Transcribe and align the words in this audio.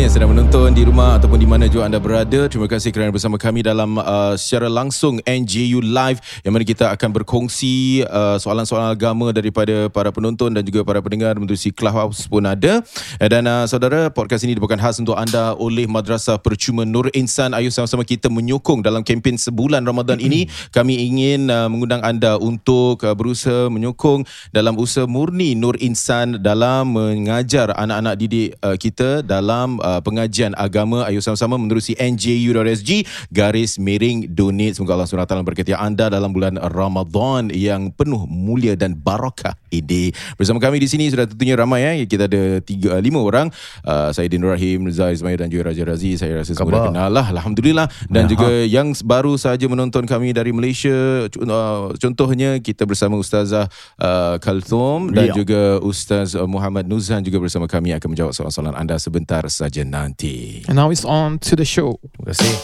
Semua 0.00 0.08
yang 0.08 0.16
sedang 0.16 0.32
menonton 0.32 0.72
di 0.72 0.80
rumah 0.88 1.20
ataupun 1.20 1.36
di 1.36 1.44
mana 1.44 1.68
juga 1.68 1.84
anda 1.84 2.00
berada. 2.00 2.48
Terima 2.48 2.64
kasih 2.64 2.88
kerana 2.88 3.12
bersama 3.12 3.36
kami 3.36 3.60
dalam 3.60 4.00
uh, 4.00 4.32
secara 4.32 4.64
langsung 4.64 5.20
NJU 5.28 5.84
Live 5.84 6.40
yang 6.40 6.56
mana 6.56 6.64
kita 6.64 6.88
akan 6.88 7.20
berkongsi 7.20 8.00
uh, 8.08 8.40
soalan-soalan 8.40 8.96
agama 8.96 9.28
daripada 9.28 9.92
para 9.92 10.08
penonton 10.08 10.56
dan 10.56 10.64
juga 10.64 10.88
para 10.88 11.04
pendengar 11.04 11.36
menerusi 11.36 11.68
Clubhouse 11.68 12.24
pun 12.24 12.48
ada. 12.48 12.80
Eh, 13.20 13.28
Dan 13.28 13.44
uh, 13.44 13.68
saudara, 13.68 14.08
podcast 14.08 14.40
ini 14.48 14.56
dibawakan 14.56 14.80
khas 14.80 15.04
untuk 15.04 15.20
anda 15.20 15.52
oleh 15.60 15.84
Madrasah 15.84 16.40
Percuma 16.40 16.88
Nur 16.88 17.12
Insan. 17.12 17.52
Ayo 17.52 17.68
sama-sama 17.68 18.00
kita 18.00 18.32
menyokong 18.32 18.80
dalam 18.80 19.04
kempen 19.04 19.36
sebulan 19.36 19.84
Ramadan 19.84 20.16
ini. 20.16 20.48
Kami 20.72 20.96
ingin 20.96 21.52
uh, 21.52 21.68
mengundang 21.68 22.00
anda 22.00 22.40
untuk 22.40 23.04
uh, 23.04 23.12
berusaha 23.12 23.68
menyokong 23.68 24.24
dalam 24.48 24.80
usaha 24.80 25.04
murni 25.04 25.52
Nur 25.52 25.76
Insan 25.76 26.40
dalam 26.40 26.96
mengajar 26.96 27.76
anak-anak 27.76 28.14
didik 28.16 28.56
uh, 28.64 28.80
kita 28.80 29.20
dalam 29.20 29.76
uh, 29.76 29.89
pengajian 29.98 30.54
agama. 30.54 31.02
Ayo 31.10 31.18
sama-sama 31.18 31.58
menerusi 31.58 31.98
nju.sg 31.98 33.02
garis 33.34 33.82
miring 33.82 34.30
donate. 34.30 34.78
Semoga 34.78 34.94
Allah 34.94 35.10
SWT 35.10 35.34
memberkati 35.42 35.74
anda 35.74 36.06
dalam 36.06 36.30
bulan 36.30 36.54
Ramadan 36.54 37.50
yang 37.50 37.90
penuh 37.90 38.30
mulia 38.30 38.78
dan 38.78 38.94
barakah 38.94 39.58
ini. 39.74 40.14
Bersama 40.38 40.62
kami 40.62 40.78
di 40.78 40.86
sini 40.86 41.10
sudah 41.10 41.26
tentunya 41.26 41.58
ramai 41.58 41.82
ya. 41.82 41.92
Kita 42.04 42.30
ada 42.30 42.60
tiga, 42.62 43.00
lima 43.00 43.18
orang. 43.24 43.48
Uh, 43.82 44.12
saya 44.12 44.28
Din 44.30 44.44
Rahim, 44.44 44.86
Zai 44.94 45.16
Ismail 45.16 45.40
dan 45.40 45.48
juga 45.48 45.72
Raja 45.72 45.82
Razi. 45.88 46.14
Saya 46.14 46.44
rasa 46.44 46.52
semua 46.52 46.70
dah 46.70 46.82
kenal 46.92 47.10
lah. 47.10 47.26
Alhamdulillah. 47.32 47.88
Dan 48.06 48.28
juga 48.28 48.52
yang 48.68 48.92
baru 49.02 49.40
saja 49.40 49.64
menonton 49.64 50.04
kami 50.04 50.36
dari 50.36 50.52
Malaysia. 50.52 51.24
Uh, 51.32 51.96
contohnya 51.96 52.60
kita 52.60 52.84
bersama 52.84 53.16
Ustazah 53.16 53.72
uh, 53.96 54.36
Kalthum 54.36 55.16
dan 55.16 55.30
Ya. 55.30 55.36
juga 55.36 55.78
Ustaz 55.78 56.34
uh, 56.34 56.42
Muhammad 56.50 56.90
Nuzhan 56.90 57.22
juga 57.22 57.38
bersama 57.38 57.70
kami 57.70 57.94
akan 57.94 58.08
menjawab 58.10 58.32
soalan-soalan 58.34 58.74
anda 58.74 58.98
sebentar 58.98 59.46
saja 59.46 59.79
nanti. 59.88 60.64
And 60.68 60.76
now 60.76 60.90
it's 60.90 61.04
on 61.04 61.38
to 61.48 61.56
the 61.56 61.64
show. 61.64 61.96
Terima 62.12 62.36
kasih. 62.36 62.54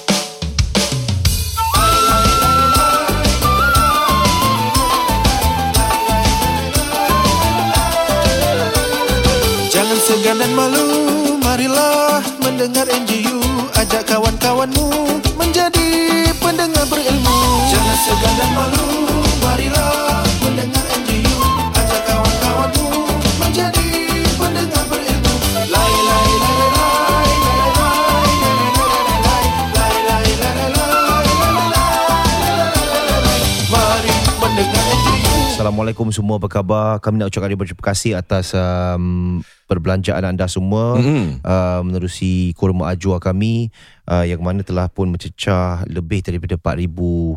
Jangan 9.72 9.98
segan 10.02 10.36
dan 10.40 10.52
malu 10.56 10.86
Marilah 11.40 12.20
mendengar 12.40 12.88
NGU 12.88 13.38
Ajak 13.76 14.08
kawan-kawanmu 14.08 14.88
Menjadi 15.36 16.32
pendengar 16.40 16.84
berilmu 16.88 17.38
Jangan 17.70 17.96
segan 18.02 18.34
dan 18.40 18.50
malu 18.56 19.05
Assalamualaikum 35.76 36.08
semua 36.08 36.40
apa 36.40 36.48
khabar? 36.48 37.04
Kami 37.04 37.20
nak 37.20 37.28
ucapkan 37.28 37.52
terima 37.52 37.68
kasih 37.68 38.16
atas 38.16 38.56
um, 38.56 39.44
perbelanjaan 39.68 40.24
anda 40.24 40.48
semua 40.48 40.96
Mhm. 40.96 41.44
uh, 41.44 41.84
menerusi 41.84 42.56
kurma 42.56 42.88
ajwa 42.88 43.20
kami 43.20 43.68
uh, 44.08 44.24
yang 44.24 44.40
mana 44.40 44.64
telah 44.64 44.88
pun 44.88 45.12
mencecah 45.12 45.84
lebih 45.84 46.24
daripada 46.24 46.56
4000 46.56 46.88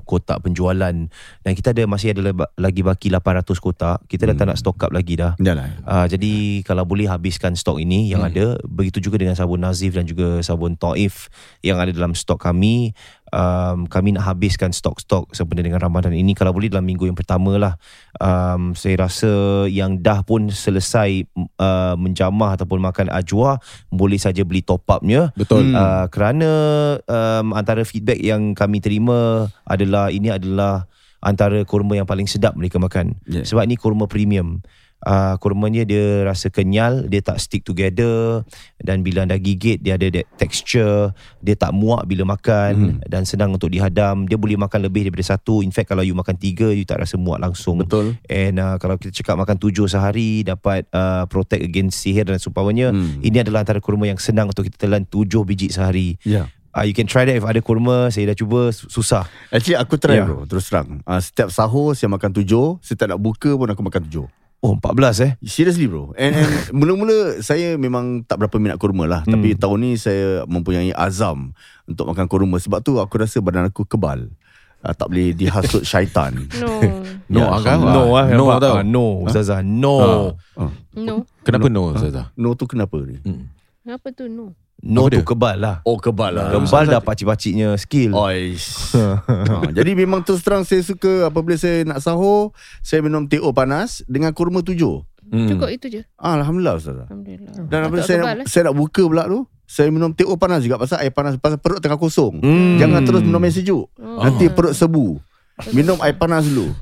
kotak 0.08 0.40
penjualan 0.40 0.96
dan 1.44 1.52
kita 1.52 1.76
ada 1.76 1.84
masih 1.84 2.16
ada 2.16 2.32
lagi 2.56 2.80
baki 2.80 3.12
800 3.12 3.60
kotak. 3.60 4.08
Kita 4.08 4.24
dah 4.24 4.36
tak 4.38 4.48
nak 4.48 4.58
stock 4.58 4.80
up 4.80 4.96
lagi 4.96 5.20
dah. 5.20 5.36
Uh, 5.84 6.08
jadi 6.08 6.32
kalau 6.64 6.88
boleh 6.88 7.12
habiskan 7.12 7.60
stok 7.60 7.84
ini 7.84 8.08
yang 8.08 8.24
Hmm. 8.24 8.32
ada 8.32 8.46
begitu 8.64 9.04
juga 9.04 9.20
dengan 9.20 9.36
sabun 9.36 9.60
Nazif 9.60 9.92
dan 9.92 10.08
juga 10.08 10.40
sabun 10.40 10.80
Taif 10.80 11.28
yang 11.60 11.76
ada 11.76 11.92
dalam 11.92 12.16
stok 12.16 12.40
kami 12.40 12.96
um, 13.34 13.86
kami 13.90 14.14
nak 14.14 14.30
habiskan 14.30 14.74
stok-stok 14.74 15.34
sempena 15.34 15.66
dengan 15.66 15.82
Ramadan 15.82 16.14
ini 16.14 16.38
kalau 16.38 16.54
boleh 16.54 16.70
dalam 16.70 16.86
minggu 16.86 17.10
yang 17.10 17.18
pertama 17.18 17.58
lah 17.58 17.74
um, 18.18 18.78
saya 18.78 19.08
rasa 19.08 19.66
yang 19.72 20.02
dah 20.02 20.22
pun 20.22 20.50
selesai 20.52 21.26
uh, 21.58 21.96
menjamah 21.96 22.60
ataupun 22.60 22.80
makan 22.82 23.08
ajwa 23.14 23.58
boleh 23.90 24.20
saja 24.20 24.42
beli 24.46 24.62
top 24.62 24.86
upnya 24.90 25.32
Betul. 25.34 25.74
uh, 25.74 26.06
kerana 26.10 26.52
um, 27.06 27.54
antara 27.54 27.86
feedback 27.86 28.20
yang 28.22 28.54
kami 28.54 28.82
terima 28.82 29.50
adalah 29.66 30.10
ini 30.10 30.34
adalah 30.34 30.90
antara 31.20 31.60
kurma 31.68 32.00
yang 32.00 32.08
paling 32.08 32.26
sedap 32.26 32.56
mereka 32.56 32.80
makan. 32.80 33.20
Yeah. 33.28 33.44
Sebab 33.44 33.68
ni 33.68 33.76
kurma 33.76 34.08
premium. 34.08 34.64
Uh, 35.00 35.40
kurmanya 35.40 35.84
dia 35.84 36.22
rasa 36.24 36.48
kenyal, 36.48 37.08
dia 37.08 37.20
tak 37.20 37.40
stick 37.40 37.64
together 37.64 38.44
dan 38.78 39.00
bila 39.00 39.24
anda 39.24 39.36
gigit 39.36 39.80
dia 39.80 39.96
ada 39.96 40.12
that 40.12 40.28
texture, 40.36 41.16
dia 41.40 41.56
tak 41.56 41.72
muak 41.72 42.04
bila 42.04 42.28
makan 42.28 43.00
dan 43.06 43.24
senang 43.24 43.50
untuk 43.50 43.70
dihadam. 43.70 44.24
Dia 44.24 44.36
boleh 44.36 44.56
makan 44.56 44.84
lebih 44.84 45.08
daripada 45.08 45.24
satu. 45.30 45.60
In 45.60 45.72
fact 45.72 45.88
kalau 45.88 46.02
you 46.02 46.12
makan 46.12 46.36
tiga 46.36 46.68
you 46.68 46.84
tak 46.84 47.00
rasa 47.00 47.16
muak 47.16 47.40
langsung. 47.40 47.80
Betul. 47.80 48.20
And 48.26 48.58
uh, 48.58 48.76
kalau 48.76 48.96
kita 48.96 49.16
cakap 49.16 49.38
makan 49.38 49.56
tujuh 49.56 49.88
sehari 49.88 50.44
dapat 50.44 50.84
uh, 50.90 51.24
protect 51.26 51.62
against 51.62 52.00
sihir 52.00 52.24
dan 52.24 52.36
seumpamanya, 52.36 52.92
Hmm. 52.92 53.22
ini 53.22 53.38
adalah 53.38 53.62
antara 53.62 53.80
kurma 53.80 54.04
yang 54.04 54.18
senang 54.18 54.48
untuk 54.48 54.66
kita 54.66 54.84
telan 54.84 55.04
tujuh 55.04 55.42
biji 55.42 55.70
sehari. 55.70 56.20
Ya. 56.22 56.52
Uh, 56.70 56.84
you 56.84 56.92
can 56.92 57.06
try 57.06 57.24
that 57.24 57.34
if 57.34 57.42
ada 57.42 57.58
kurma, 57.60 58.08
saya 58.08 58.30
dah 58.30 58.38
cuba 58.38 58.70
su- 58.70 58.86
susah. 58.88 59.26
Actually 59.50 59.74
aku 59.76 59.96
try 59.96 60.18
Ya. 60.18 60.24
bro 60.24 60.46
Terus 60.46 60.70
terang 60.70 61.02
uh, 61.02 61.18
Setiap 61.18 61.50
sahur 61.50 61.98
Saya 61.98 62.08
makan 62.08 62.30
tujuh 62.32 62.78
Setiap 62.80 63.10
nak 63.10 63.18
buka 63.18 63.50
pun 63.52 63.66
Aku 63.66 63.82
makan 63.82 64.06
tujuh 64.06 64.30
Oh 64.60 64.76
14 64.76 65.24
eh. 65.24 65.32
Seriously 65.40 65.88
bro 65.88 66.12
And, 66.20 66.36
and 66.36 66.52
mula-mula 66.78 67.40
Saya 67.40 67.80
memang 67.80 68.28
tak 68.28 68.44
berapa 68.44 68.60
minat 68.60 68.76
kurma 68.76 69.08
lah 69.08 69.22
hmm. 69.24 69.32
Tapi 69.32 69.56
tahun 69.56 69.78
ni 69.80 69.92
Saya 69.96 70.44
mempunyai 70.52 70.92
azam 70.92 71.56
Untuk 71.88 72.12
makan 72.12 72.28
kurma 72.28 72.60
Sebab 72.60 72.84
tu 72.84 73.00
aku 73.00 73.24
rasa 73.24 73.40
Badan 73.40 73.72
aku 73.72 73.88
kebal 73.88 74.28
uh, 74.84 74.92
Tak 74.92 75.08
boleh 75.08 75.32
dihasut 75.32 75.88
syaitan 75.90 76.36
No. 76.60 76.76
No, 77.30 77.46
Ya, 77.46 77.62
Angga. 77.62 77.74
No 77.78 78.04
ah, 78.18 78.26
no 78.26 78.50
nampak? 78.50 78.58
tau. 78.58 78.74
Ah, 78.74 78.82
no, 78.82 79.06
Ustazah. 79.22 79.62
No. 79.62 80.34
uh, 80.58 80.74
No. 80.98 81.30
Kenapa 81.46 81.70
no, 81.70 81.94
Ustazah? 81.94 82.34
No 82.34 82.58
tu 82.58 82.66
kenapa 82.66 82.98
ni 83.06 83.22
Kenapa 83.90 84.14
tu 84.14 84.30
no? 84.30 84.54
No 84.86 85.10
Apa 85.10 85.18
tu 85.18 85.18
dia? 85.18 85.26
kebal 85.26 85.56
lah. 85.58 85.76
Oh 85.82 85.98
kebal 85.98 86.30
lah 86.30 86.54
Kebal 86.54 86.86
dah 86.86 87.02
pakcik-pakciknya 87.02 87.74
skill. 87.74 88.14
Oish. 88.14 88.94
ha, 89.50 89.66
jadi 89.74 89.98
memang 89.98 90.22
terus 90.22 90.46
terang 90.46 90.62
saya 90.62 90.86
suka 90.86 91.26
apabila 91.26 91.58
saya 91.58 91.82
nak 91.90 91.98
sahur, 91.98 92.54
saya 92.86 93.02
minum 93.02 93.26
teh 93.26 93.42
O 93.42 93.50
panas 93.50 94.06
dengan 94.06 94.30
kurma 94.30 94.62
tujuh. 94.62 95.02
Hmm. 95.26 95.50
Cukup 95.50 95.74
itu 95.74 95.90
je. 95.90 96.02
Ah, 96.22 96.38
Alhamdulillah 96.38 96.78
Ustazah. 96.78 97.10
Alhamdulillah. 97.10 97.66
Dan 97.66 97.80
apabila 97.82 98.06
saya 98.06 98.20
nak, 98.22 98.34
eh. 98.38 98.46
saya 98.46 98.70
nak 98.70 98.78
buka 98.78 99.02
pula 99.10 99.26
tu 99.26 99.42
Saya 99.66 99.90
minum 99.90 100.14
teh 100.14 100.26
O 100.26 100.38
panas 100.38 100.62
juga 100.62 100.78
Pasal 100.78 101.02
air 101.02 101.14
panas 101.14 101.38
Pasal 101.42 101.58
perut 101.58 101.82
tengah 101.82 101.98
kosong 101.98 102.38
Hmm. 102.38 102.78
Jangan 102.78 103.02
terus 103.10 103.26
minum 103.26 103.42
air 103.42 103.54
sejuk 103.54 103.90
Oh. 103.98 104.22
Nanti 104.22 104.54
perut 104.54 104.78
sebu 104.78 105.18
Minum 105.74 105.98
air 106.02 106.14
panas 106.14 106.46
dulu 106.46 106.74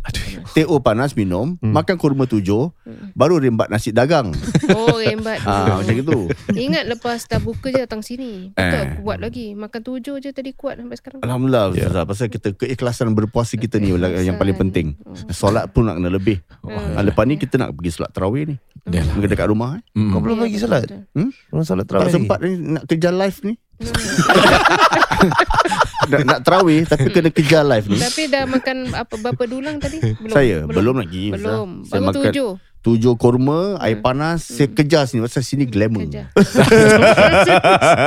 Teh 0.49 0.63
O 0.63 0.77
panas 0.77 1.11
minum 1.11 1.53
Makan 1.57 1.95
kurma 1.95 2.23
tujuh 2.23 2.69
Baru 3.13 3.35
rembat 3.35 3.67
nasi 3.67 3.89
dagang 3.89 4.29
Oh, 4.69 4.95
rembat. 4.95 5.37
ah, 5.49 5.77
Macam 5.77 5.93
itu 5.93 6.17
Ingat 6.49 6.87
lepas 6.87 7.23
dah 7.23 7.37
buka 7.37 7.67
je 7.67 7.79
datang 7.79 7.99
sini. 7.99 8.49
Buka 8.49 8.77
Eh. 8.77 8.85
kuat 8.99 9.17
lagi. 9.17 9.53
Makan 9.53 9.79
tujuh 9.81 10.17
je 10.17 10.29
tadi 10.29 10.51
kuat 10.51 10.75
sampai 10.75 10.93
sekarang. 10.93 11.19
Alhamdulillah 11.19 11.71
Ustazah 11.71 12.03
Pasal 12.03 12.25
kita 12.27 12.51
keikhlasan 12.53 13.11
berpuasa 13.11 13.53
kita 13.53 13.77
ni 13.77 13.93
Yang 13.95 14.35
paling 14.35 14.55
penting 14.57 14.85
Solat 15.29 15.69
pun 15.69 15.83
nak 15.83 15.97
kena 15.97 16.09
lebih 16.09 16.37
ah, 16.63 16.99
Lepas 16.99 17.23
ni 17.23 17.35
kita 17.35 17.55
nak 17.57 17.73
pergi 17.73 17.89
solat 17.91 18.09
tarawih 18.11 18.43
ni 18.45 18.55
Dah 18.83 18.97
lah. 18.97 19.13
Pergi 19.13 19.27
dekat 19.29 19.45
rumah 19.47 19.69
eh. 19.75 19.81
Hmm. 19.93 20.09
Kau 20.09 20.19
belum 20.19 20.35
Ya, 20.43 20.57
salat? 20.57 20.81
betul. 20.85 20.99
Hmm? 21.11 21.29
Belum 21.49 21.63
salat 21.63 21.83
Tak 21.83 21.89
terawih. 21.97 22.13
sempat 22.13 22.37
ni 22.39 22.49
Nak 22.69 22.83
kejar 22.85 23.11
live 23.11 23.37
ni 23.43 23.53
nak, 26.07 26.21
nak 26.25 26.39
terawih 26.43 26.81
Tapi 26.87 27.07
kena 27.11 27.29
kejar 27.29 27.63
live 27.67 27.87
ni 27.91 27.97
Tapi 27.99 28.21
dah 28.31 28.43
makan 28.47 28.77
apa 28.95 29.13
berapa 29.19 29.43
dulang 29.47 29.77
tadi? 29.77 29.99
Belum. 30.01 30.33
Saya 30.33 30.57
belum 30.65 30.95
lagi 30.99 31.23
Belum. 31.35 31.85
Baru 31.87 32.11
tujuh. 32.15 32.51
Tujuh 32.79 33.15
korma, 33.15 33.75
air 33.77 33.97
panas, 33.97 34.47
saya 34.47 34.67
kejar 34.67 35.03
sini 35.03 35.19
pasal 35.19 35.41
sini 35.41 35.63
glamour. 35.63 36.07
Kerja. 36.07 36.31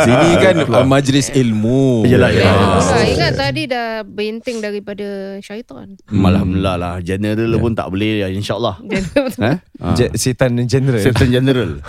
Sini 0.01 0.29
kan 0.37 0.55
uh, 0.63 0.85
majlis 0.85 1.29
ilmu. 1.31 2.05
Yelah. 2.05 2.33
Ah, 2.41 2.81
Ah. 2.81 3.05
ingat 3.05 3.33
tadi 3.35 3.67
dah 3.67 4.01
benteng 4.03 4.59
daripada 4.59 5.05
syaitan. 5.39 5.95
Alhamdulillah 6.07 6.77
lah 6.77 6.95
General 7.01 7.53
pun 7.57 7.73
tak 7.73 7.87
boleh 7.87 8.25
ya, 8.25 8.29
InsyaAllah 8.29 8.81
eh? 8.89 9.57
ha. 9.77 9.93
Je, 9.93 10.09
setan 10.15 10.57
general. 10.65 10.99
Setan 10.99 11.29
general 11.29 11.81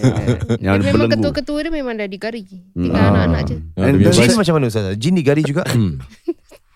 Yang 0.64 0.76
Dia 0.78 0.86
memang 0.86 1.08
belenggu 1.08 1.12
ketua-ketua 1.20 1.58
dia 1.60 1.72
memang 1.74 1.94
dah 1.94 2.06
digari. 2.06 2.44
Tinggal 2.70 2.96
Ah. 2.96 3.08
anak-anak 3.12 3.40
je. 3.44 3.56
Ah, 3.74 3.84
then- 3.84 4.00
Jin 4.08 4.32
macam 4.34 4.54
mana 4.56 4.66
Ustaz? 4.66 4.96
Jin 4.96 5.14
digari 5.14 5.42
juga? 5.42 5.68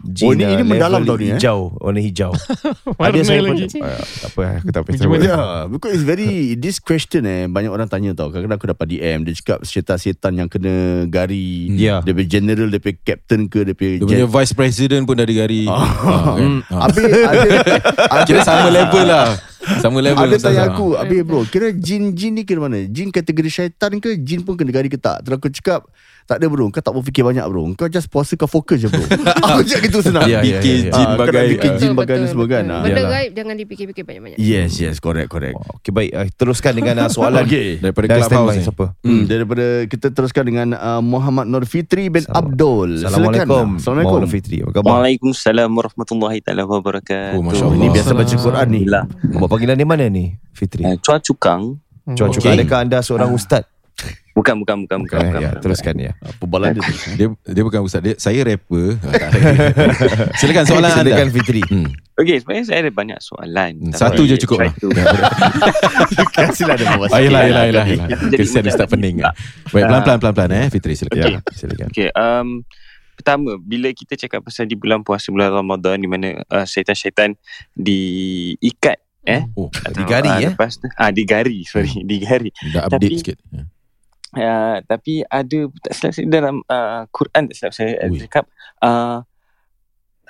Jin 0.03 0.27
Oh, 0.27 0.33
ni- 0.35 0.43
ah, 0.43 0.51
ini 0.51 0.63
mendalam 0.67 1.01
tau 1.03 1.15
ni, 1.15 1.31
eh? 1.31 1.39
Hijau, 1.39 1.71
warna 1.83 2.03
hijau. 2.03 2.35
Warna 2.99 3.15
Ada 3.15 3.21
saya 3.23 3.41
pun 3.41 3.55
lagi. 3.55 3.67
Ah, 3.79 4.03
tak 4.03 4.29
apa, 4.29 4.43
aku 4.59 4.69
tak 4.69 4.81
apa. 4.83 4.89
Macam 4.91 5.09
mana? 5.09 5.23
Yeah, 5.23 5.51
because 5.71 5.93
it's 5.95 6.03
very 6.03 6.31
this 6.59 6.77
question 6.77 7.23
eh 7.23 7.47
banyak 7.47 7.71
orang 7.71 7.87
tanya 7.87 8.11
tau. 8.13 8.35
Kadang-kadang 8.35 8.59
aku 8.59 8.69
dapat 8.69 8.87
DM 8.91 9.19
dia 9.23 9.35
cakap 9.35 9.63
setan-setan 9.63 10.33
yang 10.35 10.49
kena 10.51 11.07
gari. 11.07 11.71
Ya. 11.73 12.03
Dia 12.03 12.13
punya 12.13 12.29
general, 12.29 12.67
dia 12.67 12.79
punya 12.79 12.99
captain 13.01 13.47
ke, 13.47 13.63
dia 13.63 13.75
punya 13.75 13.93
Dia 13.97 14.07
punya 14.09 14.29
vice 14.29 14.53
president 14.53 15.03
pun 15.07 15.15
dah 15.15 15.27
digari. 15.27 15.65
Ah, 15.67 16.35
kan? 16.35 16.53
Ah. 16.73 16.89
Habis 16.89 17.05
ada, 17.05 17.49
ada 18.09 18.23
Kira 18.25 18.41
sama 18.43 18.69
level 18.69 19.05
lah. 19.05 19.29
Sama 19.79 19.99
level. 20.01 20.19
Ada 20.21 20.37
tanya 20.41 20.63
aku 20.69 20.99
Habis 20.99 21.23
bro 21.23 21.47
Kira 21.47 21.71
jin-jin 21.71 22.35
ni 22.35 22.43
kira 22.43 22.59
mana 22.59 22.83
Jin 22.83 23.15
kategori 23.15 23.47
syaitan 23.47 23.95
ke 23.97 24.19
Jin 24.19 24.43
pun 24.43 24.59
kena 24.59 24.75
gari 24.75 24.91
ke 24.91 24.99
tak 24.99 25.23
Terus 25.23 25.39
aku 25.39 25.49
cakap 25.53 25.87
Tak 26.25 26.37
ada 26.37 26.47
bro 26.47 26.67
Kau 26.69 26.79
tak 26.79 26.93
berfikir 26.93 27.23
banyak 27.23 27.43
bro 27.45 27.67
Kau 27.73 27.87
just 27.87 28.07
puasa 28.07 28.35
kau 28.35 28.47
fokus 28.47 28.79
je 28.79 28.87
bro 28.87 29.03
Aku 29.47 29.63
cakap 29.63 29.83
gitu 29.85 29.99
senang 30.01 30.25
Ya, 30.25 30.39
ya, 30.39 30.59
Fikir 30.59 30.73
ya, 30.73 30.79
ya. 30.81 30.93
jin 30.93 31.05
Ah, 31.05 31.15
kau 31.15 31.25
nak 31.25 31.29
bagai. 31.29 31.47
fikir 31.51 31.71
ah. 31.71 31.77
jin 31.77 31.91
bagai 31.93 32.17
ni 32.17 32.27
semua 32.27 32.47
kan 32.47 32.65
Ah. 32.65 32.81
Benda 32.81 33.03
gaib 33.05 33.31
jangan 33.33 33.55
dipikir-fikir 33.55 34.03
banyak-banyak. 34.03 34.39
Yes 34.39 34.71
yes 34.77 34.97
correct 34.99 35.29
correct 35.29 35.59
Okay, 35.83 35.91
baik. 35.91 36.11
Uh, 36.13 36.27
teruskan 36.33 36.73
dengan 36.73 36.95
uh, 36.99 37.11
soalan. 37.11 37.43
Okay. 37.43 37.77
Daripada 37.77 38.07
Dah 38.07 38.17
clubhouse 38.23 38.55
ni. 38.55 38.63
siapa? 38.63 38.87
Hmm, 39.03 39.23
daripada 39.27 39.67
kita 39.85 40.07
teruskan 40.09 40.45
dengan 40.45 40.69
uh, 40.73 41.03
Muhammad 41.03 41.47
Nur 41.47 41.67
Fitri 41.67 42.07
bin 42.07 42.23
Abdul. 42.29 43.03
Assalamualaikum. 43.03 43.83
Assalamualaikum. 43.83 44.19
Maulana 44.19 44.31
Fitri. 44.31 44.57
Apa 44.63 44.71
khabar? 44.73 44.89
Waalaikumsalam 44.95 45.71
warahmatullahi 45.71 46.39
taala 46.39 46.63
wabarakatuh. 46.65 47.35
Oh, 47.35 47.43
Masya 47.43 47.65
Allah. 47.65 47.77
Ini 47.77 47.87
biasa 47.91 48.11
baca 48.13 48.35
Quran 48.37 48.67
ni. 48.69 48.83
Buat 49.35 49.49
panggilan 49.51 49.77
di 49.77 49.87
mana 49.87 50.05
ni, 50.07 50.25
Fitri? 50.53 50.83
Eh, 50.83 50.97
Chua 51.03 51.19
Cukang. 51.19 51.77
Okey. 52.03 52.39
okay. 52.39 52.55
Adakah 52.57 52.79
anda 52.83 52.99
seorang 53.01 53.31
ustaz? 53.31 53.67
Bukan 54.33 54.55
bukan 54.59 54.77
bukan 54.83 54.99
bukan. 55.05 55.05
Bukan, 55.05 55.21
bukan, 55.23 55.39
ya, 55.39 55.51
bukan. 55.51 55.61
teruskan 55.61 55.95
ya. 55.95 56.13
Apa 56.17 56.45
balan 56.47 56.73
dia? 56.73 56.83
Dia 57.15 57.27
dia 57.45 57.63
bukan 57.63 57.81
ustaz 57.83 58.01
dia 58.01 58.15
saya 58.17 58.41
rapper. 58.43 58.97
Ah. 58.99 59.29
Silakan 60.41 60.65
soalan 60.65 60.89
anda. 60.89 61.05
Silakan 61.05 61.29
Fitri. 61.31 61.61
Hmm. 61.63 61.89
Okey, 62.15 62.37
sebenarnya 62.39 62.65
saya 62.65 62.79
ada 62.81 62.93
banyak 62.93 63.19
soalan. 63.19 63.73
Hmm, 63.79 63.93
Satu 63.93 64.25
je 64.25 64.37
cukup 64.39 64.63
lah. 64.63 64.73
Kasihlah 66.29 66.77
dia 66.77 66.89
Ah, 67.09 67.21
yelah, 67.21 67.43
Jadi- 67.43 67.69
yelah. 67.69 67.85
jadi 68.09 68.37
Kesian 68.37 68.63
macam 68.63 68.73
Ustaz 68.73 68.87
ni 68.87 68.93
pening. 68.93 69.17
pula. 69.19 69.33
Baik, 69.69 69.85
pelan-pelan, 69.87 70.19
pelan-pelan 70.19 70.51
eh, 70.55 70.67
Fitri 70.69 70.93
silakan. 70.95 71.17
Okey. 71.19 71.33
Ya, 71.33 71.41
silakan. 71.53 71.87
Okey, 71.89 72.09
um, 72.13 72.49
pertama 73.13 73.51
bila 73.59 73.89
kita 73.91 74.15
cakap 74.17 74.41
pasal 74.41 74.65
di 74.65 74.75
bulan 74.75 75.01
puasa 75.01 75.29
bulan 75.29 75.53
Ramadan 75.53 75.97
di 75.97 76.09
mana 76.09 76.29
uh, 76.43 76.65
syaitan-syaitan 76.65 77.37
diikat 77.75 78.97
eh 79.23 79.47
Oh, 79.55 79.71
atau, 79.71 79.95
digari, 79.95 80.27
ah, 80.27 80.41
eh? 80.41 80.51
lepas 80.51 80.75
tu- 80.75 80.91
ah 80.91 81.07
digari 81.09 81.63
sorry 81.63 81.95
digari 82.03 82.51
dah 82.67 82.91
update 82.91 82.99
Tapi- 83.07 83.21
sikit. 83.21 83.39
Ya. 84.33 84.49
uh, 84.49 84.77
tapi 84.83 85.21
ada 85.25 85.59
tak 85.81 85.93
silap 85.93 86.13
saya 86.13 86.27
dalam 86.27 86.65
uh, 86.65 87.05
Quran 87.09 87.49
tak 87.49 87.55
silap 87.55 87.73
saya 87.73 87.93
Ui. 88.09 88.17
Cakap 88.19 88.45
uh, 88.81 89.21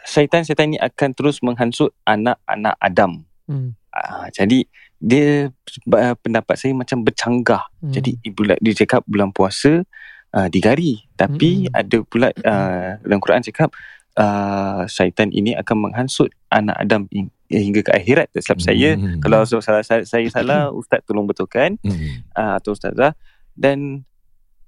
syaitan-syaitan 0.02 0.66
ini 0.68 0.78
akan 0.78 1.10
terus 1.14 1.38
menghasut 1.40 1.94
anak-anak 2.04 2.74
Adam 2.78 3.22
Hmm. 3.42 3.74
uh, 3.90 4.30
jadi 4.30 4.70
dia 4.96 5.50
uh, 5.88 6.14
pendapat 6.16 6.54
saya 6.54 6.70
macam 6.72 7.02
bercanggah 7.02 7.66
Hmm. 7.78 7.90
jadi 7.90 8.14
bulan 8.30 8.54
dia 8.58 8.74
cakap 8.76 9.02
bulan 9.04 9.30
puasa 9.30 9.82
uh, 10.30 10.46
digari 10.46 11.02
tapi 11.12 11.66
Hmm. 11.66 11.74
ada 11.74 11.98
pula 12.02 12.30
uh, 12.32 13.02
dalam 13.02 13.18
Quran 13.18 13.42
cakap 13.42 13.74
uh, 14.14 14.86
syaitan 14.86 15.26
ini 15.28 15.54
akan 15.54 15.90
menghasut 15.90 16.30
anak 16.48 16.78
Adam 16.78 17.10
in, 17.10 17.34
hingga 17.46 17.82
ke 17.82 17.90
akhirat 17.92 18.30
tak 18.30 18.42
silap 18.42 18.60
saya 18.62 18.94
Hmm. 18.94 19.18
kalau 19.18 19.42
salah 19.42 19.82
saya, 19.82 20.02
saya 20.02 20.24
salah 20.26 20.70
ustaz 20.78 21.02
tolong 21.02 21.26
betulkan 21.26 21.82
Hmm. 21.82 22.22
uh, 22.32 22.58
atau 22.58 22.74
ustazah 22.74 23.18
dan 23.56 24.06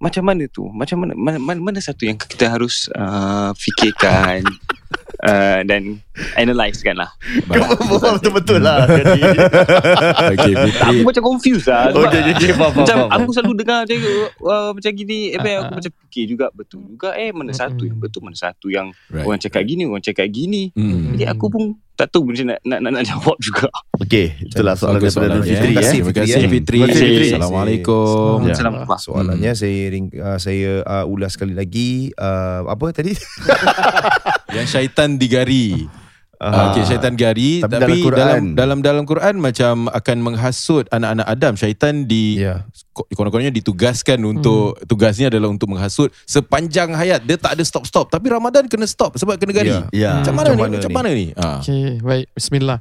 macam 0.03 0.27
mana 0.27 0.45
tu? 0.51 0.69
Macam 0.69 1.07
mana 1.07 1.13
mana, 1.17 1.39
mana, 1.41 1.81
satu 1.81 2.05
yang 2.05 2.19
kita 2.21 2.51
harus 2.51 2.91
uh, 2.95 3.53
fikirkan? 3.57 4.45
Uh, 5.25 5.65
dan 5.65 6.05
analyse 6.35 6.81
kan 6.81 6.95
lah 6.95 7.11
Kau 7.45 7.75
betul-betul 8.15 8.59
lah. 8.59 8.87
Fitri. 8.89 9.31
aku 10.73 11.01
macam 11.03 11.23
confused 11.25 11.67
lah 11.67 11.91
sebab 11.91 12.07
Okey, 12.07 12.21
okey, 12.33 12.51
faham, 12.53 12.71
faham, 12.71 12.73
macam 12.81 12.97
faham. 13.01 13.11
aku 13.17 13.31
selalu 13.33 13.53
dengar 13.57 13.81
dia 13.83 13.99
uh, 14.41 14.71
macam 14.71 14.91
gini 14.91 15.19
eh, 15.31 15.39
Ah, 15.39 15.61
aku 15.61 15.67
ah. 15.67 15.77
macam 15.77 15.93
fikir 16.05 16.25
juga 16.27 16.47
betul 16.51 16.81
juga 16.85 17.11
eh 17.15 17.31
mana 17.31 17.51
satu 17.51 17.83
yang 17.83 17.99
betul 17.99 18.23
mana 18.23 18.35
satu 18.35 18.69
yang 18.69 18.87
Right. 19.07 19.25
orang 19.25 19.39
cakap 19.39 19.63
gini 19.63 19.83
orang 19.85 20.01
cakap 20.01 20.27
gini 20.29 20.71
Hmm. 20.73 21.15
jadi 21.15 21.31
aku 21.31 21.47
pun 21.49 21.63
tak 21.95 22.11
tahu 22.11 22.27
macam 22.27 22.47
nak 22.49 22.59
nak, 22.61 22.79
nak, 22.81 22.91
nak 22.93 23.05
jawab 23.05 23.37
juga 23.39 23.71
Okey, 23.97 24.27
itulah 24.43 24.75
soalan 24.75 24.99
Bagus 24.99 25.15
daripada 25.15 25.39
Nur 25.39 25.47
Fitri 25.47 25.55
eh. 25.55 25.63
Terima 25.71 25.81
kasih 25.81 26.01
Fitri. 26.03 26.19
Fitri. 26.19 26.63
Terima 26.67 26.87
kasih, 26.89 27.07
Fitri. 27.07 27.27
Assalamualaikum. 27.31 28.37
Ya. 28.43 28.53
Assalamualaikum 28.53 28.99
Soalannya 28.99 29.53
saya 29.55 29.79
ring, 29.89 30.07
uh, 30.13 30.35
saya 30.37 30.71
uh, 30.83 31.05
ulas 31.07 31.31
sekali 31.31 31.55
lagi 31.55 31.91
uh, 32.13 32.67
apa 32.67 32.91
tadi? 32.91 33.15
Yang 34.57 34.67
syaitan 34.69 35.15
digari. 35.15 35.87
Ah. 36.45 36.69
Okey, 36.69 36.85
syaitan 36.85 37.15
gari 37.15 37.61
Tapi 37.61 37.73
tapi, 37.73 37.81
dalam 37.81 37.97
Quran- 38.03 38.21
dalam 38.21 38.45
dalam 38.53 38.79
dalam 38.81 39.05
Quran 39.05 39.35
macam 39.39 39.89
akan 39.89 40.17
menghasut 40.21 40.85
anak-anak 40.91 41.25
Adam. 41.27 41.53
Syaitan 41.55 42.05
di 42.05 42.37
Ya. 42.37 42.69
Ko- 42.95 43.05
konon-kononnya 43.11 43.51
ditugaskan 43.51 44.23
untuk 44.23 44.79
tugasnya 44.87 45.29
adalah 45.29 45.51
untuk 45.51 45.75
menghasut 45.75 46.15
sepanjang 46.25 46.95
hayat. 46.95 47.27
Dia 47.27 47.35
tak 47.35 47.59
ada 47.59 47.65
stop-stop. 47.67 48.09
Tapi 48.09 48.31
Ramadan 48.31 48.71
kena 48.71 48.87
stop 48.87 49.19
sebab 49.19 49.35
kena 49.37 49.53
gari. 49.53 49.75
Ya. 49.75 49.83
Ya. 49.91 50.13
Macam 50.23 50.35
mana 50.39 50.49
Macam 50.49 50.57
ni? 50.57 50.63
mana 50.63 50.75
Macam 50.79 50.91
ni? 50.91 50.97
mana 50.97 51.09
ni? 51.11 51.27
Okay, 51.35 51.87
baik. 51.99 52.27
Bismillah. 52.33 52.79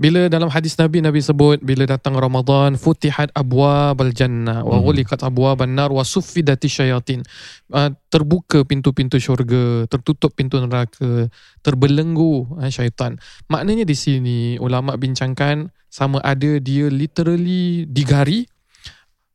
Bila 0.00 0.20
dalam 0.32 0.48
hadis 0.48 0.80
Nabi, 0.80 1.04
Nabi 1.04 1.20
sebut, 1.20 1.60
bila 1.60 1.84
datang 1.84 2.16
Ramadan, 2.16 2.80
futihat 2.80 3.28
abwab 3.36 4.00
al-jannah, 4.00 4.64
wa 4.64 4.80
ghulikat 4.80 5.20
abwab 5.20 5.60
an-nar, 5.60 5.92
wa 5.92 6.00
suffidati 6.00 6.72
syayatin. 6.72 7.20
Uh, 7.68 7.92
terbuka 8.08 8.64
pintu-pintu 8.64 9.20
syurga, 9.20 9.84
tertutup 9.92 10.32
pintu 10.32 10.56
neraka, 10.56 11.28
terbelenggu 11.60 12.48
uh, 12.56 12.70
syaitan. 12.72 13.20
Maknanya 13.52 13.84
di 13.84 13.92
sini, 13.92 14.38
ulama 14.56 14.96
bincangkan 14.96 15.68
sama 15.90 16.22
ada 16.24 16.56
dia 16.62 16.88
literally 16.88 17.84
digari, 17.84 18.48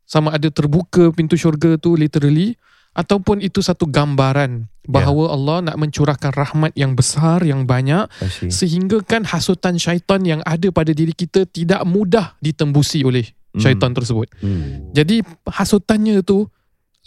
sama 0.06 0.34
ada 0.34 0.48
terbuka 0.54 1.10
pintu 1.12 1.36
syurga 1.36 1.76
tu 1.82 1.98
literally, 1.98 2.56
ataupun 2.96 3.44
itu 3.44 3.60
satu 3.60 3.90
gambaran 3.90 4.72
bahawa 4.86 5.34
Allah 5.34 5.58
nak 5.72 5.78
mencurahkan 5.82 6.32
rahmat 6.32 6.72
yang 6.78 6.94
besar, 6.96 7.44
yang 7.44 7.66
banyak, 7.68 8.08
sehingga 8.48 9.02
kan 9.04 9.26
hasutan 9.26 9.76
syaitan 9.76 10.22
yang 10.24 10.42
ada 10.46 10.70
pada 10.72 10.94
diri 10.94 11.12
kita 11.12 11.44
tidak 11.50 11.84
mudah 11.84 12.38
ditembusi 12.40 13.04
oleh 13.04 13.26
syaitan 13.58 13.92
tersebut. 13.92 14.32
Hmm. 14.40 14.94
Jadi 14.94 15.26
hasutannya 15.50 16.22
tu 16.24 16.48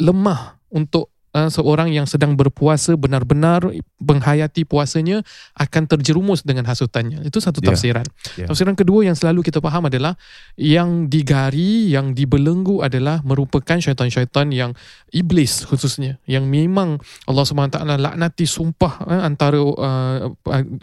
lemah 0.00 0.58
untuk 0.68 1.12
uh, 1.34 1.48
seorang 1.48 1.92
yang 1.92 2.06
sedang 2.08 2.36
berpuasa 2.38 2.94
benar-benar 2.94 3.68
menghayati 3.98 4.64
puasanya 4.64 5.24
akan 5.58 5.82
terjerumus 5.90 6.46
dengan 6.46 6.64
hasutannya. 6.68 7.24
Itu 7.26 7.42
satu 7.42 7.60
Ya. 7.64 7.72
tafsiran. 7.72 8.06
Ya. 8.38 8.46
Tafsiran 8.46 8.78
kedua 8.78 9.04
yang 9.04 9.16
selalu 9.18 9.42
kita 9.42 9.58
faham 9.58 9.90
adalah 9.90 10.14
yang 10.54 11.10
digari, 11.10 11.90
yang 11.92 12.14
dibelenggu 12.14 12.80
adalah 12.80 13.20
merupakan 13.26 13.76
syaitan-syaitan 13.80 14.48
yang 14.54 14.72
iblis 15.12 15.64
khususnya 15.68 16.20
yang 16.28 16.46
memang 16.46 17.00
Allah 17.24 17.44
SWT 17.44 17.80
laknati 17.84 18.44
sumpah 18.44 19.08
eh, 19.08 19.22
antara 19.24 19.58
uh, 19.58 20.28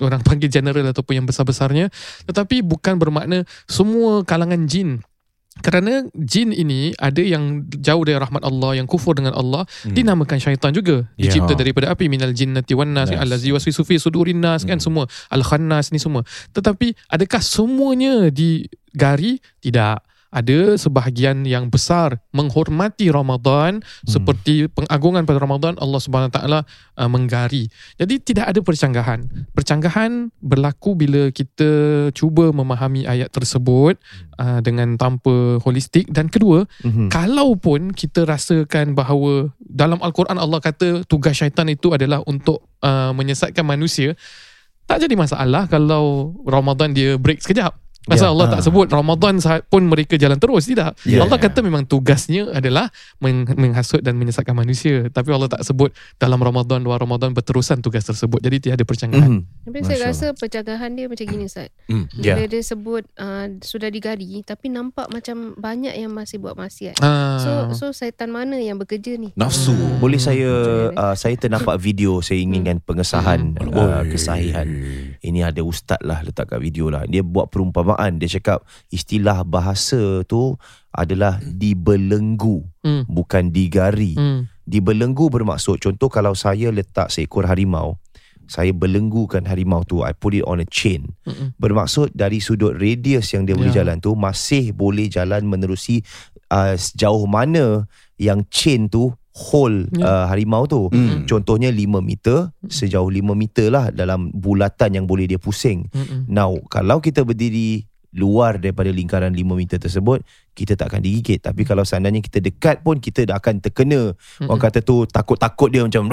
orang 0.02 0.22
panggil 0.26 0.50
general 0.50 0.86
ataupun 0.90 1.22
yang 1.22 1.28
besar-besarnya 1.30 1.94
tetapi 2.26 2.66
bukan 2.66 2.98
bermakna 2.98 3.46
semua 3.70 4.26
kalangan 4.26 4.66
jin 4.66 5.06
kerana 5.64 6.04
jin 6.14 6.52
ini 6.52 6.92
ada 7.00 7.24
yang 7.24 7.64
jauh 7.80 8.04
dari 8.04 8.20
rahmat 8.20 8.44
Allah 8.44 8.76
yang 8.76 8.88
kufur 8.88 9.16
dengan 9.16 9.32
Allah 9.34 9.64
Hmm. 9.88 9.96
dinamakan 9.96 10.38
syaitan 10.38 10.76
juga 10.76 11.08
Ya. 11.16 11.32
dicipta 11.32 11.56
daripada 11.56 11.90
api 11.90 12.12
minal 12.12 12.36
jinnati 12.36 12.76
wan 12.76 12.92
nas 12.92 13.08
Yes. 13.10 13.20
allazi 13.24 13.50
waswisu 13.56 13.82
fi 13.88 13.96
sudurin 13.96 14.38
nas 14.44 14.68
kan 14.68 14.78
Hmm. 14.78 14.84
semua 14.84 15.04
al 15.32 15.42
khannas 15.42 15.96
ni 15.96 16.00
semua 16.00 16.28
tetapi 16.52 16.94
adakah 17.08 17.40
semuanya 17.40 18.28
digari 18.30 19.40
tidak 19.64 20.04
ada 20.36 20.76
sebahagian 20.76 21.48
yang 21.48 21.72
besar 21.72 22.20
menghormati 22.36 23.08
Ramadan 23.08 23.80
Hmm. 23.80 24.10
seperti 24.12 24.68
pengagungan 24.68 25.24
pada 25.24 25.40
Ramadan 25.40 25.80
Allah 25.80 26.02
Subhanahu 26.04 26.28
taala 26.36 26.68
uh, 27.00 27.08
menggari. 27.08 27.72
Jadi 27.96 28.20
tidak 28.20 28.52
ada 28.52 28.60
percanggahan. 28.60 29.24
Percanggahan 29.56 30.28
berlaku 30.44 31.00
bila 31.00 31.32
kita 31.32 31.70
cuba 32.12 32.52
memahami 32.52 33.08
ayat 33.08 33.32
tersebut 33.32 33.96
uh, 34.36 34.60
dengan 34.60 35.00
tanpa 35.00 35.64
holistik 35.64 36.12
dan 36.12 36.28
kedua 36.28 36.68
Mhm. 36.84 37.08
kalaupun 37.08 37.96
kita 37.96 38.28
rasakan 38.28 38.92
bahawa 38.92 39.56
dalam 39.62 40.02
al-Quran 40.04 40.36
Allah 40.36 40.60
kata 40.60 41.08
tugas 41.08 41.40
syaitan 41.40 41.70
itu 41.72 41.96
adalah 41.96 42.20
untuk 42.28 42.66
uh, 42.84 43.16
menyesatkan 43.16 43.64
manusia 43.64 44.18
tak 44.86 45.02
jadi 45.06 45.16
masalah 45.16 45.66
kalau 45.66 46.36
Ramadan 46.44 46.92
dia 46.92 47.16
break 47.16 47.40
sekejap 47.42 47.85
Pasal 48.06 48.28
Ya. 48.28 48.32
Allah 48.32 48.48
tak 48.48 48.62
Ah. 48.62 48.66
sebut 48.66 48.88
Ramadan 48.88 49.36
pun 49.64 49.82
mereka 49.84 50.14
jalan 50.14 50.38
terus 50.38 50.66
Tidak 50.66 50.94
Ya. 51.04 51.20
Allah 51.20 51.36
kata 51.36 51.60
memang 51.60 51.84
tugasnya 51.84 52.50
adalah 52.50 52.90
meng- 53.18 53.50
Menghasut 53.52 54.00
dan 54.00 54.14
menyesatkan 54.14 54.54
manusia 54.54 55.08
Tapi 55.08 55.30
Allah 55.30 55.48
tak 55.48 55.62
sebut 55.62 55.90
Dalam 56.16 56.38
Ramadan 56.38 56.80
Luar 56.80 56.98
Ramadan 56.98 57.32
Berterusan 57.32 57.80
tugas 57.80 58.04
tersebut 58.04 58.38
Jadi 58.40 58.58
tiada 58.62 58.82
percanggahan 58.82 59.42
Mhm. 59.42 59.66
Tapi 59.66 59.78
Masya 59.80 59.88
saya 59.88 59.98
Allah. 60.00 60.10
rasa 60.12 60.28
pencegahan 60.36 60.92
dia 60.92 61.06
macam 61.06 61.26
gini 61.26 61.44
Ustaz. 61.44 61.70
Hmm. 61.86 62.06
Ya. 62.16 62.36
Bila 62.36 62.46
dia 62.46 62.62
sebut 62.62 63.04
uh, 63.16 63.46
sudah 63.60 63.90
digari 63.90 64.14
tapi 64.42 64.68
nampak 64.68 65.10
macam 65.10 65.36
banyak 65.56 65.92
yang 65.92 66.12
masih 66.12 66.38
buat 66.38 66.54
maksiat. 66.54 67.02
Ah. 67.02 67.42
So 67.42 67.52
so 67.74 67.86
syaitan 67.92 68.30
mana 68.30 68.56
yang 68.56 68.78
bekerja 68.78 69.16
ni? 69.16 69.34
Nafsu. 69.34 69.74
Boleh 69.98 70.18
saya 70.18 70.52
uh, 70.92 71.16
saya 71.16 71.34
ternampak 71.36 71.78
video 71.78 72.22
saya 72.22 72.38
inginkan 72.38 72.78
pengesahan 72.80 73.58
Hmm. 73.58 73.74
uh, 73.74 74.04
kesahihan. 74.06 74.68
Ini 75.26 75.50
ada 75.50 75.66
ustaz 75.66 75.98
lah 76.06 76.22
letak 76.22 76.54
kat 76.54 76.62
video 76.62 76.94
lah. 76.94 77.10
Dia 77.10 77.26
buat 77.26 77.50
perumpamaan. 77.50 78.22
Dia 78.22 78.38
cakap 78.38 78.62
istilah 78.94 79.42
bahasa 79.42 80.22
tu 80.30 80.54
adalah 80.94 81.42
dibelenggu 81.42 82.62
Hmm. 82.86 83.04
bukan 83.10 83.50
digari. 83.50 84.14
Hmm. 84.14 84.46
Dibelenggu 84.62 85.34
bermaksud 85.34 85.82
contoh 85.82 86.06
kalau 86.08 86.38
saya 86.38 86.70
letak 86.70 87.10
seekor 87.10 87.50
harimau, 87.50 87.98
saya 88.46 88.70
belenggukan 88.70 89.42
harimau 89.50 89.82
tu, 89.82 90.06
I 90.06 90.14
put 90.14 90.38
it 90.38 90.46
on 90.46 90.62
a 90.62 90.68
chain. 90.70 91.18
Mm-mm. 91.26 91.58
Bermaksud 91.58 92.14
dari 92.14 92.38
sudut 92.38 92.78
radius 92.78 93.34
yang 93.34 93.50
dia 93.50 93.58
boleh 93.58 93.74
Ya. 93.74 93.82
jalan 93.82 93.98
tu 93.98 94.14
masih 94.14 94.70
boleh 94.70 95.10
jalan 95.10 95.50
menerusi 95.50 96.06
uh, 96.54 96.78
sejauh 96.78 97.26
mana 97.26 97.90
yang 98.22 98.46
chain 98.54 98.86
tu 98.86 99.10
hold 99.36 99.92
Ya. 99.92 100.08
uh, 100.08 100.26
harimau 100.32 100.64
tu. 100.64 100.88
Hmm. 100.90 101.28
Contohnya 101.28 101.68
5 101.68 102.00
meter, 102.00 102.56
sejauh 102.66 103.12
5 103.12 103.36
meter 103.36 103.68
lah 103.68 103.92
dalam 103.92 104.32
bulatan 104.32 104.96
yang 104.96 105.06
boleh 105.06 105.28
dia 105.28 105.36
pusing. 105.36 105.92
Mm-mm. 105.92 106.24
Now, 106.32 106.56
kalau 106.72 107.04
kita 107.04 107.28
berdiri 107.28 107.84
luar 108.16 108.56
daripada 108.56 108.88
lingkaran 108.88 109.36
5 109.36 109.44
meter 109.60 109.76
tersebut, 109.76 110.24
kita 110.56 110.80
tak 110.80 110.88
akan 110.88 111.04
digigit. 111.04 111.44
Tapi 111.44 111.68
kalau 111.68 111.84
seandainya 111.84 112.24
kita 112.24 112.40
dekat 112.40 112.80
pun, 112.80 112.96
kita 112.96 113.28
dah 113.28 113.36
akan 113.36 113.60
terkena. 113.60 114.16
Orang 114.40 114.64
kata 114.64 114.80
tu 114.80 115.04
takut-takut 115.04 115.68
dia 115.68 115.84
macam, 115.84 116.08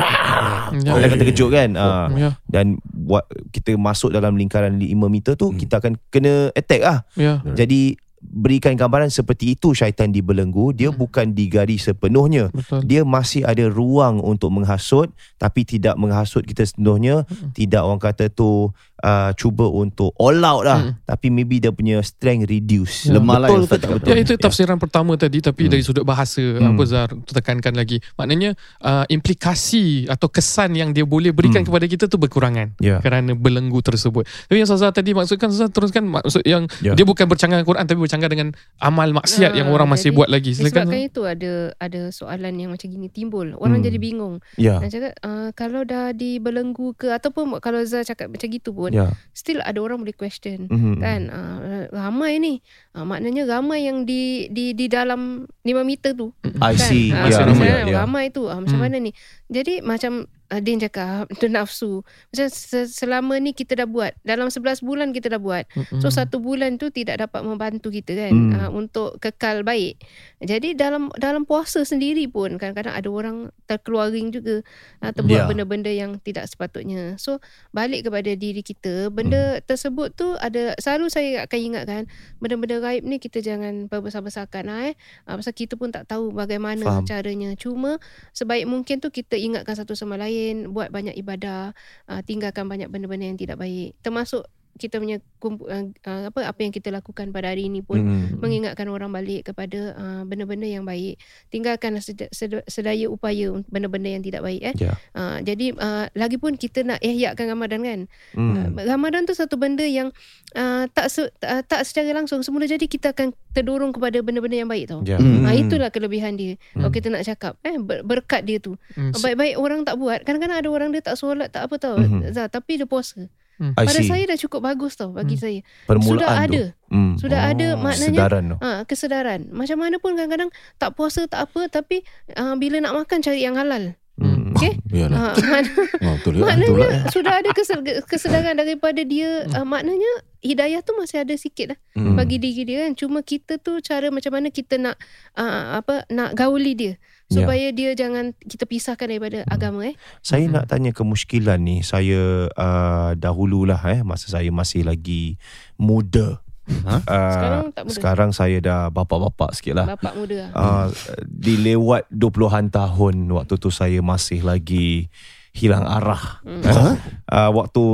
Ya. 0.83 0.99
dia 0.99 1.07
akan 1.07 1.19
terkejut 1.23 1.49
kan. 1.55 1.71
Ah. 1.79 2.11
Ya. 2.19 2.31
Dan 2.43 2.83
buat 2.83 3.23
kita 3.55 3.79
masuk 3.79 4.11
dalam 4.11 4.35
lingkaran 4.35 4.83
5 4.83 5.07
meter 5.07 5.39
tu, 5.39 5.55
kita 5.55 5.79
akan 5.79 5.95
kena 6.11 6.51
attack 6.59 6.83
lah. 6.83 6.99
Ya. 7.15 7.39
Jadi, 7.55 7.95
berikan 8.25 8.73
gambaran 8.73 9.11
seperti 9.11 9.53
itu 9.53 9.73
syaitan 9.73 10.09
dibelenggu, 10.09 10.71
dia 10.71 10.89
bukan 10.89 11.31
digari 11.31 11.75
sepenuhnya. 11.75 12.49
Betul. 12.49 12.81
Dia 12.83 13.03
masih 13.03 13.43
ada 13.43 13.67
ruang 13.67 14.19
untuk 14.19 14.49
menghasut 14.49 15.11
tapi 15.37 15.63
tidak 15.63 15.95
menghasut 15.97 16.43
kita 16.43 16.63
sepenuhnya 16.63 17.27
tidak 17.51 17.83
orang 17.83 17.99
kata 17.99 18.29
tu 18.29 18.71
uh, 19.01 19.31
cuba 19.35 19.67
untuk 19.67 20.15
all 20.17 20.39
out 20.41 20.63
lah 20.63 20.81
Mm. 20.83 20.93
tapi 21.05 21.27
maybe 21.29 21.59
dia 21.59 21.71
punya 21.71 21.99
strength 22.01 22.47
reduce 22.47 23.05
Ya. 23.05 23.19
Lemah 23.19 23.37
lah 23.37 23.49
betul 23.51 23.63
ke 23.65 23.77
tak 23.77 23.91
betul 23.93 24.07
Ya 24.07 24.17
itu 24.17 24.35
tafsiran 24.37 24.79
pertama 24.79 25.13
tadi 25.17 25.39
tapi 25.39 25.67
Hmm. 25.67 25.73
dari 25.73 25.83
sudut 25.83 26.03
bahasa 26.03 26.39
Hmm. 26.39 26.73
apa 26.73 26.83
Zar 26.85 27.11
tekankan 27.11 27.75
lagi. 27.75 27.99
Maknanya 28.15 28.55
uh, 28.79 29.05
implikasi 29.09 30.07
atau 30.07 30.29
kesan 30.29 30.73
yang 30.73 30.93
dia 30.93 31.03
boleh 31.03 31.31
berikan 31.31 31.61
Hmm. 31.61 31.69
kepada 31.69 31.87
kita 31.87 32.05
tu 32.07 32.17
berkurangan 32.17 32.79
Ya. 32.79 33.01
kerana 33.01 33.35
belenggu 33.35 33.81
tersebut. 33.81 34.23
Tapi 34.47 34.57
yang 34.57 34.69
Ustazah 34.69 34.93
tadi 34.93 35.11
maksudkan 35.11 35.49
Ustazah 35.49 35.69
teruskan 35.69 36.07
maksud 36.07 36.45
yang 36.45 36.71
Ya. 36.79 36.95
dia 36.95 37.03
bukan 37.03 37.27
bercanggah 37.27 37.59
Quran 37.63 37.83
tapi 37.83 37.99
bercanggah 37.99 38.12
dengan 38.23 38.49
amal 38.77 39.13
maksiat 39.13 39.53
yang 39.53 39.69
Ah, 39.69 39.75
orang 39.75 39.89
masih 39.89 40.09
jadi 40.09 40.17
buat 40.17 40.29
lagi. 40.29 40.51
Silakan. 40.53 40.91
itu 40.93 41.23
ada 41.23 41.53
ada 41.77 42.01
soalan 42.09 42.53
yang 42.53 42.69
macam 42.69 42.87
gini 42.87 43.07
timbul. 43.07 43.55
Orang 43.55 43.79
Hmm. 43.79 43.87
jadi 43.87 43.97
bingung. 43.97 44.37
ya 44.55 44.77
Nak 44.77 44.91
cakap 44.91 45.13
uh, 45.21 45.49
kalau 45.53 45.83
dah 45.83 46.11
dibelenggu 46.11 46.93
ke 46.95 47.09
ataupun 47.09 47.57
kalau 47.59 47.79
Zah 47.83 48.03
cakap 48.03 48.29
macam 48.29 48.49
gitu 48.49 48.71
pun 48.71 48.91
ya 48.91 49.15
still 49.31 49.61
ada 49.61 49.79
orang 49.79 50.01
boleh 50.01 50.13
question. 50.13 50.67
Mhm. 50.67 50.99
Kan 50.99 51.21
uh, 51.29 51.59
ramai 51.91 52.37
ni. 52.37 52.59
Uh, 52.91 53.05
maknanya 53.05 53.47
ramai 53.47 53.85
yang 53.85 54.03
di 54.03 54.23
di 54.49 54.73
di 54.73 54.87
dalam 54.87 55.45
5 55.61 55.73
meter 55.83 56.13
tu. 56.13 56.35
I 56.59 56.73
kan? 56.73 56.81
see 56.81 57.09
Ah, 57.09 57.27
ya 57.27 57.39
macam 57.39 57.47
ramai, 57.49 57.69
mana? 57.71 57.87
ya 57.87 57.97
Ramai 57.99 58.25
tu. 58.29 58.43
Ah, 58.45 58.59
macam 58.59 58.75
Hmm. 58.75 58.83
mana 58.83 58.97
ni? 58.99 59.13
Jadi 59.47 59.79
macam 59.81 60.13
uh, 60.25 60.42
Din 60.59 60.77
cakap 60.77 61.31
tu 61.41 61.47
nafsu. 61.47 62.03
Macam 62.29 62.47
se- 62.47 62.91
selama 62.91 63.39
ni 63.39 63.53
kita 63.53 63.73
dah 63.75 63.87
buat. 63.87 64.13
Dalam 64.21 64.49
11 64.49 64.83
bulan 64.83 65.09
kita 65.11 65.31
dah 65.31 65.39
buat. 65.39 65.65
Mm-mm. 65.71 66.01
So 66.01 66.11
satu 66.11 66.37
bulan 66.37 66.77
tu 66.77 66.91
tidak 66.91 67.21
dapat 67.21 67.41
membantu 67.41 67.89
kita 67.89 68.13
kan 68.19 68.33
Hmm. 68.33 68.53
uh, 68.59 68.71
untuk 68.71 69.17
kekal 69.17 69.63
baik. 69.63 70.03
Jadi 70.39 70.75
dalam 70.75 71.09
dalam 71.15 71.45
puasa 71.45 71.81
sendiri 71.83 72.27
pun 72.27 72.59
kadang-kadang 72.59 72.93
ada 72.93 73.07
orang 73.07 73.37
terkeluaring 73.65 74.29
juga 74.29 74.67
atau 74.99 75.23
buat 75.23 75.39
Ya. 75.39 75.47
benda-benda 75.47 75.89
yang 75.89 76.19
tidak 76.19 76.45
sepatutnya. 76.47 77.15
So 77.17 77.39
balik 77.71 78.05
kepada 78.05 78.35
diri 78.35 78.61
kita, 78.61 79.07
benda 79.09 79.31
Hmm. 79.53 79.63
tersebut 79.63 80.13
tu 80.13 80.35
ada 80.35 80.75
selalu 80.77 81.07
saya 81.07 81.29
akan 81.43 81.59
ingatkan 81.63 82.03
benda-benda 82.39 82.81
gaib 82.81 83.05
ni 83.05 83.17
kita 83.17 83.39
jangan 83.39 83.87
berbesar-besarkan 83.87 84.65
lah 84.65 84.81
eh. 84.85 84.95
Uh, 85.23 85.39
pasal 85.39 85.55
kita 85.55 85.75
pun 85.75 85.89
tak 85.89 86.05
tahu 86.05 86.33
bagaimana 86.33 86.83
Faham. 86.83 87.05
caranya. 87.05 87.55
Cuma 87.55 88.03
sebaik 88.33 88.67
mungkin 88.67 88.99
tu 88.99 89.09
kita 89.09 89.37
ingatkan 89.37 89.75
satu 89.75 89.95
sama 89.95 90.17
lain, 90.17 90.42
buat 90.73 90.89
banyak 90.91 91.15
ibadah, 91.19 91.73
uh, 92.11 92.21
tinggalkan 92.27 92.67
banyak 92.67 92.89
benda-benda 92.91 93.29
yang 93.31 93.41
tidak 93.41 93.61
baik. 93.61 93.95
Termasuk 94.03 94.47
kita 94.75 94.97
punya 94.97 95.17
kumpu, 95.37 95.65
uh, 95.65 95.85
uh, 96.03 96.23
apa 96.27 96.41
apa 96.45 96.59
yang 96.59 96.71
kita 96.71 96.89
lakukan 96.89 97.29
pada 97.29 97.49
hari 97.49 97.67
ini 97.67 97.81
pun 97.81 97.99
Mhm. 97.99 98.39
mengingatkan 98.39 98.87
orang 98.87 99.09
balik 99.09 99.47
kepada 99.47 99.93
uh, 99.93 100.23
benda-benda 100.23 100.65
yang 100.65 100.83
baik 100.83 101.21
tinggalkan 101.49 101.99
sed- 101.99 102.31
sed- 102.31 102.65
sedaya 102.65 103.07
upaya 103.07 103.53
untuk 103.53 103.69
benda-benda 103.69 104.09
yang 104.09 104.21
tidak 104.21 104.41
baik 104.41 104.63
eh 104.63 104.75
Ya. 104.81 104.97
uh, 105.13 105.39
jadi 105.39 105.73
uh, 105.73 106.09
lagipun 106.13 106.57
kita 106.57 106.83
nak 106.83 106.99
ihyakan 106.99 107.47
Ramadan 107.51 107.81
kan 107.81 108.01
Hmm. 108.33 108.55
uh, 108.73 108.87
Ramadan 108.87 109.23
tu 109.23 109.33
satu 109.33 109.55
benda 109.55 109.83
yang 109.83 110.09
uh, 110.53 110.85
tak 110.89 111.07
se- 111.07 111.33
uh, 111.39 111.63
tak 111.63 111.85
secara 111.85 112.15
langsung 112.15 112.41
semula 112.41 112.65
jadi 112.65 112.83
kita 112.83 113.13
akan 113.13 113.33
terdorong 113.53 113.93
kepada 113.93 114.19
benda-benda 114.19 114.57
yang 114.57 114.69
baik 114.69 114.89
tau 114.89 115.01
Ya. 115.03 115.17
Hmm. 115.17 115.45
Ah 115.45 115.53
itulah 115.53 115.89
kelebihan 115.89 116.35
dia. 116.35 116.57
Hmm. 116.73 116.81
Kalau 116.81 116.91
kita 116.91 117.07
nak 117.09 117.23
cakap 117.23 117.53
eh 117.63 117.77
ber- 117.77 118.01
berkat 118.03 118.43
dia 118.43 118.57
tu. 118.57 118.81
Hmm. 118.93 119.13
Baik-baik 119.13 119.55
orang 119.55 119.83
tak 119.83 119.97
buat. 119.97 120.23
Kadang-kadang 120.23 120.59
ada 120.59 120.69
orang 120.69 120.89
dia 120.91 121.01
tak 121.01 121.15
solat 121.15 121.49
tak 121.49 121.67
apa 121.67 121.75
tau. 121.77 121.97
Mhm. 121.97 122.33
Zah, 122.33 122.47
tapi 122.47 122.77
dia 122.77 122.87
puasa. 122.87 123.29
I 123.61 123.85
Pada 123.85 124.01
saya 124.01 124.25
dah 124.25 124.39
cukup 124.39 124.61
bagus 124.61 124.93
tau 124.95 125.11
bagi 125.11 125.35
Hmm. 125.35 125.43
saya. 125.43 125.61
permulaan 125.85 126.19
Sudah 126.19 126.29
tu 126.29 126.43
ada. 126.43 126.63
Hmm. 126.89 127.13
Sudah 127.15 127.41
ada 127.47 127.67
maknanya 127.77 128.19
sedaran 128.19 128.43
tu 128.45 128.57
Ha, 128.59 128.71
kesedaran. 128.83 129.41
Macam 129.51 129.77
mana 129.79 129.97
pun 129.97 130.13
kadang-kadang 130.13 130.51
tak 130.77 130.91
puasa 130.93 131.25
tak 131.25 131.47
apa 131.47 131.69
tapi 131.69 132.03
uh, 132.33 132.55
bila 132.55 132.79
nak 132.79 132.97
makan 132.97 133.19
cari 133.19 133.41
yang 133.41 133.55
halal. 133.55 133.95
Hmm. 134.15 134.53
Okey? 134.53 134.77
Yalah. 134.91 135.33
Ha, 135.33 135.43
mak- 135.43 135.73
Oh, 136.01 136.15
betul 136.15 136.33
ya. 136.35 136.43
maknanya 136.45 136.67
itulah, 136.67 136.91
sudah 137.09 137.33
ada 137.35 137.51
kesed- 137.51 137.81
kesedaran 138.05 138.55
daripada 138.55 139.01
dia. 139.01 139.47
Uh, 139.49 139.65
maknanya 139.65 140.11
hidayah 140.39 140.81
tu 140.81 140.93
masih 140.95 141.23
ada 141.23 141.33
sikit 141.33 141.73
lah 141.73 141.79
Hmm. 141.95 142.13
bagi 142.13 142.37
diri 142.37 142.63
dia 142.63 142.85
kan. 142.85 142.93
Cuma 142.93 143.23
kita 143.23 143.57
tu 143.57 143.79
cara 143.79 144.09
macam 144.09 144.33
mana 144.33 144.49
kita 144.49 144.77
nak 144.77 144.99
uh, 145.35 145.79
apa 145.79 146.05
nak 146.09 146.35
gauli 146.35 146.75
dia 146.75 146.93
Ya. 147.35 147.37
supaya 147.41 147.67
dia 147.71 147.91
jangan 147.93 148.37
kita 148.37 148.63
pisahkan 148.63 149.07
daripada 149.07 149.43
agama 149.47 149.87
eh. 149.87 149.97
Saya 150.21 150.45
Mhm. 150.45 150.53
nak 150.53 150.65
tanya 150.67 150.91
kemuskilan 150.91 151.59
ni 151.59 151.81
Saya 151.81 152.21
uh, 152.49 153.11
dahululah 153.15 153.81
eh 153.89 154.01
Masa 154.03 154.29
saya 154.29 154.49
masih 154.49 154.83
lagi 154.83 155.41
muda 155.77 156.39
Ha? 156.63 156.95
uh, 156.95 157.03
Sekarang 157.03 157.65
tak 157.69 157.83
muda. 157.83 157.93
Sekarang 157.93 158.31
saya 158.31 158.57
dah 158.59 158.81
bapak-bapak 158.89 159.51
sikit 159.53 159.75
lah 159.75 159.87
Bapak 159.91 160.15
muda 160.15 160.47
lah. 160.47 160.51
uh, 160.55 160.87
Dilewat 161.27 162.07
20-an 162.09 162.69
tahun 162.69 163.15
Waktu 163.29 163.55
tu 163.57 163.69
saya 163.69 163.99
masih 163.99 164.43
lagi 164.43 165.11
Hilang 165.51 165.85
arah 165.85 166.39
Hmm. 166.41 166.63
uh, 166.63 166.95
uh, 167.27 167.51
Waktu 167.53 167.85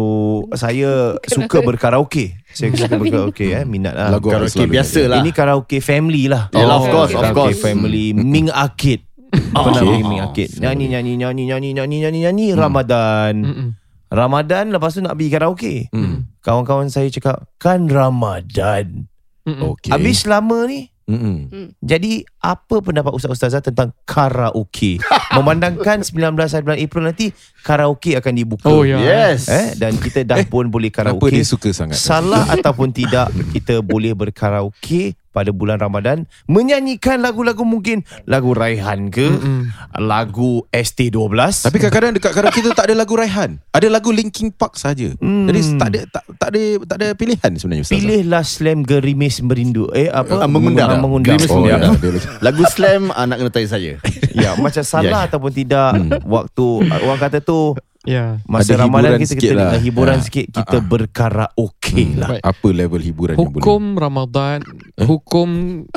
saya 0.52 0.90
suka 1.32 1.58
berkaraoke 1.60 2.36
Saya 2.46 2.70
suka 2.70 2.92
berkaraoke 2.94 3.50
eh, 3.50 3.64
Minat 3.64 3.96
lah 3.96 4.12
Lagu 4.12 4.28
Karaoke 4.28 4.68
biasa 4.68 5.00
lah. 5.06 5.18
Ini 5.18 5.30
karaoke 5.32 5.80
family 5.80 6.28
lah 6.28 6.52
Yalah, 6.52 6.76
of 6.76 6.86
course, 6.86 7.12
of 7.12 7.24
Karaoke 7.24 7.34
course. 7.50 7.58
family 7.58 8.12
Ming 8.12 8.52
Arcade 8.52 9.07
Pernah 9.30 9.54
Okay. 9.74 9.86
pergi 9.86 10.04
Ming 10.04 10.20
Arcade 10.20 10.52
Nyanyi 10.56 10.84
nyanyi 10.88 11.12
nyanyi 11.16 11.42
nyanyi 11.44 11.68
nyanyi 11.72 11.96
nyanyi 12.00 12.18
nyanyi 12.22 12.46
Ramadan 12.52 13.34
Mm-mm. 13.38 13.68
Ramadan 14.08 14.64
lepas 14.70 14.90
tu 14.90 15.00
nak 15.00 15.14
pergi 15.14 15.30
karaoke 15.30 15.74
Hmm. 15.90 16.24
Kawan-kawan 16.40 16.88
saya 16.88 17.08
cakap 17.08 17.44
Kan 17.56 17.86
Ramadan 17.86 19.04
Mm-mm. 19.44 19.68
Okey. 19.70 19.90
Habis 19.90 20.24
lama 20.24 20.64
ni 20.64 20.88
Mm-mm. 21.04 21.72
Jadi 21.78 22.20
apa 22.38 22.78
pendapat 22.78 23.08
Ustaz-Ustazah 23.10 23.60
tentang 23.62 23.96
karaoke 24.02 25.00
Memandangkan 25.32 26.00
19 26.00 26.20
hari 26.36 26.62
bulan 26.62 26.78
April 26.78 27.02
nanti 27.02 27.32
Karaoke 27.58 28.12
akan 28.12 28.32
dibuka 28.34 28.64
Oh 28.66 28.80
ya. 28.82 28.96
Yes. 28.98 29.48
eh, 29.48 29.72
Dan 29.72 29.96
kita 29.96 30.20
dah 30.22 30.44
pun 30.44 30.68
boleh 30.68 30.88
Kenapa 30.88 31.16
karaoke 31.16 31.32
dia 31.34 31.44
suka 31.44 31.68
sangat? 31.70 31.96
Salah 31.96 32.44
ataupun 32.50 32.88
tidak 32.90 33.28
Kita 33.50 33.80
boleh 33.80 34.12
berkaraoke 34.12 35.16
pada 35.38 35.50
bulan 35.50 35.78
Ramadan 35.78 36.26
Menyanyikan 36.44 37.22
lagu-lagu 37.22 37.62
mungkin 37.62 38.02
Lagu 38.24 38.50
Raihan 38.50 39.06
ke 39.06 39.22
Mm-mm. 39.24 39.70
Lagu 39.96 40.66
ST12 40.68 41.30
Tapi 41.62 41.76
kadang-kadang 41.78 42.12
dekat 42.12 42.32
karaoke 42.32 42.58
tu 42.60 42.72
tak 42.72 42.90
ada 42.90 42.94
lagu 42.96 43.14
Raihan. 43.14 43.62
Ada 43.70 43.86
lagu 43.88 44.10
Linkin 44.10 44.50
Park 44.50 44.74
saja. 44.74 45.14
Hmm. 45.16 45.46
Jadi 45.46 45.60
tak 45.76 45.88
ada 45.88 46.00
tak, 46.08 46.24
tak 46.34 46.48
ada 46.50 46.62
tak 46.82 46.96
ada 46.96 47.06
pilihan 47.12 47.50
sebenarnya 47.52 47.84
Ustaz. 47.84 47.94
Pilihlah 47.94 48.42
slam 48.42 48.82
gerimis 48.82 49.38
merindu 49.38 49.86
Eh 49.92 50.08
apa 50.08 50.40
Ah, 50.40 50.50
mengundang. 50.50 50.88
Ah, 50.88 50.98
mengundang. 50.98 51.36
Gerimis 51.36 51.50
Oh, 51.50 51.62
ya. 51.62 51.78
mengundang. 51.78 52.18
Lagu 52.40 52.62
slam 52.66 53.02
ah, 53.10 53.24
nak 53.24 53.36
kena 53.36 53.50
tanya 53.50 53.68
saya. 53.68 53.92
Ya 54.32 54.50
macam 54.56 54.82
salah 54.82 55.04
Ya, 55.04 55.14
ya. 55.14 55.28
ataupun 55.30 55.52
tidak 55.52 55.90
Waktu 56.24 56.66
Orang 56.98 57.20
kata 57.20 57.38
tu 57.38 57.78
Ya. 58.06 58.38
Masa 58.46 58.72
Ada 58.72 58.86
Ramadan 58.86 59.18
kita 59.18 59.34
kita 59.34 59.52
lah. 59.52 59.74
lah. 59.74 59.80
hiburan 59.82 60.16
Ya. 60.16 60.22
sikit 60.22 60.44
kita 60.48 60.78
ah. 60.78 60.84
berkaraoke 60.86 62.04
lah. 62.14 62.28
Baik. 62.30 62.42
Apa 62.44 62.68
level 62.70 63.00
hiburan 63.00 63.34
yang 63.34 63.50
boleh? 63.50 63.58
Hukum 63.58 63.82
Ramadan, 63.94 64.58
Eh? 64.94 65.02
hukum 65.04 65.48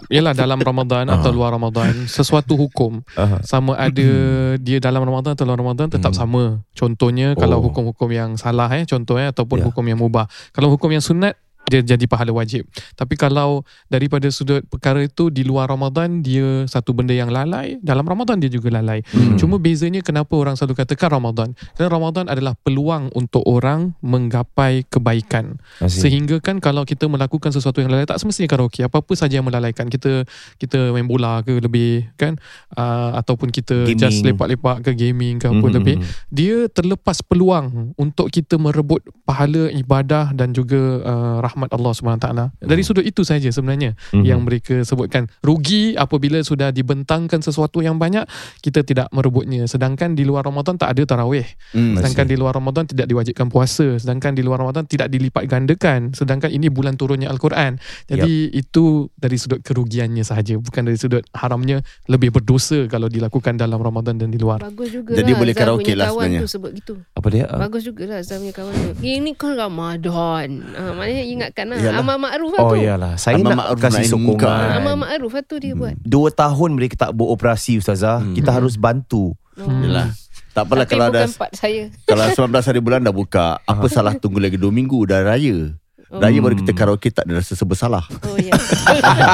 ialah 0.08 0.34
dalam 0.34 0.60
Ramadan 0.66 1.06
Ah. 1.08 1.16
atau 1.16 1.30
luar 1.30 1.52
Ramadan, 1.52 1.94
sesuatu 2.06 2.58
hukum 2.58 3.06
Aha. 3.14 3.42
sama 3.42 3.78
ada 3.78 4.10
dia 4.58 4.78
dalam 4.78 5.02
Ramadan 5.02 5.34
atau 5.34 5.46
luar 5.46 5.58
Ramadan 5.58 5.88
tetap 5.90 6.12
Hmm. 6.12 6.20
sama. 6.20 6.44
Contohnya 6.72 7.34
kalau 7.34 7.62
Oh. 7.62 7.70
hukum-hukum 7.70 8.10
yang 8.10 8.34
salah 8.34 8.68
eh 8.72 8.84
contohnya 8.84 9.30
ataupun 9.30 9.62
Ya. 9.62 9.66
hukum 9.68 9.86
yang 9.86 10.00
mubah. 10.00 10.26
Kalau 10.52 10.70
hukum 10.70 10.90
yang 10.90 11.02
sunat 11.02 11.38
dia 11.72 11.80
jadi 11.96 12.04
pahala 12.12 12.36
wajib. 12.36 12.68
Tapi 13.00 13.16
kalau 13.16 13.64
daripada 13.88 14.28
sudut 14.28 14.60
perkara 14.68 15.08
itu 15.08 15.32
di 15.32 15.48
luar 15.48 15.72
Ramadan 15.72 16.20
dia 16.20 16.68
satu 16.68 16.92
benda 16.92 17.16
yang 17.16 17.32
lalai, 17.32 17.80
dalam 17.80 18.04
Ramadan 18.04 18.44
dia 18.44 18.52
juga 18.52 18.68
lalai. 18.68 19.00
Hmm. 19.16 19.40
Cuma 19.40 19.56
bezanya 19.56 20.04
kenapa 20.04 20.36
orang 20.36 20.60
selalu 20.60 20.84
katakan 20.84 21.16
Ramadan? 21.16 21.56
Kerana 21.80 21.88
Ramadan 21.88 22.26
adalah 22.28 22.60
peluang 22.60 23.08
untuk 23.16 23.48
orang 23.48 23.96
menggapai 24.04 24.84
kebaikan. 24.92 25.56
Asyik. 25.80 26.02
Sehingga 26.04 26.36
kan 26.44 26.60
kalau 26.60 26.84
kita 26.84 27.08
melakukan 27.08 27.56
sesuatu 27.56 27.80
yang 27.80 27.94
lalai 27.94 28.04
tak 28.04 28.20
semestinya 28.20 28.52
karaoke 28.52 28.84
apa-apa 28.84 29.14
saja 29.16 29.40
yang 29.40 29.48
melalaikan 29.48 29.88
kita 29.88 30.26
kita 30.58 30.92
main 30.92 31.06
bola 31.06 31.46
ke 31.46 31.62
lebih 31.62 32.10
kan 32.18 32.36
uh, 32.76 33.16
ataupun 33.22 33.54
kita 33.54 33.86
Gaming. 33.86 34.02
just 34.02 34.26
lepak-lepak 34.26 34.82
ke 34.82 34.92
gaming 34.98 35.38
ke 35.38 35.48
apa 35.48 35.62
Mhm, 35.62 35.76
lebih 35.78 35.96
mhm. 36.02 36.06
dia 36.34 36.58
terlepas 36.74 37.22
peluang 37.22 37.94
untuk 37.96 38.34
kita 38.34 38.58
merebut 38.58 39.06
pahala 39.22 39.70
ibadah 39.70 40.34
dan 40.34 40.58
juga 40.58 40.82
uh, 41.06 41.38
rahmat 41.46 41.61
Allah 41.70 41.94
Subhanahu 41.94 42.18
taala. 42.18 42.46
Dari 42.58 42.82
sudut 42.82 43.04
itu 43.04 43.22
saja 43.22 43.46
sebenarnya 43.46 43.94
Mhm. 44.10 44.24
yang 44.24 44.42
mereka 44.42 44.82
sebutkan. 44.82 45.30
Rugi 45.42 45.94
apabila 45.94 46.42
sudah 46.42 46.74
dibentangkan 46.74 47.38
sesuatu 47.40 47.80
yang 47.80 48.02
banyak 48.02 48.26
kita 48.60 48.82
tidak 48.82 49.12
merebutnya. 49.12 49.70
Sedangkan 49.70 50.18
di 50.18 50.26
luar 50.26 50.42
Ramadan 50.42 50.74
tak 50.76 50.98
ada 50.98 51.04
tarawih. 51.06 51.46
Hmm, 51.76 51.94
sedangkan 51.94 52.26
di 52.26 52.36
luar 52.36 52.56
Ramadan 52.56 52.88
tidak 52.88 53.06
diwajibkan 53.06 53.48
puasa. 53.48 54.00
Sedangkan 54.00 54.34
di 54.34 54.42
luar 54.42 54.58
Ramadan 54.58 54.88
tidak 54.88 55.12
dilipat 55.12 55.46
gandakan. 55.46 56.16
Sedangkan 56.16 56.50
ini 56.50 56.72
bulan 56.72 56.96
turunnya 56.96 57.28
Al-Quran. 57.28 57.78
Jadi 58.08 58.50
itu 58.50 59.12
dari 59.14 59.36
sudut 59.36 59.60
kerugiannya 59.60 60.24
sahaja. 60.24 60.56
Bukan 60.56 60.88
dari 60.88 60.96
sudut 60.96 61.22
haramnya 61.32 61.84
lebih 62.08 62.32
berdosa 62.32 62.88
kalau 62.88 63.06
dilakukan 63.06 63.60
dalam 63.60 63.78
Ramadan 63.78 64.16
dan 64.16 64.32
di 64.32 64.40
luar. 64.40 64.64
Bagus 64.64 64.90
juga 64.90 65.12
Jadi 65.14 65.32
lah 65.32 65.38
boleh 65.38 65.54
karaoke 65.54 65.94
lah 65.94 66.08
sebenarnya. 66.10 66.40
tu 66.40 66.48
sebut 66.48 66.72
gitu. 66.74 66.94
Apa 67.12 67.28
dia? 67.28 67.46
Bagus 67.48 67.84
juga 67.84 68.08
lah 68.08 68.18
Azhar 68.18 68.40
punya 68.40 68.54
kawan 68.54 68.72
tu. 68.72 68.92
Ini 69.02 69.32
kan 69.36 69.52
Ramadan. 69.54 70.50
Ha, 70.72 70.82
Maknanya 70.94 71.24
ingatkan 71.52 71.66
lah 71.68 71.78
Yalah. 71.78 72.00
Amal 72.00 72.18
ma'ruf 72.18 72.50
lah 72.50 72.62
Oh 72.62 72.72
tu 72.72 72.80
iyalah. 72.80 73.14
Saya 73.16 73.36
Amal 73.36 73.52
nak 73.52 73.58
ma'ruf 73.60 73.80
kasih 73.80 74.00
nahi 74.02 74.16
munkar. 74.16 74.48
sokongan. 74.48 74.78
Amal 74.80 74.96
ma'ruf 74.98 75.32
lah 75.32 75.44
tu 75.44 75.56
dia 75.60 75.74
buat 75.76 75.94
Dua 76.00 76.30
tahun 76.32 76.70
mereka 76.74 76.96
tak 76.98 77.12
beroperasi 77.12 77.78
Ustazah. 77.78 78.24
Hmm. 78.24 78.32
Kita 78.32 78.50
harus 78.50 78.76
bantu. 78.76 79.36
Hmm. 79.54 79.84
Yelah. 79.84 80.08
Tak 80.52 80.64
apalah 80.64 80.84
Tapi 80.84 80.94
kalau 80.94 81.06
ada 81.08 81.22
saya 81.54 81.84
kalau 82.04 82.24
19 82.28 82.60
hari 82.66 82.80
bulan 82.80 83.00
dah 83.02 83.12
buka, 83.12 83.60
apa 83.62 83.88
salah 83.88 84.12
tunggu 84.14 84.36
lagi 84.38 84.56
2 84.56 84.68
minggu 84.68 85.00
dah 85.06 85.24
raya. 85.24 85.76
Raya 86.12 86.44
baru 86.44 86.60
kita 86.60 86.76
karaoke 86.76 87.08
tak 87.08 87.24
ada 87.24 87.40
rasa 87.40 87.56
bersalah. 87.64 88.04
Oh 88.28 88.36
ya 88.36 88.52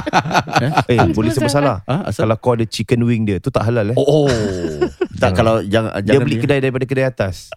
Eh, 0.85 0.93
Tak 0.95 1.09
boleh 1.09 1.33
sebut 1.33 1.49
masalah. 1.49 1.81
salah. 1.81 2.05
Ha, 2.05 2.13
asal 2.13 2.29
Kalau 2.29 2.37
kau 2.37 2.53
ada 2.53 2.69
chicken 2.69 3.01
wing 3.01 3.25
dia, 3.25 3.41
tu 3.41 3.49
tak 3.49 3.65
halal 3.65 3.93
eh. 3.93 3.97
Oh, 3.97 4.05
oh. 4.05 4.29
tak 5.17 5.33
kalau 5.33 5.65
jangan 5.65 5.97
dia 5.97 6.13
jangan 6.13 6.21
beli 6.21 6.37
kedai 6.37 6.59
daripada 6.61 6.85
kedai 6.85 7.05
atas. 7.07 7.49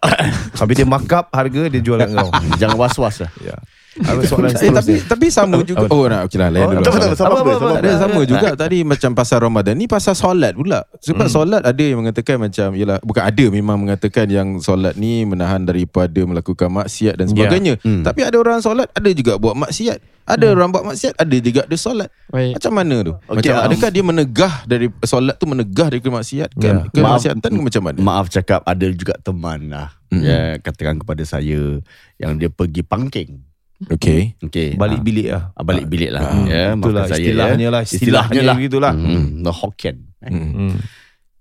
Habis 0.57 0.73
dia 0.73 0.87
markup 0.89 1.29
harga 1.29 1.69
dia 1.69 1.81
jual 1.81 2.01
kat 2.01 2.09
kau. 2.17 2.29
jangan 2.57 2.77
was-was 2.77 3.21
lah. 3.21 3.31
Ya. 3.39 3.53
Apa 3.93 4.23
soalan 4.23 4.53
Eh, 4.53 4.71
tapi 4.71 4.93
tapi 5.03 5.25
sama 5.27 5.59
juga. 5.61 5.83
Oh, 5.85 6.07
nak 6.07 6.25
okeylah 6.25 6.47
lain 6.47 6.63
Oh, 6.63 6.71
dulu. 6.73 6.85
tak 6.87 7.11
apa, 7.19 7.39
apa, 7.43 7.67
ada 7.75 7.91
sama 7.99 8.21
juga 8.23 8.49
tadi 8.55 8.77
macam 8.81 9.11
pasal 9.11 9.37
Ramadan 9.41 9.75
ni 9.75 9.83
pasal 9.83 10.15
solat 10.15 10.55
pula. 10.55 10.87
Sebab 10.97 11.27
Hmm. 11.27 11.33
solat 11.33 11.61
ada 11.61 11.83
yang 11.83 11.99
mengatakan 11.99 12.39
macam 12.39 12.71
yalah 12.71 12.97
bukan 13.01 13.19
ada 13.21 13.45
memang 13.49 13.77
mengatakan 13.77 14.25
yang 14.25 14.47
solat 14.57 14.95
ni 14.95 15.23
menahan 15.23 15.59
daripada 15.61 16.23
melakukan 16.23 16.71
maksiat 16.71 17.15
dan 17.15 17.27
sebagainya. 17.27 17.75
Hmm. 17.79 17.99
Tapi 18.01 18.23
ada 18.23 18.37
orang 18.37 18.63
solat 18.63 18.87
ada 18.87 19.09
juga 19.11 19.35
buat 19.35 19.59
maksiat. 19.59 19.99
Ada 20.21 20.45
orang 20.47 20.71
buat 20.71 20.85
maksiat, 20.85 21.19
ada 21.19 21.35
juga 21.35 21.65
dia 21.65 21.75
solat. 21.75 22.07
baik 22.29 22.55
Macam 22.55 22.71
mana 22.71 22.95
tu? 23.01 23.13
Okey, 23.17 23.35
macam 23.35 23.53
um, 23.53 23.65
adakah 23.67 23.89
dia 23.91 24.03
menegah 24.05 24.53
dari 24.63 24.87
solat 25.03 25.35
tu 25.35 25.43
menegah 25.43 25.87
dari 25.89 25.99
kemaksiat 25.99 26.49
Ya. 26.53 26.55
ke 26.55 26.67
Maaf. 26.71 26.93
kemaksiatan 27.19 27.49
ke 27.51 27.59
macam 27.59 27.81
mana? 27.83 27.97
Maaf 27.99 28.25
cakap 28.29 28.63
ada 28.63 28.85
juga 28.87 29.19
teman 29.19 29.67
lah. 29.67 29.91
Mm-mm. 30.07 30.23
Ya, 30.23 30.39
katakan 30.57 30.95
kepada 30.97 31.19
saya 31.21 31.83
yang 32.15 32.37
dia 32.37 32.47
pergi 32.47 32.79
pangking. 32.81 33.43
Okey. 33.87 34.37
Okey. 34.39 34.75
Balik 34.75 35.01
bilik 35.01 35.27
lah. 35.29 35.49
Ah, 35.51 35.63
balik 35.63 35.87
bilik 35.87 36.09
lah. 36.09 36.21
Ah, 36.21 36.45
ya, 36.45 36.63
Itulah 36.73 37.03
saya 37.05 37.17
istilahnya 37.17 37.65
ya. 37.65 37.69
lah. 37.69 37.81
Istilahnya 37.81 38.41
lah. 38.43 38.55
begitulah. 38.55 38.93
Hmm, 38.93 39.39
no 39.39 39.49
Hokkien. 39.49 40.05
Eh. 40.19 40.29
Hmm. 40.29 40.51
Hmm. 40.51 40.73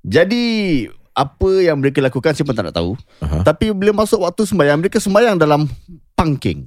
Jadi 0.00 0.44
apa 1.10 1.50
yang 1.60 1.76
mereka 1.76 2.00
lakukan 2.00 2.32
saya 2.32 2.44
pun 2.44 2.54
tak 2.54 2.64
nak 2.64 2.74
tahu. 2.74 2.96
Aha. 3.20 3.44
Tapi 3.44 3.72
bila 3.72 3.92
masuk 3.94 4.22
waktu 4.22 4.42
sembahyang 4.42 4.80
mereka 4.80 4.96
sembahyang 4.96 5.36
dalam 5.36 5.68
pangking. 6.14 6.64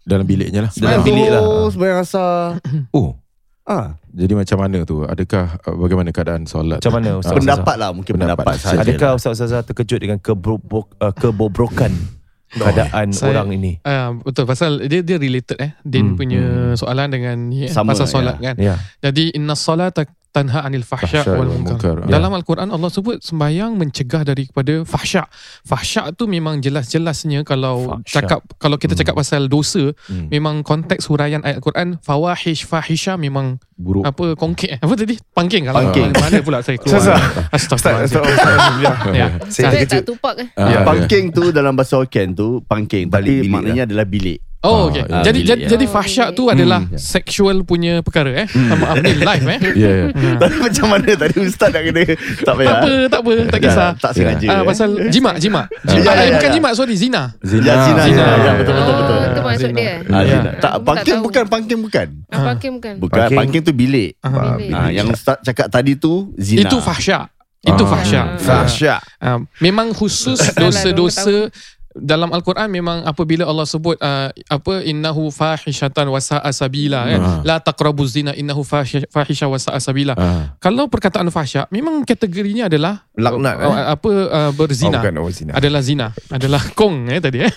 Dalam 0.00 0.22
biliknya 0.22 0.62
lah. 0.62 0.70
Dalam 0.70 1.02
bilik 1.02 1.28
lah. 1.28 1.42
Oh, 1.42 1.66
sembahyang 1.66 1.98
asar. 2.00 2.62
Oh. 2.94 3.18
Ah, 3.66 3.98
Jadi 4.06 4.30
macam 4.32 4.62
mana 4.62 4.86
tu? 4.86 5.02
Adakah 5.02 5.58
uh, 5.58 5.74
bagaimana 5.76 6.14
keadaan 6.14 6.46
solat? 6.46 6.78
Macam 6.78 7.02
mana 7.02 7.18
Ustaz? 7.18 7.34
pendapat 7.34 7.74
lah 7.74 7.90
mungkin 7.90 8.14
Pendapat. 8.14 8.46
pendapat, 8.46 8.62
sahaja. 8.62 8.78
Adakah 8.86 9.10
Ustaz-Ustazah 9.18 9.66
terkejut 9.66 9.98
dengan 9.98 10.18
kebobro- 10.22 10.86
uh, 10.96 11.10
kebobrokan 11.10 11.90
keadaan 12.58 13.08
Saya- 13.12 13.30
orang 13.32 13.48
ini? 13.52 13.72
Ah, 13.82 14.10
betul 14.12 14.44
pasal 14.44 14.80
dia 14.84 15.00
dia 15.00 15.16
related 15.16 15.56
eh 15.56 15.72
Din 15.80 16.12
Hmm, 16.12 16.16
punya 16.16 16.42
hmm. 16.42 16.76
soalan 16.76 17.08
dengan 17.08 17.36
eh, 17.50 17.68
Sama, 17.68 17.92
pasal 17.92 18.08
solat 18.08 18.36
kan 18.38 18.56
Ya. 18.56 18.80
Jadi 19.00 19.32
inna 19.32 19.52
salata 19.52 20.08
tanha 20.36 20.60
anil 20.60 20.84
fahsya 20.84 21.24
wal 21.24 21.48
munkar. 21.48 21.96
munkar. 21.96 21.96
Dalam 22.06 22.28
al-Quran 22.30 22.68
Allah 22.68 22.86
sebut 22.86 23.18
sembahyang 23.18 23.72
mencegah 23.72 24.20
daripada 24.22 24.84
fahsya. 24.84 25.24
Fahsya 25.62 26.12
tu 26.12 26.28
memang 26.28 26.60
jelas-jelasnya 26.60 27.40
kalau 27.42 27.96
Fahsya. 27.96 28.12
cakap 28.20 28.40
kalau 28.56 28.76
kita 28.76 28.92
cakap 28.92 29.16
pasal 29.16 29.48
dosa 29.48 29.96
Hmm. 30.04 30.28
memang 30.28 30.60
konteks 30.60 31.06
huraian 31.06 31.40
ayat 31.40 31.58
Quran 31.58 31.96
fawahish 31.98 32.62
fahisha 32.62 33.16
memang 33.16 33.56
buruk. 33.74 34.04
apa 34.04 34.34
kongkek 34.34 34.76
apa 34.84 34.92
tadi 34.94 35.16
pangking 35.30 35.64
kalau 35.64 35.80
Pangking. 35.80 36.10
mana 36.12 36.38
pula 36.40 36.58
saya 36.60 36.76
keluar. 36.76 37.16
Astagfirullahalazim. 37.50 39.14
Ya. 39.14 39.26
Saya 39.48 39.84
tak 39.84 40.04
tupak 40.04 40.34
Ah, 40.52 40.68
Ya, 40.68 40.74
ya. 40.74 40.78
pangking 40.82 41.30
tu 41.30 41.48
dalam 41.48 41.72
bahasa 41.72 41.96
Hokkien 41.96 42.32
tu 42.32 42.60
pangking 42.62 43.06
Balik 43.06 43.24
tapi 43.24 43.40
bilik 43.40 43.50
maknanya 43.50 43.82
adalah 43.84 44.04
bilik. 44.04 44.38
Oh 44.66 44.74
Ah, 44.76 44.82
okey. 44.84 44.98
ya, 44.98 45.18
jadi 45.22 45.38
bilik, 45.38 45.46
jadi, 45.46 45.62
ya. 45.62 45.68
jadi 45.70 45.84
Oh, 45.84 45.92
fahsyak 45.92 46.28
bilik. 46.28 46.36
tu 46.36 46.44
adalah 46.48 46.80
Hmm. 46.82 46.98
sexual 46.98 47.56
punya 47.62 47.92
perkara 48.00 48.30
eh. 48.36 48.46
Maaf 48.50 48.96
ni 48.98 49.12
live 49.14 49.46
eh. 49.48 49.60
Ya, 49.78 49.90
ya. 49.92 50.06
Tapi 50.36 50.56
macam 50.58 50.86
mana 50.88 51.08
tadi 51.14 51.36
ustaz 51.38 51.70
nak 51.70 51.82
kena 51.82 52.02
tak 52.02 52.16
Tak 52.42 52.54
payah. 52.56 52.74
apa, 52.76 52.90
tak 53.06 53.20
apa, 53.20 53.30
tak 53.46 53.60
kisah. 53.60 53.90
Tak 53.96 54.10
sengaja. 54.12 54.46
Ah, 54.48 54.62
pasal 54.62 54.88
jima, 55.08 55.30
jima. 55.36 55.62
Jima. 55.84 56.02
Ya, 56.04 56.12
ya, 56.12 56.22
Eh, 56.24 56.30
bukan 56.34 56.50
ya. 56.50 56.54
jima, 56.54 56.68
sorry, 56.72 56.94
zina. 56.94 57.22
Zina. 57.40 57.62
Ya, 57.62 57.74
zina, 57.84 58.02
Zina. 58.04 58.18
ya, 58.18 58.34
ya, 58.36 58.52
betul 58.56 58.74
betul 58.74 58.90
Oh, 58.90 58.98
betul. 58.98 59.18
itu 59.22 59.40
maksud 59.40 59.70
dia 59.72 59.94
Ah, 60.04 60.20
Ya. 60.20 60.26
zina. 60.32 60.50
Tak 60.52 60.60
tak 60.66 60.74
pangking 60.82 61.18
bukan 61.22 61.44
pangking 61.46 61.80
bukan. 61.80 62.06
Ah, 62.26 62.42
Pangking 62.46 62.72
bukan 62.74 62.94
Bukan 62.98 63.28
Pangking. 63.30 63.62
tu 63.62 63.72
bilik. 63.72 64.10
Ah, 64.18 64.56
bilik. 64.56 64.72
Ah, 64.72 64.88
yang 64.88 65.06
ustaz 65.08 65.38
cakap 65.40 65.68
tadi 65.68 65.94
tu 65.94 66.34
zina. 66.34 66.64
Itu 66.64 66.78
fahsyak. 66.78 67.30
Itu 67.62 67.82
Ah. 67.82 67.88
fahsyak. 67.88 68.26
Fahsyak. 68.38 69.00
Ah, 69.18 69.38
memang 69.58 69.90
khusus 69.90 70.38
dosa-dosa 70.52 71.50
dalam 71.96 72.28
al-Quran 72.28 72.68
memang 72.68 73.02
apabila 73.02 73.44
Allah 73.44 73.64
sebut 73.64 73.96
uh, 73.98 74.28
apa 74.28 74.84
innahu 74.84 75.32
fahishatan 75.32 76.06
wa 76.06 76.20
sa'a 76.20 76.48
sabila 76.50 77.02
kan 77.02 77.20
Ah. 77.20 77.40
la 77.42 77.56
taqrabuz 77.56 78.12
zina 78.12 78.36
innahu 78.36 78.60
fahisha 79.08 79.48
wa 79.48 79.56
sa'a 79.56 79.80
sabila 79.80 80.12
Ah. 80.12 80.54
kalau 80.60 80.86
perkataan 80.86 81.26
fahsyak 81.28 81.66
memang 81.68 82.04
kategorinya 82.04 82.68
adalah 82.68 83.00
Laknat, 83.16 83.56
uh, 83.56 83.64
eh? 83.64 83.84
apa 83.96 84.10
uh, 84.28 84.50
berzina 84.52 85.00
Oh, 85.00 85.02
bukan, 85.02 85.14
oh, 85.18 85.32
zina. 85.32 85.52
adalah 85.56 85.80
zina 85.80 86.06
adalah 86.28 86.62
kong 86.78 87.08
eh 87.08 87.18
tadi 87.18 87.40
eh 87.40 87.54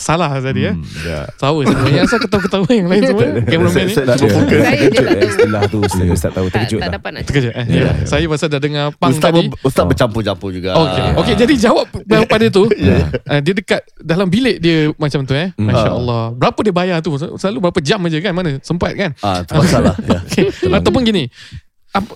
salah 0.00 0.32
tadi 0.34 0.64
eh 0.64 0.72
Hmm, 0.72 0.82
ya. 1.02 1.28
tahu 1.36 1.60
semua 1.62 1.86
yang 1.86 2.08
saya 2.08 2.20
ketawa-ketawa 2.20 2.68
yang 2.70 2.88
lain 2.88 3.02
semua 3.04 3.24
cameraman 3.42 3.84
ni 3.84 3.92
Saya- 3.92 4.06
saya 4.08 4.16
cuba 4.16 4.26
Ya. 4.26 4.34
fokus. 4.34 4.60
Saya 4.60 4.80
je 4.80 4.88
Terkejut 4.90 4.96
tak 4.96 5.04
eh, 5.04 5.12
tahu 5.12 5.28
istilah 5.28 5.62
tu 5.62 5.78
Ustaz 5.78 6.06
Ustaz 6.10 6.30
tahu 6.32 6.46
tak, 6.46 6.54
terkejut 6.56 6.80
tak 6.80 6.86
tak? 6.86 6.94
dapat 6.96 7.10
nak 7.10 7.22
terkejut 7.22 7.52
eh 7.52 7.66
Ya, 7.66 7.76
ya. 7.76 7.84
ya. 7.84 7.92
saya 8.04 8.24
pasal 8.26 8.48
dah 8.48 8.60
dengar 8.60 8.84
pang 8.94 9.12
Ustaz, 9.12 9.28
tadi 9.28 9.44
ustaz 9.60 9.84
bercampur-campur 9.84 10.50
juga. 10.50 10.70
Okey, 10.74 11.04
Ah. 11.04 11.20
okey. 11.20 11.34
Jadi 11.36 11.54
jawab 11.54 11.84
pada 12.24 12.46
tu, 12.48 12.62
uh, 12.64 13.40
dia 13.44 13.52
dekat 13.52 13.80
dalam 13.96 14.26
bilik 14.26 14.56
dia 14.58 14.88
macam 14.96 15.20
tu 15.22 15.32
eh. 15.32 15.52
Masya 15.54 15.90
Allah. 15.90 16.32
Berapa 16.32 16.58
dia 16.60 16.72
bayar 16.72 16.96
tu? 16.98 17.12
Selalu 17.36 17.58
berapa 17.60 17.80
jam 17.80 18.00
aja 18.00 18.18
kan? 18.18 18.32
Mana 18.32 18.56
sempat 18.60 18.94
kan? 18.94 19.12
Ah. 19.20 19.44
Ya. 20.00 20.16
Okay. 20.22 20.48
Ataupun 20.72 21.02
gini, 21.02 21.28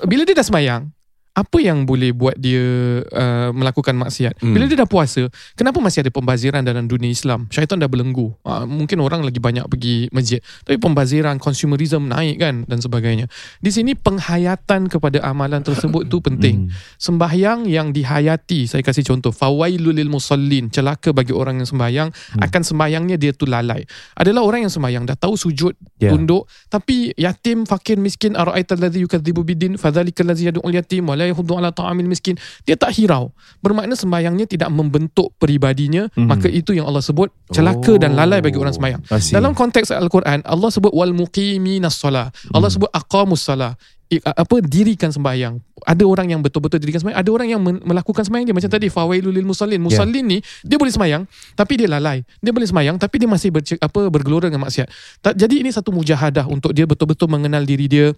bila 0.05 0.23
dia 0.23 0.33
dah 0.33 0.42
semayang, 0.42 0.88
apa 1.35 1.59
yang 1.59 1.83
boleh 1.83 2.14
buat 2.14 2.38
dia 2.38 2.62
uh, 3.03 3.51
melakukan 3.51 3.99
maksiat? 3.99 4.38
Hmm. 4.38 4.55
Bila 4.55 4.70
dia 4.70 4.79
dah 4.79 4.87
puasa, 4.87 5.27
kenapa 5.59 5.83
masih 5.83 6.07
ada 6.07 6.14
pembaziran 6.14 6.62
dalam 6.62 6.87
dunia 6.87 7.11
Islam? 7.11 7.51
Syaitan 7.51 7.83
dah 7.83 7.90
belenggu. 7.90 8.31
Uh, 8.47 8.62
mungkin 8.70 9.03
orang 9.03 9.27
lagi 9.27 9.42
banyak 9.42 9.66
pergi 9.66 10.07
masjid. 10.14 10.38
Tapi 10.62 10.79
pembaziran, 10.79 11.42
consumerism 11.42 12.07
naik 12.07 12.38
kan 12.38 12.62
dan 12.70 12.79
sebagainya. 12.79 13.27
Di 13.59 13.75
sini 13.75 13.99
penghayatan 13.99 14.87
kepada 14.87 15.27
amalan 15.27 15.59
tersebut 15.66 16.07
tu 16.07 16.23
penting. 16.23 16.70
Sembahyang 17.03 17.66
yang 17.66 17.90
dihayati, 17.90 18.70
saya 18.70 18.87
kasih 18.87 19.03
contoh, 19.03 19.35
fawailul 19.35 19.90
lil 19.90 20.07
musallin, 20.07 20.70
celaka 20.70 21.11
bagi 21.11 21.35
orang 21.35 21.59
yang 21.59 21.66
sembahyang, 21.66 22.09
akan 22.38 22.62
sembahyangnya 22.62 23.18
dia 23.18 23.35
tu 23.35 23.51
lalai. 23.51 23.83
Adalah 24.14 24.47
orang 24.47 24.70
yang 24.70 24.73
sembahyang 24.73 25.03
dah 25.03 25.18
tahu 25.18 25.35
sujud, 25.35 25.75
Ya. 25.99 26.12
tunduk, 26.12 26.44
tapi 26.68 27.16
yatim, 27.16 27.64
fakir, 27.64 27.97
miskin, 27.97 28.37
ara'aital 28.37 28.77
ladzi 28.77 29.01
yukadzibu 29.03 29.40
bidin, 29.40 29.81
fadzalikal 29.81 30.29
ladzi 30.29 30.53
yad'ul 30.53 30.75
yatim 30.75 31.09
wa 31.09 31.16
la 31.25 31.33
yahuddu 31.33 31.57
ala 31.57 31.73
ta'amil 31.73 32.05
miskin. 32.05 32.37
Dia 32.69 32.77
tak 32.77 32.93
hirau. 32.93 33.33
Bermakna 33.65 33.97
sembahyangnya 33.97 34.45
tidak 34.45 34.69
membentuk 34.69 35.33
peribadinya, 35.41 36.13
Mhm. 36.13 36.29
maka 36.29 36.53
itu 36.53 36.77
yang 36.77 36.85
Allah 36.85 37.01
sebut 37.01 37.33
celaka 37.49 37.97
dan 37.97 38.13
lalai 38.13 38.45
bagi 38.45 38.61
orang 38.61 38.77
sembahyang. 38.77 39.01
I 39.09 39.19
see. 39.19 39.33
Dalam 39.33 39.57
konteks 39.57 39.89
Al-Quran, 39.89 40.45
Allah 40.45 40.69
sebut 40.69 40.93
wal 40.93 41.17
muqiminas 41.17 41.97
solah. 41.97 42.29
Allah 42.53 42.69
sebut 42.69 42.93
aqamus 42.93 43.41
salah. 43.41 43.73
I- 44.13 44.21
apa 44.21 44.61
dirikan 44.61 45.09
sembahyang. 45.09 45.57
Ada 45.81 46.05
orang 46.05 46.29
yang 46.29 46.45
betul-betul 46.45 46.77
dirikan 46.77 47.01
sembahyang, 47.01 47.21
ada 47.25 47.31
orang 47.33 47.49
yang 47.49 47.61
melakukan 47.65 48.21
sembahyang 48.21 48.53
dia 48.53 48.57
macam 48.57 48.69
tadi 48.69 48.93
fawailul 48.93 49.33
lil 49.33 49.49
musallin. 49.49 49.81
Musallin 49.81 50.25
ni 50.29 50.39
dia 50.61 50.77
boleh 50.77 50.93
sembahyang 50.93 51.25
tapi 51.57 51.81
dia 51.81 51.89
lalai. 51.89 52.21
Dia 52.39 52.53
boleh 52.53 52.69
sembahyang 52.69 53.01
tapi 53.01 53.17
dia 53.17 53.27
masih 53.27 53.49
berce- 53.49 53.81
apa 53.81 54.13
bergelora 54.13 54.53
dengan 54.53 54.69
maksiat. 54.69 54.87
Tak, 55.25 55.35
jadi 55.41 55.65
ini 55.65 55.73
satu 55.73 55.89
mujahadah 55.89 56.45
untuk 56.53 56.77
dia 56.77 56.85
betul-betul 56.85 57.33
mengenal 57.33 57.65
diri 57.65 57.89
dia 57.89 58.13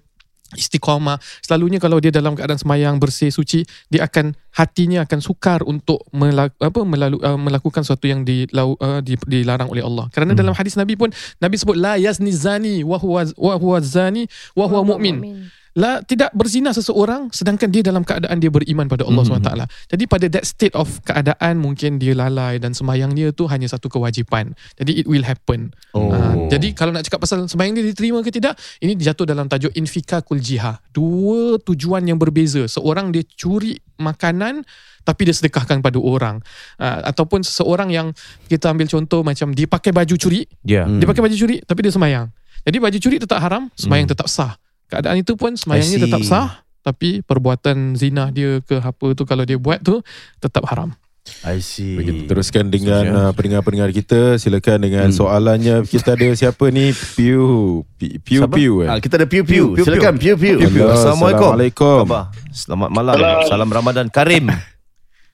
istiqamah 0.55 1.19
selalunya 1.43 1.83
kalau 1.83 1.99
dia 1.99 2.15
dalam 2.15 2.39
keadaan 2.39 2.61
semayang 2.61 3.03
bersih 3.03 3.35
suci 3.35 3.67
dia 3.91 4.07
akan 4.07 4.37
hatinya 4.55 5.05
akan 5.05 5.21
sukar 5.21 5.61
untuk 5.67 6.07
melak, 6.15 6.55
apa 6.63 6.81
melalu, 6.87 7.21
uh, 7.21 7.37
melakukan 7.37 7.85
sesuatu 7.85 8.09
yang 8.09 8.25
dilau, 8.25 8.79
uh, 8.81 9.05
di, 9.05 9.19
dilarang 9.29 9.69
oleh 9.69 9.85
Allah. 9.85 10.09
Kerana 10.09 10.33
hmm. 10.33 10.41
dalam 10.41 10.55
hadis 10.57 10.81
Nabi 10.81 10.97
pun 10.97 11.13
Nabi 11.43 11.61
sebut 11.61 11.77
la 11.77 12.01
yazni 12.01 12.33
zani 12.33 12.81
wa 12.81 12.97
huwa 12.97 13.29
wa 13.37 13.55
huwa 13.61 13.79
zani 13.85 14.25
wa 14.57 14.65
huwa 14.65 14.97
mu'min 14.97 15.51
La 15.77 16.01
tidak 16.01 16.33
berzina 16.33 16.73
seseorang 16.73 17.29
sedangkan 17.29 17.69
dia 17.69 17.85
dalam 17.85 18.01
keadaan 18.01 18.41
dia 18.41 18.49
beriman 18.49 18.89
pada 18.89 19.05
Allah 19.05 19.29
Mhm. 19.29 19.45
SWT. 19.45 19.51
Jadi 19.93 20.05
pada 20.09 20.27
that 20.33 20.45
state 20.49 20.73
of 20.73 20.89
keadaan 21.05 21.61
mungkin 21.61 22.01
dia 22.01 22.17
lalai 22.17 22.57
dan 22.57 22.73
sembahyang 22.73 23.13
dia 23.13 23.29
tu 23.31 23.45
hanya 23.45 23.69
satu 23.69 23.93
kewajipan. 23.93 24.57
Jadi 24.81 25.05
it 25.05 25.07
will 25.07 25.21
happen. 25.21 25.77
Oh. 25.93 26.09
Ah, 26.09 26.33
jadi 26.49 26.73
kalau 26.73 26.97
nak 26.97 27.05
cakap 27.05 27.21
pasal 27.21 27.45
sembahyang 27.45 27.77
dia 27.77 27.85
diterima 27.87 28.25
ke 28.25 28.33
tidak, 28.33 28.57
ini 28.81 28.97
jatuh 28.97 29.29
dalam 29.29 29.47
tajuk 29.47 29.69
infikakul 29.77 30.41
jihad. 30.41 30.81
Dua 30.91 31.61
tujuan 31.61 32.09
yang 32.09 32.17
berbeza. 32.17 32.65
Seorang 32.65 33.13
dia 33.13 33.21
curi 33.29 33.77
makanan 34.01 34.65
tapi 35.05 35.29
dia 35.29 35.37
sedekahkan 35.37 35.79
pada 35.79 36.01
orang. 36.01 36.41
Uh, 36.81 37.05
ataupun 37.05 37.45
seseorang 37.45 37.93
yang 37.93 38.17
kita 38.49 38.73
ambil 38.73 38.89
contoh 38.89 39.21
macam 39.21 39.53
dia 39.53 39.69
pakai 39.69 39.93
baju 39.93 40.17
curi, 40.17 40.49
Ya. 40.65 40.89
dia 40.89 41.05
pakai 41.05 41.21
baju 41.21 41.37
curi 41.37 41.61
tapi 41.63 41.85
dia 41.85 41.93
sembahyang. 41.93 42.27
Jadi 42.65 42.77
baju 42.81 42.99
curi 42.99 43.17
tetap 43.21 43.39
haram, 43.39 43.69
sembahyang 43.77 44.09
tetap 44.09 44.27
sah. 44.27 44.57
Keadaan 44.87 45.19
itu 45.19 45.35
pun 45.35 45.55
see. 45.55 45.99
tetap 45.99 46.23
sah 46.23 46.49
tapi 46.81 47.19
perbuatan 47.21 47.99
zina 47.99 48.31
dia 48.31 48.63
ke 48.63 48.79
apa 48.79 49.07
tu 49.13 49.27
kalau 49.27 49.43
dia 49.43 49.59
buat 49.59 49.83
tu 49.83 49.99
tetap 50.39 50.63
haram. 50.71 50.95
I 51.43 51.59
see. 51.59 51.99
Kita 51.99 52.31
teruskan 52.31 52.71
dengan 52.71 53.03
uh, 53.11 53.31
pendengar-pendengar 53.35 53.91
kita. 53.91 54.39
Silakan 54.39 54.79
dengan 54.79 55.11
Hmm. 55.11 55.19
soalannya. 55.19 55.83
Kita 55.83 56.15
ada 56.15 56.31
siapa 56.33 56.71
ni? 56.71 56.95
Piu. 57.19 57.83
Pi- 57.99 58.23
Piu 58.23 58.47
Siapa? 58.47 58.55
Piu 58.55 58.87
eh. 58.87 58.89
Ah, 58.89 59.03
kita 59.03 59.19
ada 59.19 59.27
piu 59.27 59.43
piu. 59.43 59.75
Piu, 59.75 59.83
piu, 59.83 59.85
Silakan 59.85 60.23
piu 60.23 60.39
piu. 60.39 60.55
Piu, 60.55 60.71
piu. 60.71 60.87
Hello, 60.87 60.95
Assalamualaikum. 60.95 61.51
Assalamualaikum. 61.59 62.55
Selamat 62.55 62.91
malam. 62.95 63.15
Salam 63.51 63.67
Ramadan 63.67 64.07
Karim. 64.07 64.47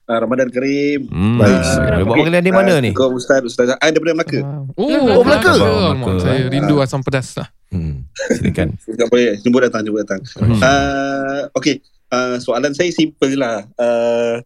Uh, 0.03 0.19
Ramadan 0.19 0.51
Karim. 0.51 1.07
Hmm. 1.07 1.39
Baik. 1.39 1.59
Dia 1.63 2.03
buat 2.03 2.15
panggilan 2.19 2.43
di 2.43 2.51
mana 2.51 2.73
ni? 2.83 2.91
Kau 2.91 3.15
Ustaz, 3.15 3.39
Ustaz. 3.39 3.71
Ah, 3.79 3.87
daripada 3.87 4.11
Melaka. 4.11 4.39
Oh, 4.75 4.91
Oh, 4.91 5.23
Melaka. 5.23 5.55
Alamak, 5.55 5.95
Melaka. 5.95 6.23
Saya 6.27 6.41
rindu 6.51 6.75
asam 6.83 6.99
pedas 6.99 7.39
lah. 7.39 7.47
Hmm. 7.71 8.03
Silakan. 8.35 8.75
Tak 8.99 9.07
boleh. 9.07 9.39
Jemput 9.39 9.63
datang, 9.63 9.81
jemput 9.87 10.03
datang. 10.03 10.21
Hmm. 10.35 10.59
Uh, 10.59 11.41
okay. 11.55 11.79
Uh, 12.11 12.35
soalan 12.37 12.75
saya 12.75 12.91
simple 12.91 13.31
je 13.31 13.39
lah. 13.39 13.63
Uh, 13.79 14.43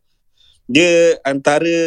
dia 0.70 1.18
antara 1.26 1.78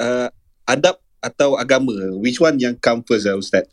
uh, 0.00 0.28
adab 0.64 0.96
atau 1.20 1.60
agama. 1.60 1.92
Which 2.18 2.40
one 2.40 2.56
yang 2.56 2.74
come 2.80 3.04
first 3.04 3.28
lah 3.28 3.36
Ustaz? 3.36 3.68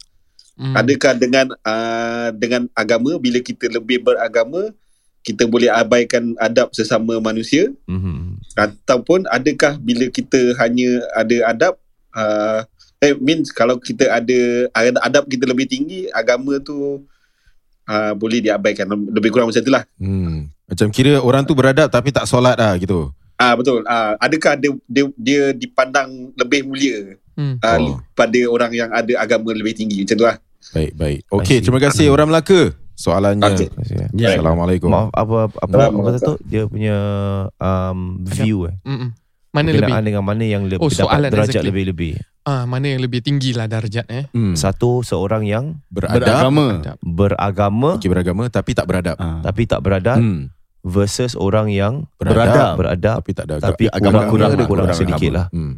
Hmm. 0.60 0.76
Adakah 0.76 1.16
dengan 1.16 1.56
uh, 1.64 2.30
dengan 2.36 2.68
agama, 2.76 3.16
bila 3.16 3.40
kita 3.40 3.72
lebih 3.72 4.04
beragama, 4.04 4.76
kita 5.24 5.48
boleh 5.48 5.72
abaikan 5.72 6.36
adab 6.38 6.70
sesama 6.76 7.18
manusia? 7.18 7.72
Mhm. 7.88 8.31
Ataupun 8.54 9.26
adakah 9.28 9.78
bila 9.78 10.08
kita 10.08 10.56
hanya 10.58 10.90
ada 11.12 11.38
adab 11.48 11.74
uh, 12.12 12.60
eh 13.00 13.16
means 13.16 13.50
kalau 13.50 13.76
kita 13.76 14.08
ada 14.08 14.40
ada 14.72 15.00
adab 15.02 15.24
kita 15.26 15.44
lebih 15.44 15.66
tinggi 15.66 16.06
agama 16.10 16.58
tu 16.58 17.02
uh, 17.86 18.14
boleh 18.14 18.40
diabaikan 18.40 18.86
lebih 19.08 19.30
kurang 19.30 19.48
macam 19.48 19.60
itulah 19.60 19.84
Hmm. 19.98 20.52
Macam 20.66 20.88
kira 20.88 21.20
orang 21.20 21.44
tu 21.44 21.52
beradab 21.52 21.88
tapi 21.88 22.10
tak 22.10 22.24
solat 22.24 22.56
lah 22.56 22.76
gitu. 22.76 23.12
ah 23.36 23.54
betul 23.54 23.82
ah 23.84 24.16
adakah 24.18 24.54
dia, 24.54 24.70
dia 24.86 25.04
dia 25.18 25.42
dipandang 25.52 26.10
lebih 26.34 26.62
mulia 26.64 27.18
Hmm. 27.32 27.56
uh, 27.58 27.80
Oh. 27.80 27.96
pada 28.12 28.40
orang 28.46 28.72
yang 28.72 28.92
ada 28.92 29.16
agama 29.16 29.50
lebih 29.52 29.72
tinggi 29.72 30.04
macam 30.04 30.16
tu 30.16 30.26
lah 30.26 30.38
Baik, 30.72 30.94
baik. 30.94 31.20
Okey, 31.28 31.58
terima 31.58 31.82
kasih 31.82 32.08
orang 32.08 32.30
Melaka. 32.30 32.70
Soalannya. 32.94 33.48
Kasih. 33.48 33.70
Ya. 34.14 34.34
Assalamualaikum. 34.34 34.88
Maaf 34.88 35.10
apa 35.12 35.50
apa 35.52 35.76
apa 35.88 36.00
kata 36.06 36.18
tu 36.20 36.34
dia 36.44 36.64
punya 36.66 36.98
um, 37.56 38.22
view 38.24 38.66
eh. 38.66 38.76
Mm-mm. 38.84 39.12
Mana 39.52 39.68
lebih? 39.68 39.84
Berkenaan 39.84 40.04
dengan 40.06 40.24
mana 40.24 40.44
yang 40.44 40.64
lebih 40.64 40.80
Oh, 40.80 40.88
dapat 40.88 41.02
soalan 41.04 41.28
derajat 41.28 41.50
exactly. 41.54 41.70
lebih-lebih. 41.70 42.12
Ah, 42.42 42.64
mana 42.64 42.88
yang 42.88 43.00
lebih 43.00 43.20
tinggi 43.20 43.52
lah 43.52 43.68
darjat 43.68 44.08
eh? 44.08 44.26
Hmm. 44.32 44.56
Satu 44.56 45.02
seorang 45.02 45.44
yang 45.44 45.84
Beradab, 45.88 46.24
Beragama. 46.48 46.68
Beragama 47.02 47.90
Okey, 47.96 48.08
beragama 48.08 48.48
tapi 48.48 48.72
tak 48.72 48.88
beradab. 48.88 49.20
Ah. 49.20 49.44
tapi 49.44 49.68
tak 49.68 49.80
beradab 49.80 50.18
Hmm. 50.18 50.48
versus 50.82 51.36
orang 51.36 51.68
yang 51.68 52.08
Beradab. 52.16 52.80
beradab 52.80 53.20
tapi 53.20 53.32
tak 53.32 53.46
ada 53.46 53.56
tapi 53.62 53.86
agama 53.86 54.26
kurang, 54.26 54.56
kurang- 54.56 54.66
kurang, 54.66 54.88
kurang 54.88 54.98
sedikit 54.98 55.30
agama. 55.30 55.38
lah. 55.38 55.48
Hmm. 55.52 55.74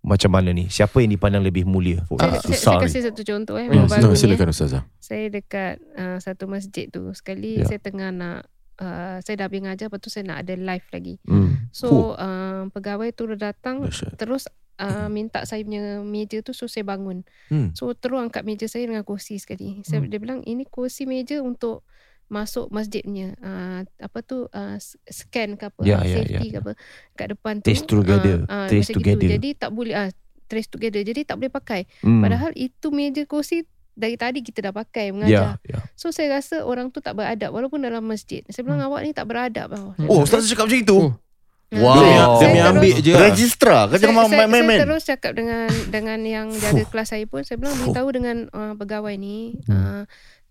Macam 0.00 0.30
mana 0.30 0.50
ni? 0.50 0.66
Siapa 0.66 0.98
yang 0.98 1.10
dipandang 1.10 1.42
lebih 1.42 1.64
mulia? 1.64 2.06
Saya, 2.08 2.16
saya, 2.16 2.38
saya 2.38 2.54
susah 2.54 2.72
ni. 2.72 2.82
kasih 2.86 3.02
satu 3.04 3.22
contoh 3.22 3.56
eh. 3.56 3.66
Hmm, 3.66 3.86
No, 3.90 4.08
ni, 4.08 4.14
eh. 4.14 4.16
silakan 4.16 4.48
Ustazah. 4.48 4.82
Saya 4.96 5.24
dekat 5.28 5.82
uh, 5.94 6.18
satu 6.18 6.46
masjid 6.46 6.86
tu. 6.86 7.10
Sekali 7.12 7.58
Ya. 7.58 7.66
saya 7.66 7.78
tengah 7.78 8.08
nak 8.08 8.38
uh, 8.78 9.18
saya 9.20 9.34
dah 9.36 9.46
habis 9.46 9.60
ngajar 9.60 9.90
lepas 9.90 9.98
tu 9.98 10.08
saya 10.08 10.24
nak 10.24 10.38
ada 10.40 10.54
live 10.54 10.86
lagi. 10.88 11.14
Hmm. 11.24 11.66
So 11.70 12.14
uh, 12.14 12.70
pegawai 12.70 13.10
tu 13.10 13.26
datang 13.34 13.82
Dahsyat. 13.82 14.14
terus 14.16 14.46
uh, 14.76 15.10
minta 15.12 15.42
saya 15.42 15.60
punya 15.60 15.98
meja 16.00 16.38
tu 16.40 16.54
so 16.54 16.64
saya 16.64 16.86
bangun. 16.86 17.26
Hmm. 17.48 17.74
So 17.74 17.90
terus 17.92 18.22
angkat 18.22 18.42
meja 18.42 18.64
saya 18.64 18.86
dengan 18.86 19.02
kursi 19.02 19.36
sekali. 19.36 19.82
Saya 19.82 19.98
Hmm. 19.98 20.08
dia 20.08 20.18
bilang 20.18 20.40
ini 20.42 20.62
kursi 20.62 21.04
meja 21.04 21.42
untuk 21.42 21.82
masuk 22.28 22.68
masjidnya. 22.68 23.34
Uh, 23.38 23.80
apa 23.98 24.18
tu 24.20 24.46
uh, 24.46 24.76
scan 25.04 25.56
ke 25.56 25.64
apa, 25.66 25.80
Ya, 25.82 25.96
uh, 25.96 26.02
ya, 26.02 26.14
safety 26.14 26.46
ya. 26.46 26.50
ke 26.50 26.58
apa 26.60 26.72
kat 27.14 27.26
depan 27.30 27.54
tu. 27.58 27.66
Trace 27.66 27.82
together. 27.82 28.36
Uh, 28.44 28.52
uh, 28.54 28.66
Trace 28.66 28.90
together. 28.90 29.20
Gitu. 29.22 29.34
Jadi 29.34 29.48
tak 29.54 29.70
boleh 29.70 29.94
uh, 29.94 30.10
trace 30.44 30.68
together. 30.68 31.00
Jadi 31.02 31.20
tak 31.22 31.36
boleh 31.36 31.50
pakai. 31.50 31.80
Hmm. 31.98 32.20
Padahal 32.20 32.52
itu 32.52 32.88
meja 32.88 33.24
kursi 33.24 33.64
dari 33.92 34.14
tadi 34.14 34.40
kita 34.40 34.62
dah 34.62 34.72
pakai 34.72 35.04
ya, 35.04 35.12
mengajar. 35.12 35.56
ya. 35.60 35.78
So 35.92 36.08
saya 36.08 36.38
rasa 36.38 36.62
orang 36.62 36.88
tu 36.88 37.00
tak 37.00 37.12
beradab 37.12 37.50
walaupun 37.50 37.80
dalam 37.80 38.00
masjid. 38.00 38.46
Saya 38.46 38.62
bilang 38.62 38.80
awak 38.80 39.02
ni 39.02 39.10
tak 39.10 39.24
beradab 39.24 39.68
tau. 39.68 39.92
Hmm. 39.94 40.06
Oh, 40.06 40.22
Ustaz 40.22 40.44
cakap 40.44 40.66
macam 40.66 40.78
itu. 40.78 40.98
Oh. 40.98 41.10
Ah, 41.10 41.24
Wow. 41.68 41.92
Dia, 41.92 42.00
saya- 42.00 42.16
dia 42.24 42.48
saya 42.48 42.62
ambil 42.70 42.94
je. 42.96 43.12
lah. 43.12 43.20
Registrar 43.22 43.80
kau 43.84 43.92
saya, 43.92 44.02
jangan 44.02 44.24
saya, 44.24 44.32
saya 44.32 44.48
main-main. 44.48 44.80
terus 44.80 45.02
cakap 45.04 45.32
dengan 45.34 45.68
dengan 45.92 46.18
yang 46.22 46.48
jaga 46.50 46.80
kelas 46.88 47.08
saya 47.10 47.28
pun 47.28 47.44
saya 47.44 47.60
bilang 47.60 47.76
beritahu 47.76 48.08
dengan 48.08 48.36
uh, 48.48 48.72
pegawai 48.72 49.12
ni 49.14 49.60
Hmm. 49.66 49.76
uh, 49.76 50.02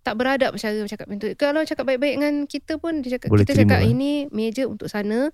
tak 0.08 0.16
beradab 0.16 0.56
cara 0.56 0.72
cakap 0.88 1.06
macam 1.06 1.20
tu. 1.20 1.28
Kalau 1.36 1.60
cakap 1.62 1.84
baik-baik 1.84 2.14
dengan 2.16 2.34
kita 2.48 2.80
pun 2.80 3.04
dia 3.04 3.20
cakap 3.20 3.28
Boleh 3.28 3.44
kita 3.44 3.52
terima, 3.52 3.62
cakap 3.68 3.80
eh? 3.84 3.92
ini 3.92 4.12
meja 4.32 4.64
untuk 4.64 4.88
sana 4.88 5.28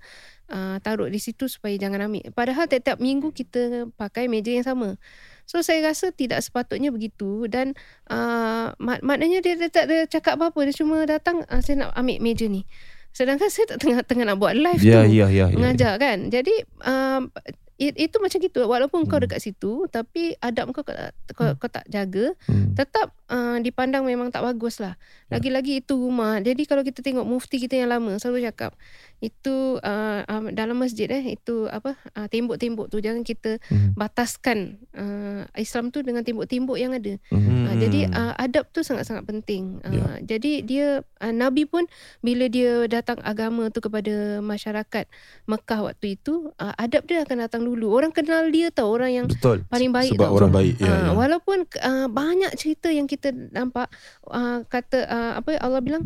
uh, 0.51 0.75
taruh 0.83 1.07
di 1.07 1.17
situ 1.17 1.47
supaya 1.47 1.79
jangan 1.79 2.11
ambil. 2.11 2.27
Padahal 2.35 2.67
tiap-tiap 2.67 2.99
minggu 2.99 3.31
kita 3.31 3.87
pakai 3.95 4.27
meja 4.27 4.51
yang 4.51 4.67
sama. 4.67 4.99
So 5.47 5.63
saya 5.63 5.79
rasa 5.85 6.11
tidak 6.11 6.43
sepatutnya 6.43 6.91
begitu 6.91 7.47
dan 7.47 7.71
uh, 8.11 8.75
mak- 8.75 9.05
maknanya 9.05 9.39
dia, 9.39 9.55
dia 9.55 9.71
tak 9.71 9.87
cakap 10.11 10.35
apa-apa 10.35 10.67
dia 10.67 10.75
cuma 10.75 11.05
datang 11.05 11.45
uh, 11.47 11.61
saya 11.63 11.87
nak 11.87 11.95
ambil 11.95 12.19
meja 12.19 12.51
ni. 12.51 12.67
Sedangkan 13.15 13.47
saya 13.53 13.71
tak 13.71 13.79
tengah 13.79 14.03
tengah 14.03 14.25
nak 14.27 14.37
buat 14.37 14.57
live 14.57 14.83
Ya, 14.83 15.07
tu 15.07 15.15
ya, 15.15 15.31
ya, 15.31 15.47
ya. 15.47 15.55
mengajar 15.55 15.95
kan. 15.95 16.27
Jadi 16.27 16.51
um, 16.83 17.31
it, 17.75 17.93
itu 17.99 18.15
macam 18.17 18.37
gitu 18.39 18.59
walaupun 18.65 19.03
kau 19.05 19.19
Hmm. 19.19 19.25
dekat 19.27 19.39
situ 19.43 19.87
tapi 19.91 20.35
adab 20.39 20.71
kau 20.71 20.81
kau, 20.81 20.95
kau, 21.35 21.51
kau 21.59 21.69
tak 21.69 21.83
jaga 21.87 22.31
Hmm. 22.47 22.71
tetap 22.73 23.11
uh, 23.27 23.57
dipandang 23.59 24.05
memang 24.05 24.29
tak 24.29 24.45
bagus 24.45 24.77
lah. 24.79 24.95
Ya. 25.27 25.37
Lagi-lagi 25.39 25.81
itu 25.81 25.97
rumah. 25.97 26.37
Jadi 26.39 26.63
kalau 26.63 26.85
kita 26.85 27.01
tengok 27.01 27.25
mufti 27.25 27.57
kita 27.57 27.75
yang 27.75 27.89
lama 27.89 28.15
selalu 28.15 28.45
cakap 28.45 28.77
itu 29.19 29.79
uh, 29.81 30.21
um, 30.27 30.51
dalam 30.51 30.77
masjid 30.77 31.07
eh 31.09 31.33
itu 31.33 31.65
apa 31.71 31.95
uh, 32.13 32.27
tembok-tembok 32.29 32.91
tu 32.91 32.99
jangan 33.01 33.25
kita 33.25 33.57
Hmm. 33.65 33.97
bataskan 33.97 34.77
uh, 34.93 35.41
Islam 35.57 35.89
tu 35.89 36.05
dengan 36.05 36.21
tembok-tembok 36.21 36.77
yang 36.77 36.93
ada. 36.93 37.17
Hmm. 37.33 37.65
Uh, 37.65 37.75
jadi 37.81 37.99
uh, 38.13 38.33
adab 38.37 38.69
tu 38.71 38.85
sangat-sangat 38.85 39.25
penting. 39.25 39.81
Uh, 39.81 39.93
Ya. 39.95 40.37
Jadi 40.37 40.59
dia 40.61 40.87
uh, 41.23 41.33
Nabi 41.33 41.63
pun 41.63 41.87
bila 42.19 42.45
dia 42.45 42.83
datang 42.85 43.17
agama 43.23 43.71
tu 43.71 43.79
kepada 43.79 44.43
masyarakat 44.43 45.07
Mekah 45.47 45.79
waktu 45.81 46.19
itu, 46.19 46.51
uh, 46.59 46.75
adab 46.75 47.07
dia 47.07 47.23
akan 47.23 47.47
datang 47.47 47.64
dulu. 47.65 47.89
Orang 47.89 48.13
kenal 48.13 48.45
dia 48.47 48.69
tau, 48.69 48.93
orang 48.93 49.11
yang 49.11 49.25
Betul. 49.25 49.65
paling 49.65 49.89
baik 49.89 50.13
Sebab 50.13 50.29
tau. 50.29 50.37
orang 50.37 50.51
baik. 50.53 50.75
Ya, 50.77 50.87
Ah, 50.87 50.99
ya. 51.01 51.11
Walaupun 51.17 51.57
uh, 51.65 52.07
banyak 52.07 52.53
cerita 52.53 52.93
yang 52.93 53.09
kita 53.09 53.33
nampak 53.33 53.89
uh, 54.29 54.61
kata 54.69 55.03
uh, 55.03 55.31
apa 55.41 55.57
Allah 55.57 55.81
bilang 55.81 56.05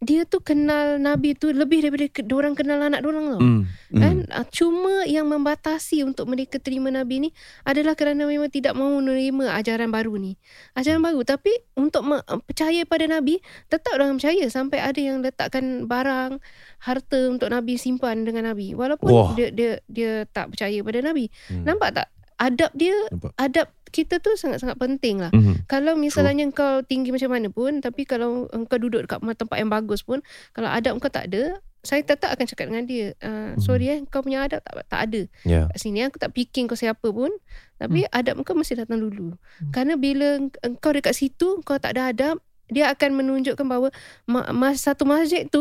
dia 0.00 0.24
tu 0.24 0.40
kenal 0.40 0.96
Nabi 0.96 1.36
tu 1.36 1.52
lebih 1.52 1.84
daripada 1.84 2.08
orang 2.32 2.56
kenal 2.56 2.80
anak 2.80 3.04
orang 3.04 3.36
tau. 3.36 3.40
Hmm. 3.44 3.62
Kan? 3.92 4.16
Ah, 4.32 4.48
Cuma 4.48 5.04
yang 5.04 5.28
membatasi 5.28 6.00
untuk 6.08 6.24
mereka 6.24 6.56
terima 6.56 6.88
Nabi 6.88 7.28
ni 7.28 7.30
adalah 7.68 7.92
kerana 7.92 8.24
memang 8.24 8.48
tidak 8.48 8.72
mahu 8.72 9.04
menerima 9.04 9.52
ajaran 9.60 9.92
baru 9.92 10.16
ni. 10.16 10.40
Ajaran 10.72 11.04
baru 11.04 11.20
tapi 11.20 11.52
untuk 11.76 12.08
percaya 12.48 12.80
pada 12.88 13.04
Nabi 13.12 13.44
tetap 13.68 13.92
orang 14.00 14.16
percaya 14.16 14.48
sampai 14.48 14.80
ada 14.80 14.96
yang 14.96 15.20
letakkan 15.20 15.84
barang 15.84 16.40
harta 16.80 17.20
untuk 17.28 17.52
Nabi 17.52 17.76
simpan 17.76 18.24
dengan 18.24 18.48
Nabi 18.48 18.72
walaupun 18.72 19.12
Wah. 19.12 19.36
dia 19.36 19.52
dia 19.52 19.84
dia 19.84 20.24
tak 20.32 20.56
percaya 20.56 20.80
pada 20.80 21.04
Nabi. 21.04 21.28
Hmm. 21.52 21.68
Nampak 21.68 21.92
tak? 21.92 22.08
Adab 22.40 22.72
dia 22.72 22.96
Nampak. 23.12 23.36
adab 23.36 23.68
kita 23.90 24.16
tu 24.16 24.32
sangat-sangat 24.32 24.74
penting 24.74 25.18
lah. 25.18 25.28
Hmm. 25.30 25.60
Kalau 25.66 25.92
misalnya 25.94 26.46
kau 26.48 26.80
tinggi 26.80 27.10
macam 27.10 27.30
mana 27.30 27.46
pun 27.46 27.78
Tapi 27.78 28.02
kalau 28.02 28.46
engkau 28.48 28.78
duduk 28.78 29.04
dekat 29.04 29.18
tempat 29.36 29.56
yang 29.56 29.68
bagus 29.68 30.00
pun 30.00 30.22
Kalau 30.50 30.66
adab 30.66 30.96
kau 30.96 31.06
tak 31.06 31.26
ada 31.26 31.54
Saya 31.80 32.00
tetap 32.00 32.30
akan 32.30 32.44
cakap 32.44 32.66
dengan 32.66 32.84
dia 32.84 33.12
uh, 33.18 33.54
Sorry 33.56 33.86
eh 33.88 33.98
kau 34.04 34.20
punya 34.20 34.42
adab 34.42 34.60
tak, 34.60 34.86
tak 34.86 35.00
ada 35.04 35.22
Ya. 35.42 35.66
Kat 35.66 35.76
sini 35.76 36.02
aku 36.02 36.16
tak 36.16 36.30
fikir 36.30 36.64
kau 36.64 36.74
siapa 36.74 37.04
pun 37.04 37.30
Tapi 37.76 38.06
adab 38.08 38.40
kau 38.40 38.54
mesti 38.54 38.74
datang 38.74 38.98
dulu 38.98 39.34
Hmm. 39.58 39.70
Kerana 39.70 39.94
bila 39.94 40.36
engkau 40.60 40.90
dekat 40.90 41.12
situ 41.12 41.60
Kau 41.60 41.76
tak 41.76 41.94
ada 41.94 42.08
adab 42.08 42.36
Dia 42.66 42.88
akan 42.88 43.10
menunjukkan 43.14 43.62
bahawa 43.62 43.88
ma- 44.24 44.50
mas, 44.50 44.80
Satu 44.80 45.04
masjid 45.04 45.44
tu 45.44 45.60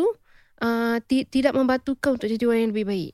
uh, 0.57 0.97
ti- 1.01 1.23
Tidak 1.23 1.51
membantu 1.51 1.93
kau 1.95 2.13
untuk 2.13 2.27
jadi 2.27 2.43
orang 2.43 2.61
yang 2.61 2.71
lebih 2.71 2.87
baik 2.87 3.13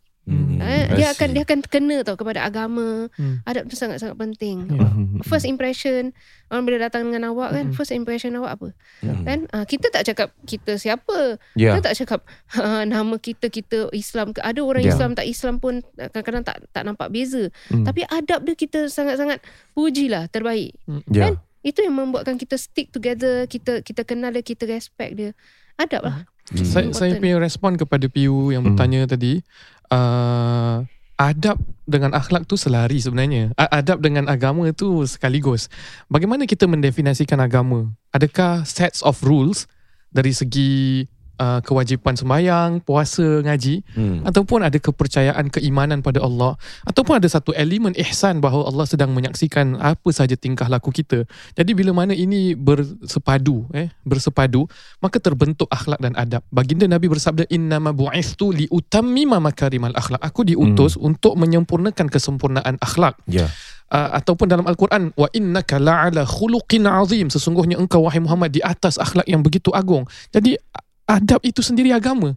Hmm. 0.58 0.66
Eh, 0.66 0.86
dia 0.96 1.08
akan 1.12 1.28
dia 1.36 1.44
akan 1.44 1.60
kena 1.68 1.98
tau 2.08 2.16
kepada 2.16 2.44
agama. 2.48 3.12
Hmm. 3.20 3.44
Adab 3.44 3.68
tu 3.68 3.76
sangat-sangat 3.76 4.16
penting. 4.16 4.72
Ya. 4.72 4.88
First 5.28 5.46
impression 5.46 6.16
orang 6.52 6.64
bila 6.64 6.78
datang 6.88 7.10
dengan 7.10 7.34
awak 7.34 7.56
kan, 7.56 7.66
Mm-mm. 7.72 7.78
first 7.78 7.92
impression 7.92 8.36
awak 8.40 8.60
apa? 8.60 8.68
Hmm. 9.04 9.24
Kan? 9.26 9.40
Ah 9.52 9.66
kita 9.68 9.92
tak 9.92 10.08
cakap 10.08 10.32
kita 10.48 10.78
siapa. 10.80 11.40
Ya. 11.60 11.76
Kita 11.76 11.92
tak 11.92 11.96
cakap 12.00 12.20
ah, 12.58 12.84
nama 12.88 13.16
kita 13.20 13.52
kita 13.52 13.90
Islam 13.92 14.32
ke. 14.32 14.40
Ada 14.40 14.62
orang 14.64 14.84
Ya. 14.86 14.94
Islam 14.94 15.18
tak 15.18 15.26
Islam 15.26 15.58
pun 15.58 15.82
kadang-kadang 15.98 16.44
tak 16.46 16.58
tak 16.70 16.84
nampak 16.86 17.10
beza. 17.10 17.50
Hmm. 17.74 17.84
Tapi 17.84 18.06
adab 18.06 18.46
dia 18.46 18.54
kita 18.54 18.86
sangat-sangat 18.88 19.42
pujilah 19.74 20.30
terbaik. 20.30 20.78
Ya. 21.10 21.32
Kan? 21.32 21.42
Itu 21.66 21.82
yang 21.82 21.98
membuatkan 21.98 22.38
kita 22.38 22.62
stick 22.62 22.94
together, 22.94 23.50
kita 23.50 23.82
kita 23.82 24.06
kenal 24.06 24.30
dia, 24.30 24.46
kita 24.46 24.70
respect 24.70 25.18
dia. 25.18 25.34
Adab 25.82 26.06
lah. 26.06 26.18
Hmm. 26.46 26.62
Saya, 26.62 26.88
saya 26.94 27.12
punya 27.18 27.42
respon 27.42 27.74
kepada 27.74 28.06
PU 28.06 28.54
yang 28.54 28.62
Hmm. 28.62 28.78
bertanya 28.78 29.10
tadi 29.10 29.42
uh, 29.90 30.86
adab 31.16 31.58
dengan 31.88 32.12
akhlak 32.12 32.44
tu 32.44 32.60
selari 32.60 33.00
sebenarnya 33.00 33.56
adab 33.56 34.04
dengan 34.04 34.28
agama 34.28 34.68
tu 34.76 35.00
sekaligus 35.08 35.72
bagaimana 36.12 36.44
kita 36.44 36.68
mendefinisikan 36.68 37.40
agama 37.40 37.88
adakah 38.12 38.68
sets 38.68 39.00
of 39.00 39.24
rules 39.24 39.64
dari 40.12 40.36
segi 40.36 41.08
uh, 41.40 41.60
kewajipan 41.64 42.16
sembahyang 42.16 42.84
puasa 42.84 43.44
ngaji 43.44 43.88
Hmm. 43.96 44.24
ataupun 44.28 44.64
ada 44.66 44.76
kepercayaan 44.76 45.48
keimanan 45.52 46.04
pada 46.04 46.20
Allah 46.20 46.60
ataupun 46.84 47.20
ada 47.20 47.28
satu 47.28 47.56
elemen 47.56 47.96
ihsan 47.96 48.44
bahawa 48.44 48.68
Allah 48.68 48.84
sedang 48.88 49.12
menyaksikan 49.16 49.80
apa 49.80 50.10
saja 50.12 50.36
tingkah 50.36 50.68
laku 50.68 50.92
kita. 50.92 51.24
Jadi 51.56 51.72
bila 51.72 51.96
mana 51.96 52.12
ini 52.12 52.56
bersepadu 52.56 53.68
eh 53.72 53.92
bersepadu 54.04 54.68
maka 55.00 55.20
terbentuk 55.20 55.68
akhlak 55.72 56.00
dan 56.02 56.16
adab. 56.16 56.44
Baginda 56.52 56.88
Nabi 56.90 57.08
bersabda 57.08 57.48
innama 57.52 57.92
bu'istu 57.96 58.52
li 58.52 58.66
utammima 58.72 59.40
makarimal 59.40 59.96
akhlak. 59.96 60.20
Aku 60.24 60.44
diutus 60.44 61.00
untuk 61.00 61.36
menyempurnakan 61.40 62.08
kesempurnaan 62.12 62.80
akhlak. 62.82 63.16
Ya. 63.30 63.48
uh, 63.92 64.18
ataupun 64.18 64.50
dalam 64.50 64.66
al-Quran 64.66 65.14
wa 65.14 65.28
innaka 65.32 65.78
la'ala 65.78 66.26
khuluqin 66.26 66.88
azim. 66.90 67.30
Sesungguhnya 67.30 67.78
engkau 67.78 68.06
wahai 68.06 68.22
Muhammad 68.24 68.54
di 68.54 68.62
atas 68.64 68.98
akhlak 68.98 69.28
yang 69.30 69.46
begitu 69.46 69.70
agung. 69.76 70.06
Jadi 70.34 70.58
adab 71.06 71.42
itu 71.46 71.62
sendiri 71.62 71.94
agama 71.94 72.34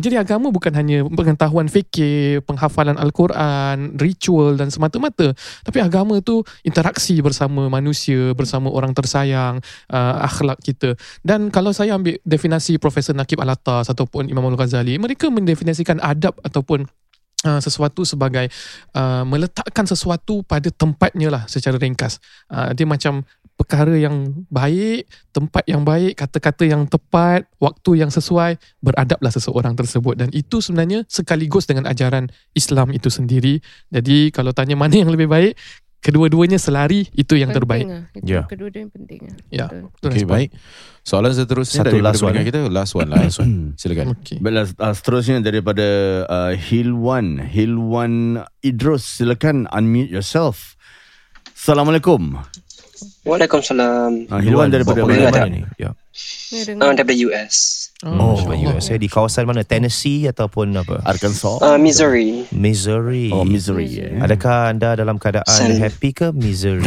jadi 0.00 0.24
agama 0.24 0.48
bukan 0.48 0.72
hanya 0.74 1.04
pengetahuan 1.04 1.68
fikir, 1.68 2.40
penghafalan 2.48 2.96
Al-Quran, 2.96 4.00
ritual 4.00 4.56
dan 4.56 4.72
semata-mata. 4.72 5.36
Tapi 5.62 5.78
agama 5.78 6.18
tu 6.24 6.40
interaksi 6.64 7.20
bersama 7.20 7.68
manusia, 7.68 8.32
bersama 8.32 8.72
orang 8.72 8.96
tersayang, 8.96 9.60
uh, 9.92 10.16
akhlak 10.24 10.58
kita. 10.64 10.96
Dan 11.20 11.52
kalau 11.52 11.70
saya 11.76 11.94
ambil 11.94 12.16
definisi 12.24 12.80
Profesor 12.80 13.12
Nakib 13.12 13.38
Al-Attas 13.44 13.92
ataupun 13.92 14.32
Imam 14.32 14.48
Al-Ghazali, 14.48 14.96
mereka 14.96 15.28
mendefinisikan 15.28 16.00
adab 16.02 16.36
ataupun 16.42 16.88
Uh, 17.44 17.60
sesuatu 17.60 18.08
sebagai 18.08 18.48
uh, 18.96 19.20
meletakkan 19.28 19.84
sesuatu 19.84 20.40
pada 20.48 20.72
tempatnya 20.72 21.28
lah 21.28 21.44
secara 21.44 21.76
ringkas. 21.76 22.16
Uh, 22.48 22.72
dia 22.72 22.88
macam 22.88 23.20
perkara 23.64 23.96
yang 23.96 24.44
baik, 24.52 25.08
tempat 25.32 25.64
yang 25.64 25.88
baik, 25.88 26.20
kata-kata 26.20 26.68
yang 26.68 26.84
tepat, 26.84 27.48
waktu 27.56 28.04
yang 28.04 28.12
sesuai, 28.12 28.60
beradablah 28.84 29.32
seseorang 29.32 29.72
tersebut 29.72 30.20
dan 30.20 30.28
itu 30.36 30.60
sebenarnya 30.60 31.08
sekaligus 31.08 31.64
dengan 31.64 31.88
ajaran 31.88 32.28
Islam 32.52 32.92
itu 32.92 33.08
sendiri. 33.08 33.64
Jadi 33.88 34.28
kalau 34.36 34.52
tanya 34.52 34.76
mana 34.76 35.00
yang 35.00 35.08
lebih 35.08 35.32
baik, 35.32 35.56
kedua-duanya 36.04 36.60
selari 36.60 37.08
itu 37.16 37.40
yang 37.40 37.48
Penting 37.48 37.56
terbaik. 37.56 37.86
Lah. 37.88 38.02
Itu 38.12 38.28
Ya. 38.28 38.42
kedua-dua 38.44 38.80
yang 38.84 38.92
penting 38.92 39.20
lah. 39.24 39.36
Ya. 39.48 39.66
Betul. 39.72 40.10
Okay, 40.12 40.24
baik. 40.28 40.48
Soalan 41.00 41.32
seterusnya 41.32 41.80
Satu 41.80 41.96
daripada 41.96 42.12
last 42.12 42.20
one, 42.20 42.36
eh? 42.36 42.44
kita. 42.44 42.58
Last 42.68 42.92
one 42.92 43.08
lah. 43.08 43.24
Last 43.24 43.40
one. 43.40 43.52
Silakan. 43.80 44.06
Okay. 44.20 44.36
Baiklah, 44.44 44.68
uh, 44.76 44.92
seterusnya 44.92 45.40
daripada 45.40 45.86
uh, 46.28 46.52
Hilwan. 46.52 47.40
Hilwan 47.48 48.44
Idrus, 48.60 49.16
silakan 49.16 49.64
unmute 49.72 50.12
yourself. 50.12 50.76
Assalamualaikum. 51.56 52.36
Waalaikumsalam. 53.22 54.30
Uh, 54.30 54.40
Hilwan 54.40 54.70
daripada 54.70 55.02
mana? 55.02 55.28
mana 55.28 55.48
ni? 55.48 55.62
Ya. 55.76 55.92
Ya, 56.54 56.62
Uh, 56.78 56.94
daripada 56.94 57.10
US. 57.26 57.90
Oh, 58.06 58.38
Allah. 58.38 58.54
US. 58.70 58.86
Eh, 58.86 58.96
di 58.96 59.08
kawasan 59.08 59.44
mana? 59.44 59.66
Tennessee 59.66 60.30
ataupun 60.30 60.70
apa? 60.76 61.02
Arkansas. 61.02 61.58
Uh, 61.58 61.74
Missouri. 61.74 62.46
Missouri. 62.54 63.34
oh, 63.34 63.42
Missouri. 63.42 63.90
Missouri. 63.90 64.14
Yeah. 64.14 64.22
Adakah 64.22 64.70
anda 64.70 64.94
dalam 64.94 65.18
keadaan 65.18 65.42
Sen- 65.48 65.80
happy 65.80 66.14
ke 66.14 66.30
misery? 66.30 66.86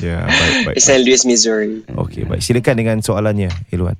ya, 0.00 0.24
baik, 0.26 0.56
baik. 0.66 0.76
St. 0.76 1.00
Louis, 1.00 1.22
Missouri. 1.24 1.80
Okey, 1.88 2.24
baik. 2.24 2.40
Silakan 2.42 2.76
dengan 2.76 2.96
soalannya, 3.00 3.48
Ilwan. 3.70 3.96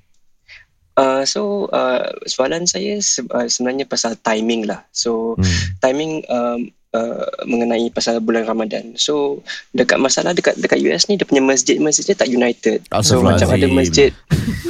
Uh, 1.01 1.25
so 1.25 1.65
uh, 1.73 2.05
soalan 2.29 2.69
saya 2.69 3.01
se- 3.01 3.25
uh, 3.25 3.49
sebenarnya 3.49 3.89
pasal 3.89 4.21
timing 4.21 4.69
lah. 4.69 4.85
So 4.93 5.39
Hmm. 5.41 5.49
timing 5.81 6.13
um, 6.29 6.69
uh, 6.95 7.27
mengenai 7.47 7.91
pasal 7.91 8.19
bulan 8.19 8.47
Ramadan. 8.47 8.95
So 8.99 9.43
dekat 9.75 9.99
masalah 10.03 10.35
dekat 10.35 10.59
dekat 10.59 10.79
US 10.91 11.07
ni 11.07 11.19
dia 11.19 11.27
punya 11.27 11.43
masjid 11.43 11.79
masjidnya 11.79 12.17
tak 12.19 12.31
united. 12.31 12.79
So 13.03 13.23
macam 13.23 13.51
ada 13.51 13.67
masjid 13.71 14.11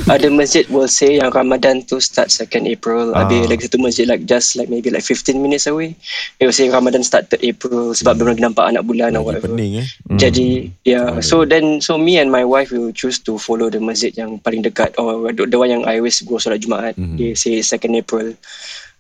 ada 0.09 0.29
masjid 0.33 0.65
will 0.69 0.91
say 0.91 1.21
yang 1.21 1.31
Ramadan 1.31 1.85
tu 1.85 2.01
start 2.01 2.33
2nd 2.33 2.67
April. 2.69 3.13
Ah. 3.15 3.25
Habis 3.25 3.47
lagi 3.49 3.63
satu 3.69 3.79
masjid 3.81 4.05
like 4.09 4.25
just 4.27 4.57
like 4.57 4.69
maybe 4.69 4.91
like 4.91 5.05
15 5.05 5.41
minutes 5.41 5.69
away. 5.69 5.97
They 6.41 6.49
will 6.49 6.57
say 6.57 6.69
Ramadan 6.69 7.05
start 7.05 7.29
3rd 7.31 7.43
April 7.45 7.93
sebab 7.97 8.19
belum 8.21 8.37
lagi 8.37 8.43
nampak 8.45 8.65
anak 8.69 8.85
bulan 8.85 9.17
or 9.17 9.23
Lagi 9.23 9.27
whatever. 9.29 9.49
pening 9.53 9.73
eh. 9.85 9.87
Hmm. 10.09 10.19
Jadi 10.21 10.49
yeah, 10.85 11.21
so 11.21 11.45
then 11.45 11.81
so 11.81 11.97
me 11.97 12.21
and 12.21 12.29
my 12.33 12.45
wife 12.45 12.73
will 12.73 12.93
choose 12.93 13.21
to 13.25 13.37
follow 13.41 13.69
the 13.69 13.81
masjid 13.81 14.13
yang 14.17 14.41
paling 14.41 14.65
dekat 14.65 14.93
or 15.01 15.31
the, 15.33 15.47
the 15.49 15.59
one 15.59 15.71
yang 15.71 15.83
I 15.87 16.01
always 16.01 16.21
go 16.25 16.37
solat 16.37 16.61
Jumaat. 16.61 16.97
Mhm. 16.97 17.17
They 17.17 17.33
say 17.37 17.61
2nd 17.61 18.05
April. 18.05 18.37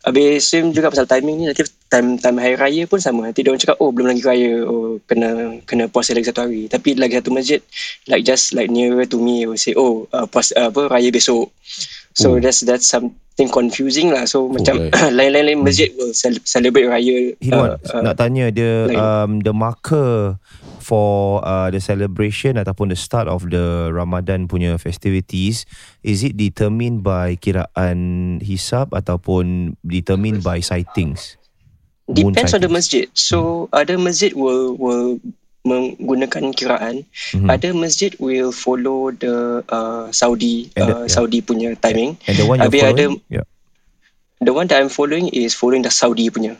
Habis 0.00 0.48
same 0.48 0.72
juga 0.72 0.88
pasal 0.88 1.04
timing 1.04 1.36
ni 1.36 1.44
nanti 1.44 1.60
time 1.92 2.16
time 2.16 2.40
hari 2.40 2.56
raya 2.56 2.82
pun 2.88 2.96
sama. 2.96 3.28
Nanti 3.28 3.44
dia 3.44 3.52
orang 3.52 3.60
cakap 3.60 3.76
oh 3.84 3.92
belum 3.92 4.08
lagi 4.08 4.24
raya 4.24 4.64
oh 4.64 4.96
kena 5.04 5.60
kena 5.68 5.92
puasa 5.92 6.16
lagi 6.16 6.32
satu 6.32 6.48
hari. 6.48 6.72
Tapi 6.72 6.96
lagi 6.96 7.20
satu 7.20 7.28
masjid 7.28 7.60
like 8.08 8.24
just 8.24 8.56
like 8.56 8.72
nearer 8.72 9.04
to 9.04 9.20
me 9.20 9.44
will 9.44 9.60
say 9.60 9.76
oh 9.76 10.08
uh, 10.16 10.24
puasa 10.24 10.56
uh, 10.56 10.68
apa 10.72 10.88
raya 10.88 11.12
besok. 11.12 11.52
So 12.16 12.32
Oh. 12.32 12.40
that's 12.40 12.64
that's 12.64 12.88
something 12.88 13.52
confusing 13.52 14.08
lah. 14.08 14.24
So 14.24 14.48
macam 14.48 14.88
right. 14.88 15.12
lain-lain 15.20 15.60
masjid 15.60 15.92
will 15.92 16.16
cel- 16.16 16.42
celebrate 16.48 16.88
raya 16.88 17.36
Hilwan, 17.36 17.76
uh, 17.76 17.92
uh, 17.92 18.00
nak 18.00 18.16
tanya 18.16 18.48
dia 18.48 18.88
um, 18.96 19.44
the 19.44 19.52
marker 19.52 20.40
for 20.90 21.38
uh, 21.46 21.70
the 21.70 21.78
celebration 21.78 22.58
ataupun 22.58 22.90
the 22.90 22.98
start 22.98 23.30
of 23.30 23.46
the 23.54 23.94
Ramadan 23.94 24.50
punya 24.50 24.74
festivities 24.74 25.62
is 26.02 26.26
it 26.26 26.34
determined 26.34 27.06
by 27.06 27.38
kiraan 27.38 28.42
hisab 28.42 28.90
ataupun 28.90 29.78
determined 29.86 30.42
by 30.42 30.58
sightings? 30.58 31.38
Depends 32.10 32.50
on 32.50 32.58
the 32.58 32.66
sightings. 32.66 32.74
masjid. 32.74 33.06
So 33.14 33.70
ada 33.70 33.94
masjid 33.94 34.34
will 34.34 34.74
will 34.74 35.22
menggunakan 35.62 36.50
kiraan. 36.56 37.06
Mhm. 37.36 37.46
Ada 37.46 37.70
masjid 37.70 38.10
will 38.18 38.50
follow 38.50 39.14
the 39.14 39.62
uh, 39.70 40.10
Saudi 40.10 40.72
And 40.74 40.90
the- 40.90 40.96
uh, 40.96 41.00
yeah. 41.06 41.12
Saudi 41.12 41.38
punya 41.38 41.78
timing. 41.78 42.18
And 42.26 42.34
the 42.34 42.48
one 42.50 42.58
you're 42.58 42.66
Habis 42.66 42.82
ada-? 42.82 43.14
Yeah. 43.30 43.46
The 44.40 44.56
one 44.56 44.66
that 44.72 44.80
I'm 44.80 44.88
following 44.88 45.28
is 45.30 45.52
following 45.52 45.84
the 45.86 45.92
Saudi 45.92 46.32
punya. 46.32 46.58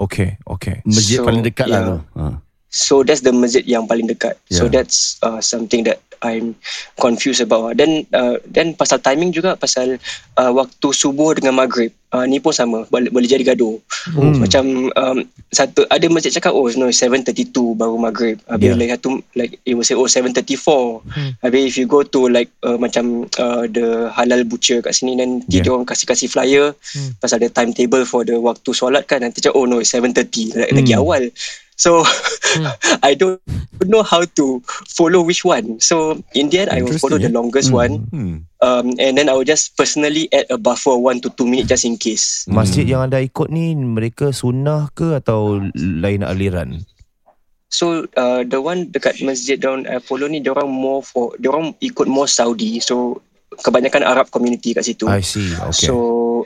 Okay, 0.00 0.40
okay. 0.48 0.80
Masjid 0.88 1.20
So, 1.20 1.28
paling 1.28 1.44
dekat 1.44 1.68
lah 1.68 1.80
yeah. 1.82 1.88
tu. 1.90 1.96
Ha. 2.16 2.24
So 2.70 3.02
that's 3.02 3.20
the 3.26 3.34
masjid 3.34 3.66
yang 3.66 3.90
paling 3.90 4.06
dekat. 4.06 4.38
So 4.46 4.70
Yeah. 4.70 4.80
that's 4.80 5.18
uh, 5.26 5.42
something 5.42 5.82
that 5.90 5.98
I'm 6.22 6.54
confused 6.94 7.42
about. 7.42 7.76
Dan 7.76 8.06
uh, 8.14 8.38
dan 8.46 8.78
pasal 8.78 9.02
timing 9.02 9.34
juga 9.34 9.58
pasal 9.58 9.98
uh, 10.38 10.52
waktu 10.54 10.88
subuh 10.94 11.34
dengan 11.34 11.58
maghrib. 11.58 11.90
Uh, 12.10 12.26
ni 12.26 12.42
pun 12.42 12.50
sama 12.50 12.82
boleh, 12.90 13.06
boleh 13.06 13.30
jadi 13.30 13.54
gaduh. 13.54 13.78
Hmm. 14.10 14.42
Macam 14.42 14.90
um, 14.90 15.18
satu 15.48 15.86
ada 15.86 16.02
masjid 16.10 16.34
cakap 16.34 16.50
oh 16.50 16.66
no 16.74 16.90
7.32 16.90 17.54
baru 17.78 17.94
maghrib. 17.94 18.42
Habis 18.50 18.66
Yeah. 18.66 18.74
like 18.74 18.90
satu 18.98 19.10
like 19.38 19.52
it 19.62 19.78
will 19.78 19.86
say 19.86 19.94
oh 19.94 20.10
7.34. 20.10 21.06
Hmm. 21.06 21.30
Habis 21.38 21.62
if 21.70 21.74
you 21.78 21.86
go 21.86 22.02
to 22.02 22.26
like 22.26 22.50
uh, 22.66 22.74
macam 22.74 23.30
uh, 23.38 23.62
the 23.70 24.10
halal 24.10 24.42
butcher 24.42 24.82
kat 24.82 24.90
sini 24.90 25.14
dan 25.14 25.46
Yeah. 25.46 25.62
dia 25.62 25.70
orang 25.70 25.86
kasih-kasih 25.86 26.26
flyer 26.26 26.74
Hmm. 26.90 27.14
pasal 27.22 27.38
ada 27.38 27.46
timetable 27.46 28.02
for 28.02 28.26
the 28.26 28.34
waktu 28.34 28.74
solat 28.74 29.06
kan 29.06 29.22
nanti 29.22 29.38
cakap 29.38 29.54
oh 29.54 29.70
no 29.70 29.78
7.30 29.78 30.58
like, 30.58 30.74
lagi 30.74 30.90
Hmm. 30.98 31.02
awal. 31.06 31.22
So 31.78 32.02
Hmm. 32.58 32.66
I 33.06 33.14
don't 33.14 33.38
know 33.86 34.02
how 34.02 34.26
to 34.26 34.58
follow 34.90 35.22
which 35.22 35.46
one. 35.46 35.78
So 35.78 36.18
in 36.34 36.50
the 36.50 36.66
end 36.66 36.74
I 36.74 36.82
will 36.82 36.98
follow 36.98 37.22
the 37.22 37.30
eh? 37.30 37.34
longest 37.38 37.70
Hmm. 37.70 37.78
one 37.78 37.94
Hmm. 38.10 38.36
Um, 38.60 38.94
and 39.00 39.16
then 39.16 39.28
I 39.28 39.34
will 39.34 39.48
just 39.48 39.76
personally 39.76 40.28
add 40.32 40.48
a 40.48 40.56
buffer 40.56 40.96
one 40.96 41.20
to 41.24 41.28
two 41.32 41.48
minutes 41.48 41.68
just 41.68 41.84
in 41.84 41.96
case. 41.96 42.46
Masjid 42.48 42.86
yang 42.86 43.08
anda 43.08 43.20
ikut 43.20 43.48
ni 43.48 43.74
mereka 43.74 44.32
sunnah 44.32 44.88
ke 44.94 45.16
atau 45.16 45.60
lain 45.76 46.24
aliran? 46.24 46.84
So 47.70 48.06
uh, 48.18 48.42
the 48.42 48.58
one 48.58 48.90
dekat 48.90 49.22
masjid 49.22 49.54
down 49.54 49.86
uh, 49.86 50.02
follow 50.02 50.26
ni 50.26 50.42
dia 50.42 50.50
orang 50.50 50.70
more 50.70 51.06
for 51.06 51.38
dia 51.38 51.54
orang 51.54 51.72
ikut 51.78 52.10
more 52.10 52.26
Saudi. 52.26 52.82
So 52.82 53.22
kebanyakan 53.62 54.02
Arab 54.02 54.30
community 54.30 54.74
kat 54.74 54.86
situ. 54.86 55.06
I 55.06 55.22
see. 55.22 55.54
Okay. 55.54 55.86
So 55.90 55.94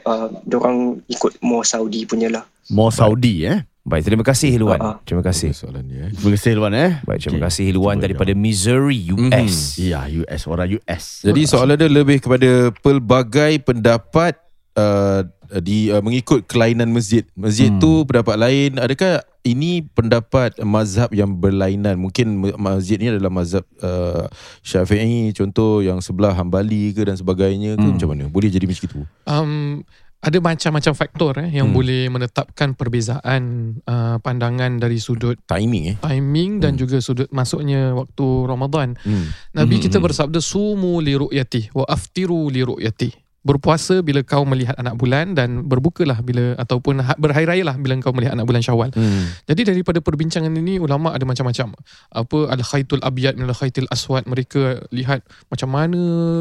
uh, 0.04 0.28
dia 0.44 0.56
orang 0.60 1.00
ikut 1.08 1.40
more 1.40 1.64
Saudi 1.64 2.04
punya 2.04 2.28
lah. 2.28 2.44
More 2.68 2.92
Saudi 2.92 3.48
eh. 3.48 3.64
Baik, 3.84 4.02
terima 4.02 4.24
kasih 4.24 4.48
Hilwan. 4.48 4.80
Ah. 4.80 4.96
Terima 5.04 5.20
kasih. 5.20 5.52
Soalan 5.52 5.84
dia. 5.84 6.08
eh. 6.08 6.10
Terima 6.10 6.32
kasih 6.32 6.50
Luan 6.56 6.72
eh. 6.72 6.92
Baik, 7.04 7.18
terima 7.20 7.36
Okey. 7.36 7.44
kasih 7.46 7.64
Hilwan 7.68 7.96
Cuba 7.96 8.04
daripada 8.08 8.32
Missouri, 8.32 9.12
US. 9.12 9.76
Ya, 9.76 10.08
US 10.08 10.42
orang 10.48 10.68
US. 10.72 11.04
Jadi 11.20 11.40
soalan 11.44 11.76
dia 11.76 11.92
lebih 11.92 12.16
kepada 12.18 12.72
pelbagai 12.80 13.60
pendapat 13.60 14.40
uh, 14.74 15.20
di 15.60 15.92
uh, 15.92 16.00
mengikut 16.00 16.48
kelainan 16.48 16.88
masjid. 16.90 17.28
Masjid 17.34 17.68
Hmm. 17.68 17.76
tu 17.76 17.92
pendapat 18.02 18.40
lain. 18.40 18.80
Adakah 18.80 19.20
ini 19.44 19.84
pendapat 19.84 20.56
mazhab 20.64 21.12
yang 21.12 21.36
berlainan? 21.36 22.00
Mungkin 22.00 22.26
ma- 22.40 22.56
masjid 22.72 22.96
ni 22.96 23.12
adalah 23.12 23.28
mazhab 23.28 23.68
uh, 23.78 24.32
Syafi'i 24.64 25.30
contoh 25.30 25.78
yang 25.78 26.00
sebelah 26.00 26.32
Hambali 26.32 26.90
ke 26.90 27.04
dan 27.04 27.14
sebagainya 27.14 27.76
ke 27.76 27.84
Hmm. 27.84 27.94
macam 27.94 28.08
mana? 28.16 28.24
Boleh 28.26 28.48
jadi 28.48 28.64
macam 28.64 28.80
itu. 28.82 28.98
Um, 29.28 29.84
ada 30.24 30.38
macam-macam 30.40 30.92
faktor 30.96 31.32
eh, 31.44 31.52
yang 31.52 31.68
Hmm. 31.68 31.76
boleh 31.76 32.08
menetapkan 32.08 32.72
perbezaan 32.72 33.42
uh, 33.84 34.16
pandangan 34.24 34.80
dari 34.80 34.96
sudut 34.96 35.36
Timing 35.44 35.84
eh. 35.92 35.96
timing 36.00 36.64
dan 36.64 36.74
Hmm. 36.74 36.80
juga 36.80 36.96
sudut 37.04 37.28
masuknya 37.28 37.92
waktu 37.92 38.26
Ramadan. 38.48 38.96
Hmm. 39.04 39.28
Nabi 39.52 39.76
Hmm, 39.76 39.84
kita 39.84 40.00
hmm. 40.00 40.06
bersabda 40.08 40.40
sumu 40.40 41.04
li 41.04 41.12
ru'yati 41.12 41.76
wa 41.76 41.84
aftiru 41.84 42.48
li 42.48 42.64
ru'yati. 42.64 43.23
Berpuasa 43.44 44.00
bila 44.00 44.24
kau 44.24 44.48
melihat 44.48 44.72
anak 44.74 44.96
bulan 44.96 45.36
dan 45.36 45.68
berbukalah 45.68 46.24
bila 46.24 46.56
ataupun 46.56 47.04
ha- 47.04 47.14
berhari 47.14 47.44
raya 47.44 47.60
lah 47.62 47.76
bila 47.76 47.92
kau 48.00 48.10
melihat 48.10 48.32
anak 48.32 48.48
bulan 48.48 48.64
Syawal. 48.64 48.88
Hmm. 48.90 49.28
Jadi 49.44 49.68
daripada 49.68 50.00
perbincangan 50.00 50.48
ini 50.48 50.80
ulama 50.80 51.12
ada 51.12 51.22
macam-macam. 51.22 51.76
Apa 52.08 52.38
al 52.48 52.64
khaitul 52.64 53.04
abyad 53.04 53.36
min 53.36 53.44
al 53.44 53.52
khaitil 53.52 53.84
aswad 53.92 54.24
mereka 54.24 54.80
lihat 54.88 55.20
macam 55.46 55.68
mana 55.68 56.00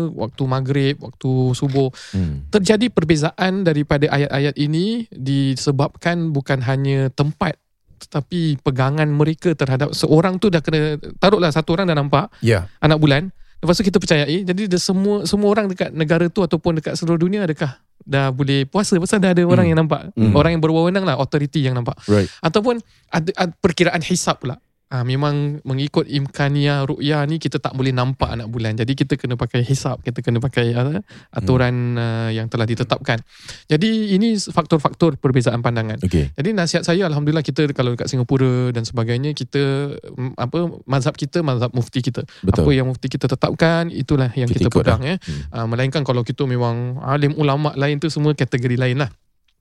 waktu 0.10 0.44
maghrib, 0.48 0.96
waktu 0.98 1.32
subuh 1.54 1.92
Hmm. 2.16 2.48
terjadi 2.48 2.88
perbezaan 2.88 3.62
daripada 3.62 4.08
ayat-ayat 4.08 4.56
ini 4.56 5.06
disebabkan 5.12 6.32
bukan 6.32 6.64
hanya 6.64 7.12
tempat 7.12 7.60
tetapi 8.00 8.60
pegangan 8.60 9.08
mereka 9.08 9.56
terhadap 9.56 9.92
seorang 9.92 10.36
tu 10.36 10.48
dah 10.48 10.60
kena 10.60 11.00
taruhlah 11.18 11.50
satu 11.50 11.72
orang 11.74 11.88
dah 11.88 11.96
nampak 11.96 12.28
Ya. 12.40 12.68
anak 12.80 13.00
bulan 13.00 13.32
lepas 13.64 13.74
tu 13.74 13.82
kita 13.82 13.98
percayai 13.98 14.44
jadi 14.44 14.68
dia 14.68 14.78
semua 14.78 15.24
semua 15.24 15.48
orang 15.48 15.66
dekat 15.66 15.90
negara 15.90 16.28
tu 16.28 16.44
ataupun 16.44 16.78
dekat 16.78 16.94
seluruh 16.94 17.16
dunia 17.18 17.42
adakah 17.42 17.74
dah 18.04 18.28
boleh 18.30 18.68
puasa 18.68 19.00
pasal 19.00 19.18
dah 19.18 19.32
ada 19.32 19.40
orang 19.42 19.64
Hmm. 19.64 19.72
yang 19.72 19.80
nampak 19.88 20.02
Hmm. 20.12 20.36
orang 20.36 20.52
yang 20.52 20.62
berwenang 20.62 21.08
lah 21.08 21.16
authority 21.16 21.64
yang 21.64 21.72
nampak 21.74 21.96
Right. 22.06 22.28
ataupun 22.44 22.84
ada, 23.08 23.32
ada 23.32 23.54
perkiraan 23.58 24.04
hisap 24.04 24.44
pula 24.44 24.60
Ha, 24.94 25.02
memang 25.02 25.58
mengikut 25.66 26.06
imkaniah 26.06 26.86
ru'yah 26.86 27.26
ni 27.26 27.42
kita 27.42 27.58
tak 27.58 27.74
boleh 27.74 27.90
nampak 27.90 28.30
anak 28.30 28.46
bulan. 28.46 28.78
Jadi 28.78 28.94
kita 28.94 29.18
kena 29.18 29.34
pakai 29.34 29.66
hisap, 29.66 30.06
kita 30.06 30.22
kena 30.22 30.38
pakai 30.38 30.70
uh, 30.78 31.02
aturan 31.34 31.98
uh, 31.98 32.30
yang 32.30 32.46
telah 32.46 32.70
ditetapkan. 32.70 33.18
Jadi 33.66 34.14
ini 34.14 34.38
faktor-faktor 34.38 35.18
perbezaan 35.18 35.66
pandangan. 35.66 35.98
Okay. 35.98 36.30
Jadi 36.38 36.54
nasihat 36.54 36.86
saya 36.86 37.10
alhamdulillah 37.10 37.42
kita 37.42 37.66
kalau 37.74 37.98
dekat 37.98 38.06
Singapura 38.06 38.70
dan 38.70 38.86
sebagainya 38.86 39.34
kita 39.34 39.98
mm, 39.98 40.38
apa 40.38 40.78
mazhab 40.86 41.18
kita 41.18 41.42
mazhab 41.42 41.74
mufti 41.74 42.06
kita. 42.06 42.22
Betul. 42.46 42.62
Apa 42.62 42.70
yang 42.78 42.86
mufti 42.86 43.10
kita 43.10 43.26
tetapkan 43.26 43.90
itulah 43.90 44.30
yang 44.38 44.46
Kita 44.46 44.70
kita, 44.70 44.78
pegang 44.78 45.02
ya. 45.02 45.18
Hmm. 45.18 45.42
Uh, 45.50 45.66
melainkan 45.74 46.06
kalau 46.06 46.22
kita 46.22 46.46
memang 46.46 47.02
alim 47.02 47.34
ulama 47.34 47.74
lain 47.74 47.98
tu 47.98 48.14
semua 48.14 48.38
kategori 48.38 48.78
lain 48.78 49.02
lah 49.02 49.10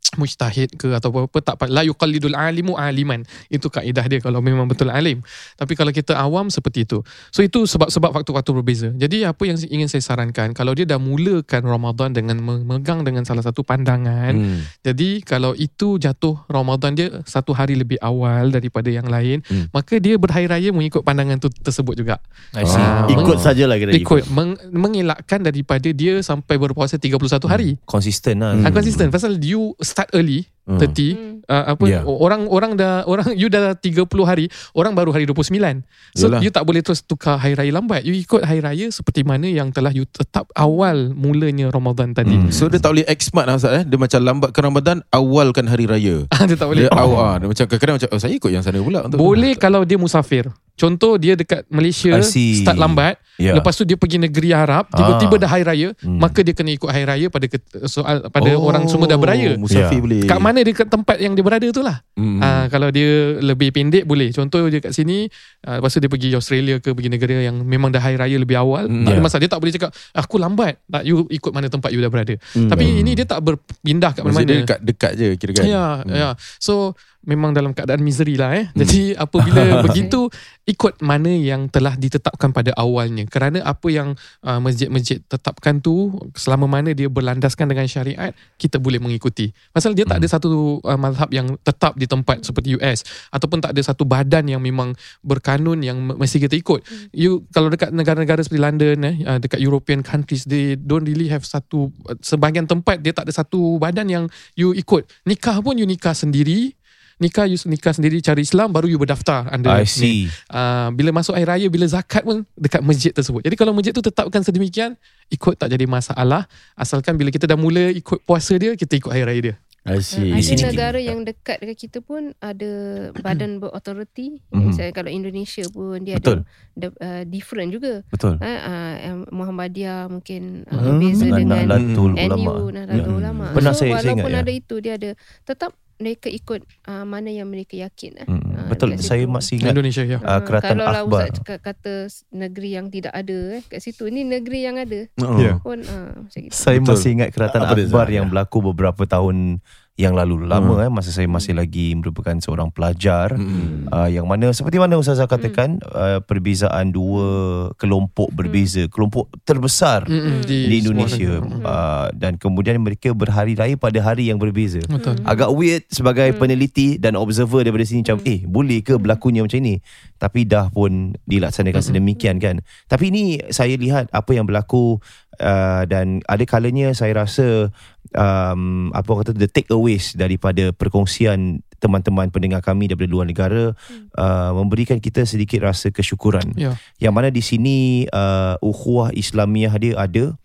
mujtahid 0.20 0.76
ke 0.76 0.92
atau 0.92 1.08
apa 1.14 1.38
tak 1.40 1.56
la 1.70 1.86
yuqallidul 1.86 2.34
alimu 2.34 2.76
aliman 2.76 3.22
itu 3.48 3.66
kaedah 3.66 4.04
dia 4.04 4.18
kalau 4.20 4.42
memang 4.42 4.66
betul 4.66 4.90
alim 4.90 5.22
tapi 5.56 5.72
kalau 5.72 5.88
kita 5.88 6.12
awam 6.18 6.50
seperti 6.50 6.84
itu 6.84 7.00
so 7.30 7.40
itu 7.40 7.64
sebab-sebab 7.64 8.10
faktor-faktor 8.12 8.52
berbeza 8.60 8.92
jadi 8.92 9.30
apa 9.30 9.48
yang 9.48 9.56
ingin 9.56 9.88
saya 9.88 10.04
sarankan 10.04 10.52
kalau 10.52 10.74
dia 10.74 10.84
dah 10.84 11.00
mulakan 11.00 11.64
Ramadan 11.64 12.12
dengan 12.12 12.36
memegang 12.42 13.06
dengan 13.06 13.24
salah 13.24 13.40
satu 13.40 13.62
pandangan 13.62 14.34
Hmm. 14.34 14.64
jadi 14.82 15.22
kalau 15.22 15.52
itu 15.54 15.96
jatuh 15.96 16.34
Ramadan 16.50 16.92
dia 16.92 17.08
satu 17.24 17.52
hari 17.52 17.78
lebih 17.78 17.96
awal 18.02 18.50
daripada 18.50 18.90
yang 18.90 19.06
lain 19.06 19.40
Hmm. 19.46 19.70
maka 19.70 19.96
dia 19.96 20.18
berhari 20.18 20.44
raya 20.44 20.74
mengikut 20.74 21.00
pandangan 21.00 21.38
tu 21.38 21.48
tersebut 21.48 21.94
juga 21.94 22.18
I 22.52 22.66
see. 22.66 22.76
Ah, 22.76 23.06
Ikut 23.08 23.38
sajalah 23.38 23.76
kira 23.78 23.92
ikut 23.94 24.28
meng, 24.28 24.58
mengelakkan 24.72 25.40
daripada 25.40 25.88
dia 25.88 26.20
sampai 26.20 26.58
berpuasa 26.58 26.98
31 27.00 27.48
hari 27.48 27.80
Konsisten 27.86 28.42
lah. 28.42 28.52
Hmm. 28.56 28.66
hmm. 28.66 28.74
konsisten 28.74 29.06
pasal 29.08 29.38
you 29.40 29.72
start 29.92 30.10
early. 30.14 30.48
30 30.62 31.42
Hmm. 31.42 31.42
uh, 31.50 31.74
apa 31.74 31.84
Yeah. 31.84 32.06
orang 32.06 32.46
orang 32.46 32.72
dah 32.74 33.02
orang 33.02 33.34
you 33.34 33.50
dah 33.50 33.74
30 33.74 34.06
hari 34.22 34.46
orang 34.72 34.94
baru 34.94 35.10
hari 35.10 35.26
29 35.26 35.82
so 36.14 36.30
Yalah. 36.30 36.38
you 36.38 36.48
tak 36.48 36.62
boleh 36.62 36.80
terus 36.80 37.02
tukar 37.02 37.34
hari 37.34 37.58
raya 37.58 37.74
lambat 37.74 38.02
you 38.02 38.14
ikut 38.14 38.40
hari 38.40 38.62
raya 38.62 38.86
seperti 38.88 39.26
mana 39.26 39.44
yang 39.44 39.68
telah 39.68 39.90
you 39.90 40.06
tetap 40.06 40.46
awal 40.54 41.10
mulanya 41.12 41.66
Ramadan 41.68 42.14
tadi 42.14 42.30
Hmm. 42.38 42.54
So 42.54 42.70
dia 42.70 42.78
tak 42.78 42.94
boleh 42.94 43.04
smart 43.18 43.44
lah 43.44 43.58
Ustaz 43.58 43.74
eh. 43.74 43.84
Dia 43.84 43.98
macam 43.98 44.18
lambatkan 44.18 44.62
Ramadan 44.64 44.96
Awalkan 45.08 45.66
hari 45.66 45.84
raya 45.84 46.24
dia 46.48 46.56
tak 46.56 46.70
boleh 46.70 46.86
Dia 46.86 46.94
awal 46.94 47.38
Dia 47.38 47.48
macam 47.50 47.64
kadang-kadang 47.66 47.96
macam 47.98 48.08
oh, 48.08 48.20
Saya 48.22 48.32
ikut 48.32 48.50
yang 48.50 48.62
sana 48.62 48.78
pula 48.78 48.98
untuk 49.02 49.18
boleh 49.18 49.52
kalau 49.54 49.82
dia 49.82 49.98
musafir 49.98 50.46
contoh 50.72 51.14
dia 51.14 51.36
dekat 51.36 51.68
Malaysia 51.68 52.16
start 52.24 52.78
lambat 52.78 53.18
Ya. 53.34 53.56
lepas 53.56 53.72
tu 53.72 53.82
dia 53.82 53.96
pergi 53.96 54.20
negeri 54.20 54.52
Arab 54.52 54.86
tiba-tiba 54.88 55.34
Ah. 55.34 55.40
dah 55.40 55.50
hari 55.50 55.64
raya 55.64 55.88
Hmm. 55.98 56.20
maka 56.20 56.40
dia 56.40 56.52
kena 56.52 56.68
ikut 56.70 56.84
hari 56.86 57.04
raya 57.04 57.26
pada 57.28 57.48
soal 57.86 58.28
pada 58.28 58.50
orang 58.54 58.84
semua 58.86 59.04
dah 59.04 59.16
beraya 59.16 59.56
Musafir 59.56 59.98
Ya. 59.98 60.00
boleh 60.00 60.20
kat 60.22 60.36
mana 60.38 60.51
dia 60.58 60.74
kat 60.74 60.86
tempat 60.86 61.16
yang 61.16 61.32
dia 61.32 61.40
berada 61.40 61.64
tu 61.66 61.80
lah 61.80 62.04
Hmm. 62.12 62.38
Ah, 62.38 62.68
kalau 62.68 62.92
dia 62.92 63.40
lebih 63.40 63.72
pendek 63.72 64.04
boleh. 64.04 64.28
Contoh 64.30 64.68
dia 64.68 64.78
kat 64.78 64.92
sini, 64.92 65.26
ah, 65.64 65.80
lepas 65.80 65.88
tu 65.88 65.98
dia 65.98 66.06
pergi 66.06 66.28
Australia 66.30 66.76
ke 66.76 66.92
pergi 66.92 67.08
negara 67.08 67.40
yang 67.40 67.56
memang 67.58 67.88
dah 67.88 67.98
hari 67.98 68.14
raya 68.14 68.36
lebih 68.36 68.54
awal. 68.54 68.84
Hmm, 68.84 69.02
tak 69.02 69.16
ada 69.16 69.22
masalah. 69.22 69.40
Dia 69.40 69.50
tak 69.50 69.58
boleh 69.58 69.72
cakap 69.72 69.90
aku 70.12 70.36
lambat. 70.36 70.76
Tak 70.84 71.02
you 71.02 71.24
ikut 71.26 71.50
mana 71.50 71.66
tempat 71.66 71.88
you 71.88 71.98
dah 71.98 72.06
berada. 72.06 72.36
Hmm. 72.52 72.68
Tapi 72.68 73.00
ini 73.00 73.16
dia 73.16 73.24
tak 73.24 73.40
berpindah 73.40 74.12
kat 74.12 74.22
Maksud 74.22 74.44
dia 74.44 74.44
mana-mana. 74.44 74.60
dekat, 74.60 74.78
dekat 74.84 75.12
je 75.14 75.26
kira 75.34 75.52
kan 75.52 75.64
Ya, 75.64 75.86
Hmm. 75.98 76.12
ya. 76.12 76.28
So 76.58 76.92
memang 77.22 77.54
dalam 77.54 77.70
keadaan 77.70 78.02
misery 78.02 78.34
lah 78.34 78.54
eh. 78.54 78.66
Jadi 78.74 79.14
apabila 79.14 79.62
begitu 79.86 80.26
ikut 80.66 81.02
mana 81.02 81.30
yang 81.30 81.66
telah 81.70 81.94
ditetapkan 81.94 82.50
pada 82.50 82.74
awalnya. 82.78 83.26
Kerana 83.26 83.62
apa 83.62 83.88
yang 83.90 84.14
uh, 84.42 84.58
masjid-masjid 84.62 85.22
tetapkan 85.26 85.78
tu 85.82 86.14
selama 86.34 86.70
mana 86.70 86.94
dia 86.94 87.06
berlandaskan 87.06 87.70
dengan 87.70 87.86
syariat, 87.86 88.30
kita 88.58 88.78
boleh 88.78 88.98
mengikuti. 89.02 89.50
Pasal 89.74 89.94
dia 89.94 90.06
tak 90.06 90.22
ada 90.22 90.28
satu 90.30 90.78
uh, 90.82 90.98
mazhab 90.98 91.30
yang 91.30 91.54
tetap 91.62 91.94
di 91.98 92.06
tempat 92.06 92.42
seperti 92.42 92.78
US 92.78 93.02
ataupun 93.30 93.62
tak 93.62 93.74
ada 93.74 93.82
satu 93.82 94.06
badan 94.06 94.46
yang 94.46 94.62
memang 94.62 94.94
berkanun 95.22 95.82
yang 95.82 95.98
mesti 95.98 96.42
kita 96.42 96.58
ikut. 96.58 96.86
You 97.14 97.46
kalau 97.50 97.70
dekat 97.70 97.94
negara-negara 97.94 98.42
seperti 98.42 98.62
London 98.62 98.96
eh 99.02 99.16
uh, 99.26 99.38
dekat 99.38 99.58
European 99.62 100.02
countries 100.02 100.46
they 100.46 100.74
don't 100.74 101.06
really 101.06 101.30
have 101.30 101.46
satu 101.46 101.90
uh, 102.06 102.18
sebahagian 102.18 102.66
tempat 102.66 103.02
dia 103.02 103.14
tak 103.14 103.30
ada 103.30 103.34
satu 103.34 103.78
badan 103.78 104.10
yang 104.10 104.24
you 104.54 104.74
ikut. 104.74 105.06
Nikah 105.26 105.62
pun 105.62 105.78
you 105.78 105.86
nikah 105.86 106.14
sendiri. 106.14 106.74
Nikah 107.18 107.44
you 107.44 107.58
nikah 107.64 107.90
sendiri 107.90 108.18
cari 108.18 108.40
Islam 108.40 108.68
baru 108.68 108.86
you 108.86 108.96
berdaftar 108.96 109.48
under 109.48 109.70
I 109.70 109.82
ni. 109.82 109.86
see. 109.86 110.18
Uh, 110.46 110.88
bila 110.90 111.12
masuk 111.12 111.32
hari 111.32 111.44
raya 111.44 111.66
bila 111.66 111.84
zakat 111.84 112.22
pun 112.22 112.46
dekat 112.54 112.80
masjid 112.80 113.10
tersebut. 113.10 113.40
Jadi 113.40 113.54
kalau 113.54 113.72
masjid 113.72 113.90
tu 113.90 114.00
tetapkan 114.00 114.40
sedemikian 114.40 114.96
ikut 115.28 115.54
tak 115.54 115.68
jadi 115.68 115.84
masalah 115.84 116.44
asalkan 116.72 117.14
bila 117.14 117.28
kita 117.28 117.44
dah 117.44 117.54
mula 117.54 117.88
ikut 117.90 118.22
puasa 118.22 118.54
dia 118.54 118.72
kita 118.72 118.96
ikut 118.96 119.08
hari 119.08 119.24
raya 119.24 119.42
dia. 119.42 119.56
I 119.82 119.98
see. 119.98 120.30
Uh, 120.30 120.38
ada 120.38 120.46
sini 120.46 120.62
negara 120.64 120.94
kita- 120.94 121.08
yang 121.08 121.18
dekat 121.20 121.56
dengan 121.58 121.74
kita 121.76 121.98
pun 122.00 122.22
ada 122.38 122.70
badan 123.24 123.58
berautoriti. 123.58 124.38
Mhm. 124.48 124.62
Misalnya 124.64 124.92
kalau 124.92 125.10
Indonesia 125.10 125.64
pun 125.68 125.98
dia 126.00 126.16
Betul. 126.16 126.46
ada 126.72 126.86
uh, 126.96 127.22
different 127.26 127.70
juga. 127.72 128.06
Betul. 128.06 128.38
Uh, 128.38 128.46
uh, 128.46 128.92
Muhammadiyah 129.28 130.06
mungkin 130.06 130.62
uh, 130.64 130.78
Hmm, 130.78 130.98
beza 130.98 131.26
Dengan 131.26 131.38
dengan 131.40 131.58
Nahdlatul 131.66 132.12
Ulama. 132.14 132.52
NU 132.54 132.66
Nahdlatul 132.70 133.10
Ya. 133.10 133.18
Ulama. 133.18 133.44
Pernah 133.50 133.72
so 133.72 133.78
saya- 133.80 133.90
saya 133.92 133.98
walaupun 134.06 134.22
ingat, 134.24 134.38
ya. 134.38 134.42
ada 134.42 134.52
itu 134.54 134.74
dia 134.78 134.92
ada 134.94 135.10
tetap 135.42 135.70
mereka 136.02 136.26
ikut 136.26 136.60
uh, 136.84 137.04
mana 137.04 137.30
yang 137.30 137.46
mereka 137.46 137.78
yakin. 137.78 138.12
Eh. 138.18 138.26
Hmm, 138.26 138.42
Ah, 138.52 138.66
betul. 138.66 138.94
Saya 138.96 139.22
situ. 139.22 139.30
masih 139.30 139.54
ingat 139.58 139.72
Indonesia 139.72 140.02
ya. 140.04 140.18
uh, 140.18 140.40
keratan 140.42 140.76
kalau 140.76 140.82
lah 140.84 140.92
akhbar. 141.00 141.22
Ustaz 141.22 141.36
cakap, 141.38 141.58
kata 141.62 141.94
negeri 142.32 142.68
yang 142.72 142.86
tidak 142.88 143.12
ada 143.12 143.38
eh, 143.56 143.62
kat 143.62 143.80
situ. 143.80 144.02
Ini 144.04 144.20
negeri 144.22 144.58
yang 144.60 144.76
ada 144.76 145.00
Ya. 145.38 145.52
pun 145.58 145.78
uh, 145.80 146.10
macam 146.20 146.40
gitu. 146.42 146.52
Saya 146.52 146.78
Betul. 146.78 146.90
masih 146.92 147.08
ingat 147.12 147.28
keratan 147.30 147.60
Apa 147.62 147.74
Akbar 147.76 148.06
yang 148.08 148.26
Ya. 148.26 148.30
berlaku 148.30 148.58
beberapa 148.64 149.02
tahun 149.04 149.62
yang 150.00 150.16
lalu 150.16 150.48
lama 150.48 150.80
eh 150.80 150.88
masa 150.88 151.12
saya 151.12 151.28
masih 151.28 151.52
lagi 151.52 151.92
merupakan 151.92 152.32
seorang 152.40 152.72
pelajar. 152.72 153.36
Hmm. 153.36 153.92
uh, 153.92 154.08
yang 154.08 154.24
mana 154.24 154.48
seperti 154.56 154.80
mana 154.80 154.96
Ustazah 154.96 155.28
katakan 155.28 155.84
uh, 155.84 156.24
perbezaan 156.24 156.96
dua 156.96 157.28
kelompok 157.76 158.32
berbeza 158.32 158.88
kelompok 158.88 159.28
terbesar 159.44 160.08
Mm-mm, 160.08 160.48
di 160.48 160.64
semua 160.64 160.80
Indonesia 160.80 161.32
uh, 161.44 162.08
dan 162.16 162.40
kemudian 162.40 162.80
mereka 162.80 163.12
berhari 163.12 163.52
raya 163.52 163.76
pada 163.76 164.00
hari 164.00 164.32
yang 164.32 164.40
berbeza. 164.40 164.80
Betul. 164.88 165.20
agak 165.28 165.52
weird 165.52 165.84
sebagai 165.92 166.32
peneliti 166.40 166.96
dan 166.96 167.12
observer 167.12 167.60
daripada 167.60 167.84
sini 167.84 168.00
macam 168.00 168.18
eh 168.24 168.48
boleh 168.48 168.80
ke 168.80 168.96
berlakunya 168.96 169.44
macam 169.44 169.60
ini 169.60 169.84
tapi 170.16 170.48
dah 170.48 170.72
pun 170.72 171.12
dilaksanakan 171.28 171.82
sedemikian 171.84 172.40
kan? 172.40 172.64
Tapi 172.88 173.12
ini 173.12 173.44
saya 173.52 173.76
lihat 173.76 174.08
apa 174.08 174.30
yang 174.32 174.48
berlaku 174.48 175.04
uh, 175.42 175.82
dan 175.84 176.20
ada 176.30 176.44
kalanya 176.46 176.94
saya 176.96 177.12
rasa 177.26 177.74
um, 178.16 178.92
apa 178.92 179.08
orang 179.12 179.22
kata 179.26 179.36
the 179.36 179.48
takeaways 179.50 180.14
daripada 180.16 180.70
perkongsian 180.72 181.60
teman-teman 181.82 182.30
pendengar 182.30 182.62
kami 182.62 182.86
daripada 182.86 183.10
luar 183.10 183.26
negara 183.26 183.74
uh, 184.14 184.50
memberikan 184.54 185.02
kita 185.02 185.26
sedikit 185.26 185.66
rasa 185.66 185.90
kesyukuran. 185.90 186.54
Ya. 186.54 186.78
yang 187.02 187.10
mana 187.10 187.34
di 187.34 187.42
sini 187.42 188.06
uh, 188.14 188.54
ukhuwah 188.62 189.10
Islamiah 189.10 189.74
dia 189.82 189.98
ada 189.98 190.38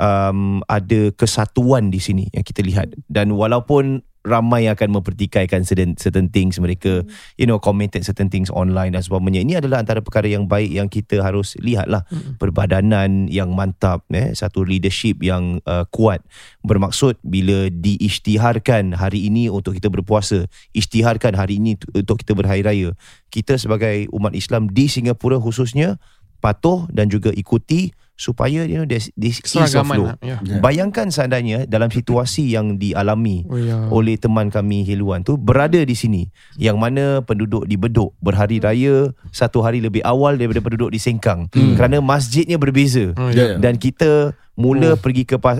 um, 0.00 0.64
ada 0.64 1.12
kesatuan 1.12 1.92
di 1.92 2.00
sini 2.00 2.24
yang 2.32 2.42
kita 2.42 2.64
lihat. 2.64 2.96
Dan 3.06 3.36
walaupun 3.36 4.00
ramai 4.20 4.68
yang 4.68 4.76
akan 4.76 5.00
mempertikaikan 5.00 5.64
certain, 5.64 5.96
certain 5.96 6.28
things 6.28 6.60
mereka 6.60 7.00
you 7.40 7.48
know 7.48 7.56
commented 7.56 8.04
certain 8.04 8.28
things 8.28 8.52
online 8.52 8.92
dan 8.92 9.00
sebagainya 9.00 9.40
ini 9.40 9.56
adalah 9.56 9.80
antara 9.80 10.04
perkara 10.04 10.28
yang 10.28 10.44
baik 10.44 10.68
yang 10.68 10.92
kita 10.92 11.24
harus 11.24 11.56
lihat 11.56 11.88
lah 11.88 12.04
perbadanan 12.36 13.32
yang 13.32 13.56
mantap 13.56 14.04
eh 14.12 14.36
satu 14.36 14.60
leadership 14.60 15.24
yang 15.24 15.64
uh, 15.64 15.88
kuat. 15.88 16.20
Bermaksud 16.60 17.16
bila 17.24 17.72
diisytiharkan 17.72 18.92
hari 18.92 19.32
ini 19.32 19.48
untuk 19.48 19.72
kita 19.72 19.88
berpuasa 19.88 20.44
isytiharkan 20.76 21.32
hari 21.32 21.56
ini 21.56 21.80
tu- 21.80 21.88
untuk 21.96 22.20
kita 22.20 22.36
berhari 22.36 22.60
raya 22.60 22.92
kita 23.32 23.56
sebagai 23.56 24.04
umat 24.12 24.36
Islam 24.36 24.68
di 24.68 24.84
Singapura 24.84 25.40
khususnya 25.40 25.96
patuh 26.44 26.88
dan 26.92 27.08
juga 27.08 27.32
ikuti 27.32 27.92
supaya 28.20 28.68
you 28.68 28.76
know 28.76 28.84
there's 28.84 29.08
this 29.16 29.40
ease 29.40 29.72
of 29.72 29.88
flow. 29.88 30.12
lah, 30.12 30.20
ya. 30.20 30.36
Bayangkan 30.60 31.08
seandainya 31.08 31.64
dalam 31.64 31.88
situasi 31.88 32.52
yang 32.52 32.76
dialami 32.76 33.48
Oh, 33.48 33.56
ya. 33.56 33.88
oleh 33.88 34.14
teman 34.14 34.52
kami 34.52 34.84
Hiluan 34.84 35.24
tu 35.24 35.34
berada 35.34 35.80
di 35.80 35.96
sini 35.96 36.28
yang 36.54 36.76
mana 36.76 37.24
penduduk 37.24 37.64
di 37.64 37.80
Bedok 37.80 38.12
berhari 38.20 38.60
raya 38.60 39.08
satu 39.30 39.64
hari 39.64 39.80
lebih 39.80 40.04
awal 40.04 40.36
daripada 40.36 40.60
penduduk 40.60 40.92
di 40.92 41.00
Sengkang 41.00 41.48
kerana 41.48 41.98
masjidnya 41.98 42.60
berbeza 42.60 43.16
Oh, 43.16 43.32
Ya, 43.32 43.56
ya. 43.56 43.56
dan 43.56 43.80
kita 43.80 44.36
mula 44.60 44.94
pergi 44.94 45.24
ke 45.24 45.36
uh, 45.36 45.56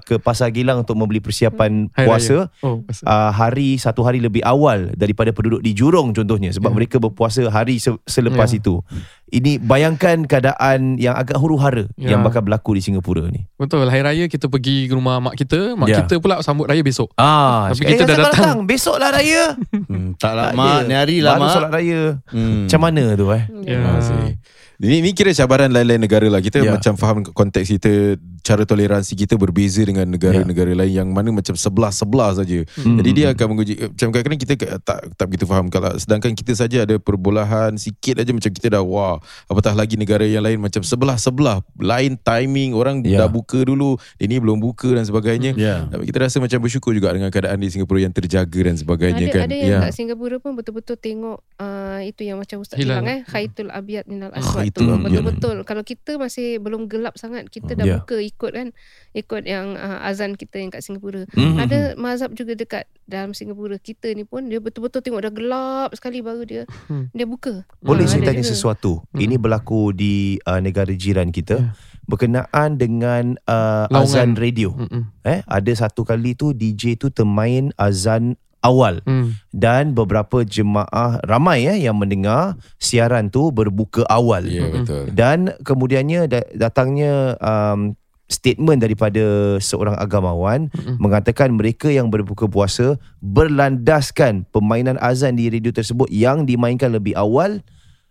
ke 0.00 0.16
Pasar 0.16 0.48
Gilang 0.48 0.80
untuk 0.80 0.94
membeli 0.94 1.18
persiapan 1.18 1.90
Hari 1.90 2.06
puasa 2.06 2.36
Raya. 2.46 2.62
Oh, 2.62 2.80
pasal. 2.80 3.04
uh, 3.04 3.30
hari 3.30 3.74
satu 3.76 4.00
hari 4.00 4.18
lebih 4.18 4.40
awal 4.40 4.94
daripada 4.94 5.30
penduduk 5.30 5.58
di 5.58 5.72
Jurong 5.72 6.12
contohnya 6.12 6.50
sebab 6.50 6.70
Ya. 6.70 6.76
mereka 6.76 6.96
berpuasa 6.96 7.42
hari 7.48 7.76
se- 7.76 7.98
selepas 8.04 8.46
Ya. 8.48 8.56
itu. 8.56 8.78
Ini 9.26 9.58
bayangkan 9.58 10.22
keadaan 10.22 10.96
yang 10.96 11.12
agak 11.12 11.34
huru-hara 11.34 11.90
Ya. 11.94 12.14
yang 12.14 12.22
bakal 12.22 12.40
berlaku 12.40 12.72
di 12.72 12.80
Singapura 12.80 13.26
ni. 13.26 13.50
Betul. 13.56 13.82
Hari 13.84 14.00
raya 14.00 14.24
kita 14.26 14.46
pergi 14.46 14.86
ke 14.86 14.94
rumah 14.94 15.18
mak 15.18 15.34
kita. 15.34 15.74
Mak 15.74 15.88
Ya. 15.88 15.98
kita 16.00 16.16
pula 16.16 16.38
sambut 16.40 16.64
raya 16.64 16.78
besok. 16.80 17.10
Ah, 17.16 17.66
Tapi 17.68 17.82
kita 17.88 18.04
dah 18.04 18.16
siapa 18.16 18.30
datang. 18.30 18.56
Besoklah 18.64 19.10
raya. 19.10 19.58
Hmm, 19.68 20.14
tak 20.14 20.32
lah 20.32 20.44
Tak 20.46 20.54
mak, 20.54 20.78
ni 20.84 20.94
hari 20.94 21.16
lah 21.18 21.34
Baru 21.34 21.42
mak. 21.42 21.52
solat 21.52 21.70
raya. 21.72 22.00
Hmm. 22.28 22.64
Macam 22.64 22.80
mana 22.80 23.02
tu 23.12 23.26
eh? 23.28 23.42
Ya. 23.64 23.78
Ah, 23.82 23.98
see. 23.98 24.38
Ini, 24.76 25.00
ini 25.00 25.10
kira 25.12 25.32
cabaran 25.32 25.72
lain-lain 25.72 26.00
negara 26.00 26.26
lah. 26.26 26.38
Kita 26.38 26.60
Ya. 26.60 26.72
macam 26.72 26.94
faham 26.94 27.24
konteks 27.24 27.68
kita, 27.70 28.16
cara 28.40 28.62
toleransi 28.62 29.16
kita 29.16 29.34
berbeza 29.34 29.82
dengan 29.82 30.06
negara-negara 30.06 30.70
lain 30.72 30.92
yang 30.94 31.08
mana 31.10 31.32
macam 31.32 31.52
sebelah-sebelah 31.52 32.36
saja. 32.36 32.62
Hmm. 32.78 33.00
Jadi 33.00 33.10
dia 33.12 33.26
akan 33.32 33.46
menguji 33.50 33.74
macam 33.90 34.08
kadang-kadang 34.10 34.40
kita 34.40 34.54
tak 34.80 34.98
tak 35.12 35.26
begitu 35.26 35.44
faham 35.44 35.66
kalau 35.66 35.90
sedangkan 35.96 36.30
kita 36.30 36.52
saja 36.54 36.84
ada 36.84 36.94
perbolahan 36.96 37.74
sikit 37.74 38.20
aja 38.20 38.30
macam 38.30 38.50
kita 38.50 38.68
dah 38.70 38.82
wah 38.82 39.18
apatah 39.46 39.72
lagi 39.72 39.96
negara 39.96 40.22
yang 40.22 40.44
lain 40.44 40.62
macam 40.62 40.80
sebelah-sebelah 40.80 41.58
lain 41.76 42.14
timing 42.16 42.70
orang 42.72 43.02
Ya. 43.02 43.22
dah 43.22 43.30
buka 43.30 43.62
dulu 43.62 43.94
ini 44.18 44.38
belum 44.38 44.58
buka 44.58 44.92
dan 44.92 45.02
sebagainya. 45.02 45.54
Ya. 45.54 45.86
Tapi 45.86 46.06
kita 46.06 46.22
rasa 46.22 46.36
macam 46.38 46.58
bersyukur 46.58 46.90
juga 46.90 47.10
dengan 47.10 47.30
keadaan 47.30 47.58
di 47.58 47.66
Singapura 47.66 47.98
yang 47.98 48.10
terjaga 48.10 48.60
dan 48.62 48.74
sebagainya 48.74 49.26
ada, 49.26 49.34
kan. 49.34 49.42
ada 49.46 49.56
yang 49.56 49.70
ya. 49.70 49.78
kat 49.86 49.94
Singapura 49.94 50.36
pun 50.38 50.54
betul-betul 50.54 50.94
tengok 50.96 51.38
uh, 51.56 52.00
itu 52.02 52.22
yang 52.22 52.38
macam 52.38 52.62
Ustaz 52.62 52.78
Hilal. 52.78 53.02
bilang 53.02 53.06
eh 53.06 53.20
khaitul 53.24 53.70
abyad 53.70 54.06
minal 54.06 54.30
aswad 54.30 54.65
khaitul 54.68 54.82
tu 54.82 54.90
abyad. 54.90 55.04
betul-betul 55.06 55.56
kalau 55.62 55.82
kita 55.82 56.10
masih 56.16 56.58
belum 56.58 56.86
gelap 56.86 57.14
sangat 57.14 57.46
kita 57.46 57.72
dah 57.72 57.84
Ya. 57.84 57.96
buka 57.96 58.16
ikut 58.16 58.50
kan 58.50 58.68
ikut 59.12 59.42
yang 59.44 59.74
uh, 59.74 60.02
azan 60.02 60.34
kita 60.34 60.58
yang 60.58 60.68
kat 60.68 60.80
Singapura 60.80 61.22
Mhm. 61.30 61.56
ada 61.56 61.78
mazhab 61.94 62.32
juga 62.32 62.52
dekat 62.52 62.84
dalam 63.04 63.30
Singapura 63.30 63.76
kita 63.76 64.10
ni 64.10 64.22
pun 64.22 64.44
dia 64.44 64.58
betul-betul 64.58 65.00
tengok 65.00 65.22
dah 65.22 65.32
gelap 65.32 65.90
sekali 65.92 66.18
baru 66.18 66.42
dia 66.42 66.62
Hmm. 66.86 67.06
dia 67.10 67.24
buka 67.24 67.62
Boleh 67.78 68.02
Ah, 68.02 68.08
saya 68.08 68.20
ada 68.20 68.28
tanya 68.28 68.42
juga. 68.42 68.52
sesuatu? 68.52 68.92
Ini 69.12 69.36
berlaku 69.36 69.90
di 69.90 70.14
uh, 70.42 70.58
negara 70.58 70.90
jiran 70.90 71.30
kita 71.30 71.56
Ya. 71.56 71.70
berkenaan 72.04 72.76
dengan 72.76 73.24
uh, 73.44 73.86
Laungan. 73.86 74.02
azan 74.02 74.30
radio. 74.34 74.70
Mm-mm. 74.72 75.10
Eh, 75.22 75.42
ada 75.42 75.72
satu 75.72 76.02
kali 76.02 76.32
tu 76.32 76.50
DJ 76.50 76.94
tu 76.94 77.08
termain 77.08 77.74
azan 77.76 78.38
awal 78.66 78.98
Hmm. 79.06 79.38
dan 79.54 79.94
beberapa 79.94 80.42
jemaah 80.42 81.22
ramai 81.22 81.70
eh 81.70 81.86
yang 81.86 81.94
mendengar 81.94 82.58
siaran 82.82 83.30
tu 83.30 83.54
berbuka 83.54 84.02
awal. 84.10 84.42
Ya 84.42 84.66
betul. 84.66 85.14
Dan 85.14 85.54
kemudiannya 85.62 86.26
da- 86.26 86.50
datangnya 86.58 87.38
um, 87.38 87.94
statement 88.26 88.82
daripada 88.82 89.54
seorang 89.62 89.94
agamawan 89.94 90.66
Mm-mm. 90.74 90.98
mengatakan 90.98 91.54
mereka 91.54 91.86
yang 91.86 92.10
berbuka 92.10 92.50
puasa 92.50 92.98
berlandaskan 93.22 94.42
permainan 94.50 94.98
azan 94.98 95.38
di 95.38 95.46
radio 95.46 95.70
tersebut 95.70 96.10
yang 96.10 96.42
dimainkan 96.42 96.90
lebih 96.90 97.14
awal 97.14 97.62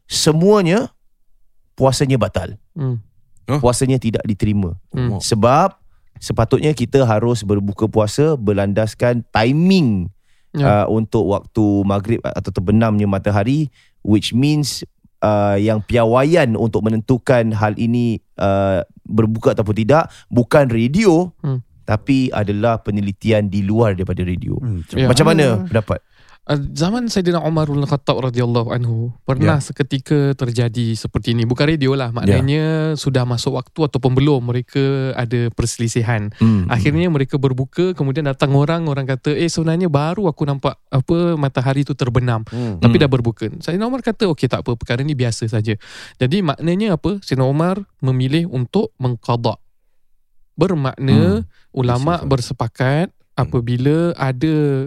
semuanya 0.08 0.88
puasanya 1.76 2.16
batal. 2.16 2.56
Hmm. 2.72 3.04
Puasanya 3.46 4.00
tidak 4.00 4.24
diterima. 4.24 4.80
Hmm. 4.90 5.20
Sebab 5.20 5.76
sepatutnya 6.18 6.72
kita 6.72 7.04
harus 7.04 7.44
berbuka 7.44 7.86
puasa 7.86 8.40
berlandaskan 8.40 9.28
timing 9.30 10.08
Ya. 10.56 10.84
uh, 10.84 10.86
untuk 10.88 11.28
waktu 11.28 11.64
maghrib 11.84 12.24
atau 12.24 12.48
terbenamnya 12.50 13.04
matahari 13.06 13.68
which 14.02 14.32
means 14.32 14.88
uh, 15.20 15.60
yang 15.60 15.82
piawaian 15.82 16.56
untuk 16.56 16.80
menentukan 16.80 17.52
hal 17.52 17.76
ini 17.76 18.18
uh, 18.40 18.82
berbuka 19.04 19.52
ataupun 19.52 19.76
tidak 19.76 20.08
bukan 20.28 20.72
radio 20.72 21.28
Hmm. 21.44 21.60
tapi 21.84 22.32
adalah 22.32 22.82
penelitian 22.82 23.46
di 23.46 23.62
luar 23.62 23.94
daripada 23.94 24.26
radio. 24.26 24.58
Hmm, 24.58 24.82
Ya. 24.96 25.06
Macam 25.06 25.26
mana 25.30 25.68
pendapat? 25.70 26.00
Uh, 26.46 26.62
zaman 26.78 27.10
Sayyidina 27.10 27.42
Umar 27.42 27.66
bin 27.66 27.82
Khattab 27.82 28.22
radhiyallahu 28.22 28.70
anhu 28.70 29.10
pernah 29.26 29.58
Ya. 29.58 29.66
seketika 29.66 30.38
terjadi 30.38 30.94
seperti 30.94 31.34
ini. 31.34 31.42
Bukan 31.42 31.66
radio 31.66 31.98
lah 31.98 32.14
maknanya 32.14 32.94
sudah 32.94 33.26
masuk 33.26 33.58
waktu 33.58 33.90
ataupun 33.90 34.14
belum 34.14 34.54
mereka 34.54 35.10
ada 35.18 35.50
perselisihan. 35.50 36.30
Hmm. 36.38 36.70
akhirnya 36.70 37.10
mereka 37.10 37.42
berbuka 37.42 37.98
kemudian 37.98 38.30
datang 38.30 38.54
orang 38.54 38.86
orang 38.86 39.10
kata 39.10 39.34
eh 39.34 39.50
sebenarnya 39.50 39.90
baru 39.90 40.30
aku 40.30 40.46
nampak 40.46 40.78
apa 40.94 41.34
matahari 41.34 41.82
tu 41.82 41.98
terbenam. 41.98 42.46
Hmm. 42.46 42.78
tapi 42.78 43.02
dah 43.02 43.10
berbuka. 43.10 43.50
Sayyidina 43.58 43.90
Umar 43.90 44.06
kata 44.06 44.30
okey 44.30 44.46
tak 44.46 44.62
apa 44.62 44.78
perkara 44.78 45.02
ni 45.02 45.18
biasa 45.18 45.50
saja. 45.50 45.74
Jadi 46.22 46.46
maknanya 46.46 46.94
apa? 47.02 47.18
Sayyidina 47.26 47.50
Umar 47.50 47.82
memilih 48.06 48.54
untuk 48.54 48.94
mengqada. 49.02 49.58
Bermakna 50.54 51.42
ulama 51.74 52.22
Bersifat. 52.22 52.30
bersepakat 52.30 53.08
apabila 53.34 54.14
ada 54.14 54.86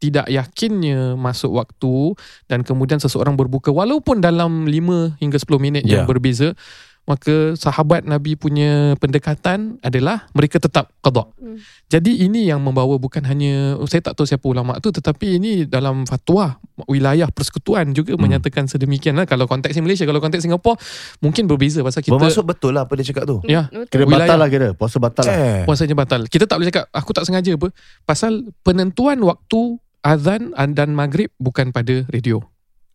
tidak 0.00 0.26
yakinnya 0.26 1.12
masuk 1.14 1.52
waktu 1.52 2.16
dan 2.46 2.60
kemudian 2.60 2.96
seseorang 2.96 3.36
berbuka 3.36 3.68
walaupun 3.68 4.18
dalam 4.18 4.64
5 4.64 4.72
hingga 5.16 5.36
10 5.36 5.60
minit 5.60 5.84
yang 5.84 6.02
Ya. 6.02 6.08
berbeza 6.08 6.56
maka 7.02 7.58
sahabat 7.58 8.06
Nabi 8.06 8.32
punya 8.34 8.94
pendekatan 8.94 9.80
adalah 9.80 10.30
mereka 10.30 10.56
tetap 10.56 10.94
qada. 11.00 11.26
Hmm. 11.34 11.58
Jadi 11.84 12.22
ini 12.22 12.46
yang 12.46 12.62
membawa 12.62 12.94
bukan 12.96 13.24
hanya 13.24 13.74
saya 13.84 13.98
tak 14.00 14.14
tahu 14.14 14.24
siapa 14.24 14.46
ulama 14.46 14.78
tu 14.78 14.88
tetapi 14.88 15.36
ini 15.36 15.66
dalam 15.66 16.06
fatwa 16.06 16.54
wilayah 16.86 17.26
persekutuan 17.26 17.90
juga 17.90 18.14
Hmm. 18.14 18.22
menyatakan 18.22 18.64
sedemikian 18.64 19.18
lah 19.18 19.26
kalau 19.26 19.44
konteks 19.44 19.74
Malaysia 19.76 20.06
kalau 20.06 20.22
konteks 20.22 20.46
Singapura 20.46 20.78
mungkin 21.18 21.44
berbeza 21.44 21.82
pasal 21.82 22.00
kita 22.00 22.14
Bermaksud 22.14 22.46
betul 22.46 22.72
lah 22.72 22.86
apa 22.86 22.94
dia 22.94 23.02
cakap 23.04 23.26
tu. 23.26 23.42
ya 23.44 23.66
Betul. 23.66 23.90
Kira 23.90 24.02
Wilayah. 24.06 24.20
batal 24.22 24.38
lah 24.38 24.48
kira. 24.48 24.68
Puasa 24.72 24.96
batal 24.96 25.24
lah. 25.24 25.34
Eh. 25.34 25.62
puasanya 25.66 25.96
batal. 25.98 26.20
Kita 26.24 26.44
tak 26.46 26.56
boleh 26.56 26.70
cakap 26.70 26.84
aku 26.88 27.10
tak 27.10 27.24
sengaja 27.26 27.50
apa 27.52 27.74
pasal 28.04 28.32
penentuan 28.62 29.18
waktu 29.20 29.82
azan 30.02 30.42
dan 30.70 30.90
maghrib 30.90 31.28
bukan 31.36 31.70
pada 31.70 32.04
radio. 32.06 32.40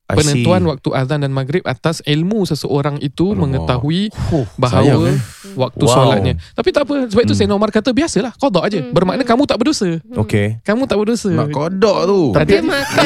I 0.06 0.14
penentuan 0.14 0.62
see. 0.62 0.70
waktu 0.70 0.89
azan 0.93 1.26
dan 1.26 1.34
maghrib 1.34 1.66
atas 1.66 1.97
ilmu 2.06 2.45
seseorang 2.45 3.01
itu 3.01 3.34
Alamak. 3.34 3.41
mengetahui 3.58 4.14
Huh, 4.30 4.45
bahawa 4.53 4.86
sayang, 4.86 5.01
eh. 5.10 5.18
waktu 5.58 5.82
Wow. 5.82 5.89
solatnya. 5.91 6.34
Tapi 6.53 6.70
tak 6.70 6.86
apa 6.86 7.10
sebab 7.10 7.22
itu 7.22 7.34
Hmm. 7.34 7.39
Sayyidina 7.41 7.58
Umar 7.58 7.74
kata 7.74 7.89
biasalah 7.89 8.38
qada 8.38 8.60
aja. 8.62 8.86
Hmm. 8.86 8.93
Bermakna 8.93 9.26
kamu 9.26 9.49
tak 9.49 9.58
berdosa. 9.58 9.97
Okay. 10.22 10.62
Kamu 10.62 10.86
tak 10.86 11.01
berdosa. 11.01 11.34
Nak 11.34 11.49
kodok 11.49 11.97
tu. 12.06 12.20
Dia 12.38 12.62
makan 12.62 13.06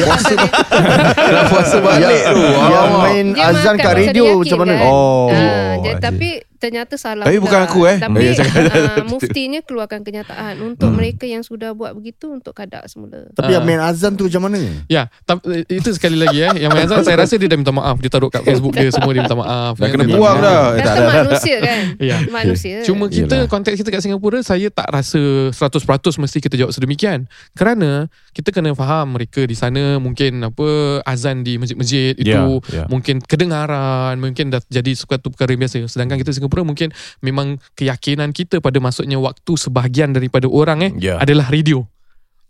Nak 1.16 1.44
puasa 1.50 1.76
balik 1.80 2.22
tu. 2.28 2.44
Yang 2.68 2.90
main 2.92 3.26
Dia 3.32 3.44
azan 3.48 3.74
kat 3.76 3.92
radio 3.96 4.24
macam 4.36 4.58
mana? 4.60 4.74
kan? 4.76 4.84
Oh. 4.84 5.28
I 5.32 5.40
dia, 5.80 5.92
tapi 5.96 6.30
ternyata 6.60 6.94
salah 6.94 7.24
Tapi 7.24 7.36
pula. 7.36 7.44
bukan 7.48 7.60
aku, 7.64 7.80
eh. 7.84 7.96
Tapi 7.98 8.18
Ya, 8.20 8.36
uh, 8.36 9.02
muftinya 9.08 9.60
keluarkan 9.60 10.00
kenyataan 10.00 10.60
untuk 10.60 10.86
Hmm. 10.86 10.96
mereka 10.96 11.24
yang 11.24 11.40
sudah 11.40 11.72
buat 11.72 11.90
begitu 11.92 12.28
untuk 12.28 12.52
kadak 12.52 12.84
semula. 12.84 13.26
Tapi 13.32 13.50
yang 13.50 13.64
Ah. 13.64 13.66
main 13.66 13.80
azan 13.80 14.12
tu 14.12 14.28
macam 14.28 14.44
mana? 14.44 14.60
Ya, 14.86 15.08
tap, 15.24 15.40
itu 15.66 15.88
sekali 15.90 16.14
lagi 16.14 16.38
eh. 16.38 16.52
Yang 16.60 16.72
Mazan 16.76 17.00
saya 17.02 17.16
rasa 17.18 17.34
dia 17.34 17.46
dah 17.46 17.56
minta 17.56 17.70
maaf. 17.70 17.96
Dia 17.96 18.08
taruh 18.08 18.28
kat 18.28 18.42
Facebook 18.42 18.72
dia 18.72 18.90
semua 18.90 19.10
dia 19.10 19.22
minta 19.22 19.34
maaf. 19.34 19.74
Dah 19.74 19.88
kena 19.88 20.04
buang 20.06 20.36
dah. 20.38 20.62
Eh, 20.70 20.78
Kata 20.78 20.92
dah. 20.94 21.08
manusia 21.16 21.56
kan? 21.58 21.78
Ya. 22.10 22.16
Manusia. 22.26 22.76
Cuma 22.82 23.08
kita 23.08 23.36
Yelah. 23.36 23.48
konteks 23.48 23.76
kita 23.76 23.88
kat 23.88 24.00
Singapura 24.00 24.38
saya 24.40 24.68
tak 24.68 24.84
rasa 24.86 25.20
100% 25.48 25.80
mesti 26.18 26.38
kita 26.38 26.54
jawab 26.54 26.70
sedemikian. 26.70 27.24
Kerana 27.52 28.06
kita 28.30 28.50
kena 28.50 28.72
faham 28.72 29.14
mereka 29.14 29.40
di 29.42 29.54
sana 29.54 29.96
mungkin 29.96 30.42
apa 30.42 30.68
azan 31.04 31.40
di 31.40 31.56
masjid-masjid 31.56 32.12
itu 32.14 32.28
Ya, 32.28 32.44
ya. 32.74 32.84
mungkin 32.86 33.18
kedengaran, 33.20 34.16
mungkin 34.16 34.50
dah 34.50 34.60
jadi 34.66 34.92
suatu 34.92 35.30
perkara 35.30 35.54
biasa. 35.54 35.86
Sedangkan 35.86 36.16
kita 36.16 36.30
Singapura 36.30 36.49
mungkin 36.66 36.90
memang 37.22 37.62
keyakinan 37.78 38.34
kita 38.34 38.58
pada 38.58 38.82
masuknya 38.82 39.22
waktu 39.22 39.54
sebahagian 39.54 40.10
daripada 40.10 40.50
orang 40.50 40.82
eh 40.82 40.92
Ya. 40.98 41.14
adalah 41.22 41.46
radio. 41.46 41.86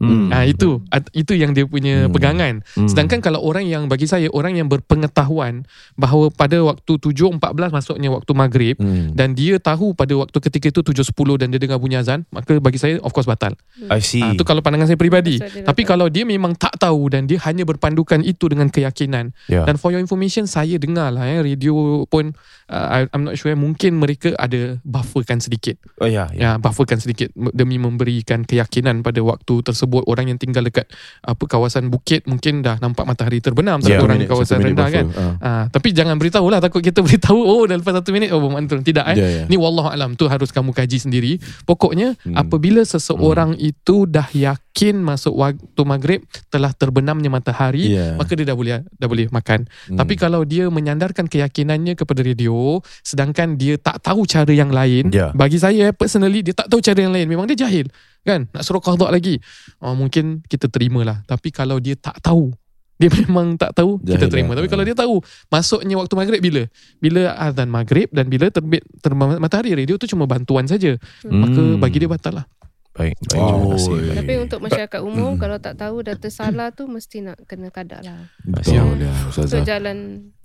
Hmm. 0.01 0.32
Ah 0.32 0.42
itu 0.42 0.80
itu 1.12 1.32
yang 1.32 1.53
dia 1.53 1.62
punya 1.62 2.09
Hmm. 2.09 2.11
pegangan. 2.11 2.55
Hmm. 2.72 2.88
Sedangkan 2.88 3.20
kalau 3.20 3.38
orang 3.38 3.62
yang 3.62 3.84
bagi 3.84 4.05
saya 4.05 4.32
orang 4.32 4.57
yang 4.57 4.64
berpengetahuan 4.66 5.68
bahawa 5.94 6.28
pada 6.30 6.57
waktu 6.59 6.96
7.14 6.96 7.36
masuknya 7.70 8.09
waktu 8.09 8.32
maghrib 8.32 8.76
Hmm. 8.76 9.12
dan 9.12 9.32
dia 9.32 9.57
tahu 9.57 9.92
pada 9.92 10.16
waktu 10.16 10.40
ketika 10.40 10.66
itu 10.70 10.80
7.10 10.82 11.36
dan 11.36 11.48
dia 11.48 11.61
dengar 11.61 11.76
bunyi 11.76 12.01
azan 12.01 12.24
maka 12.28 12.57
bagi 12.57 12.76
saya 12.76 12.96
of 13.01 13.12
course 13.12 13.28
batal. 13.28 13.53
I 13.86 14.01
see. 14.01 14.20
Ah, 14.20 14.32
itu 14.32 14.40
kalau 14.40 14.64
pandangan 14.64 14.88
saya 14.88 14.96
peribadi. 14.96 15.36
Dia 15.36 15.62
Tapi 15.62 15.84
kalau 15.84 16.09
dia 16.09 16.24
memang 16.24 16.57
tak 16.57 16.80
tahu 16.80 17.12
dan 17.12 17.28
dia 17.28 17.36
hanya 17.44 17.62
berpandukan 17.62 18.20
itu 18.22 18.48
dengan 18.48 18.66
keyakinan 18.66 19.36
Ya. 19.46 19.68
dan 19.68 19.76
for 19.76 19.90
your 19.90 20.01
information 20.01 20.44
saya 20.44 20.76
dengar 20.76 21.12
lah 21.12 21.28
eh 21.28 21.44
radio 21.44 22.03
pun 22.07 22.32
uh, 22.66 22.86
I- 22.96 23.11
I'm 23.12 23.22
not 23.22 23.36
sure 23.36 23.53
mungkin 23.53 24.01
mereka 24.01 24.32
ada 24.34 24.80
bufferkan 24.80 25.38
sedikit. 25.38 25.76
Oh 25.96 26.09
ya, 26.09 26.32
ya. 26.32 26.40
Ya, 26.40 26.51
bufferkan 26.57 26.96
sedikit 26.96 27.28
demi 27.53 27.76
memberikan 27.76 28.42
keyakinan 28.42 29.03
pada 29.03 29.20
waktu 29.20 29.61
tersebut 29.61 29.89
orang 30.01 30.28
yang 30.28 30.38
tinggal 30.38 30.62
dekat 30.62 30.86
apa 31.20 31.43
kawasan 31.43 31.91
bukit 31.91 32.22
mungkin 32.24 32.62
dah 32.62 32.78
nampak 32.78 33.03
matahari 33.03 33.38
terbenam 33.38 33.78
tapi 33.78 33.91
Ya, 33.91 33.99
orang 33.99 34.22
minit- 34.22 34.30
kawasan 34.30 34.62
rendah 34.62 34.86
kan. 34.86 35.07
Ah. 35.11 35.34
Ah, 35.41 35.64
tapi 35.66 35.91
jangan 35.91 36.14
beritahu 36.14 36.47
lah 36.47 36.61
takut 36.61 36.78
kita 36.78 37.03
beritahu 37.07 37.41
oh 37.41 37.64
dah 37.64 37.74
lepas 37.74 37.91
satu 37.93 38.12
minit 38.12 38.30
oh 38.30 38.38
bermakna 38.38 38.68
turun. 38.68 38.84
tidak 38.84 39.05
eh. 39.09 39.16
Ya, 39.16 39.28
ya. 39.28 39.43
Ni 39.47 39.57
wallahu 39.57 39.88
alam 39.88 40.14
tu 40.14 40.24
harus 40.24 40.49
kamu 40.49 40.70
kaji 40.70 40.99
sendiri. 41.01 41.32
Pokoknya 41.64 42.14
Hmm. 42.20 42.36
apabila 42.36 42.82
seseorang 42.82 43.57
itu 43.57 44.05
dah 44.05 44.28
yakin 44.30 44.97
masuk 44.97 45.32
waktu 45.32 45.82
maghrib 45.82 46.20
telah 46.47 46.70
terbenamnya 46.70 47.26
matahari 47.26 47.91
Ya. 47.91 48.12
maka 48.14 48.34
dia 48.34 48.45
dah 48.45 48.55
boleh 48.55 48.84
dah 48.93 49.09
boleh 49.09 49.26
makan. 49.28 49.64
Hmm. 49.88 49.97
Tapi 49.97 50.14
kalau 50.14 50.45
dia 50.45 50.68
menyandarkan 50.68 51.24
keyakinannya 51.24 51.95
kepada 51.95 52.20
radio 52.20 52.78
sedangkan 53.01 53.57
dia 53.57 53.74
tak 53.74 53.99
tahu 54.01 54.22
cara 54.24 54.51
yang 54.51 54.68
lain, 54.68 55.09
Ya. 55.11 55.32
bagi 55.32 55.57
saya 55.57 55.91
personally 55.91 56.43
dia 56.43 56.53
tak 56.53 56.68
tahu 56.68 56.78
cara 56.78 57.01
yang 57.01 57.11
lain. 57.11 57.24
Memang 57.26 57.47
dia 57.47 57.57
jahil. 57.59 57.88
Kan? 58.20 58.46
Nak 58.48 58.62
suruh 58.62 58.78
qada 58.78 59.08
lagi. 59.08 59.40
Oh, 59.78 59.92
mungkin 59.92 60.44
kita 60.44 60.66
terimalah. 60.66 61.24
Tapi 61.24 61.48
kalau 61.48 61.78
dia 61.78 61.94
tak 61.94 62.20
tahu 62.20 62.52
dia 62.94 63.08
memang 63.24 63.56
tak 63.56 63.72
tahu 63.72 63.96
Jahil 63.98 64.12
kita 64.12 64.26
terima. 64.28 64.52
lah. 64.52 64.60
Tapi 64.60 64.68
kalau 64.68 64.84
dia 64.84 64.92
tahu 64.92 65.14
masuknya 65.48 65.96
waktu 65.96 66.14
maghrib 66.14 66.40
bila? 66.42 66.62
Bila 66.98 67.32
azan 67.34 67.68
maghrib 67.68 68.12
dan 68.12 68.28
bila 68.28 68.52
terbit 68.52 68.84
terbit 69.00 69.40
matahari 69.40 69.72
radio 69.72 69.96
tu 69.96 70.04
cuma 70.06 70.28
bantuan 70.28 70.68
saja. 70.68 71.00
Maka 71.24 71.56
Hmm. 71.56 71.80
bagi 71.80 71.96
dia 71.96 72.12
batal 72.12 72.44
lah. 72.44 72.46
Baik, 72.90 73.16
baik. 73.24 73.40
Oh, 73.40 73.72
Terima 73.72 73.96
kasih. 73.96 74.16
Tapi 74.18 74.32
untuk 74.36 74.60
masyarakat 74.60 75.00
umum 75.00 75.32
Hmm. 75.32 75.40
kalau 75.40 75.56
tak 75.56 75.80
tahu 75.80 75.96
dah 76.02 76.12
tersalah 76.14 76.68
tu 76.70 76.84
mesti 76.84 77.22
nak 77.22 77.40
kena 77.46 77.72
kadak 77.72 78.04
lah. 78.04 78.28
Betul 78.44 79.00
ya, 79.00 79.08
Untuk 79.24 79.48
Ustazah. 79.48 79.64
jalan 79.64 79.96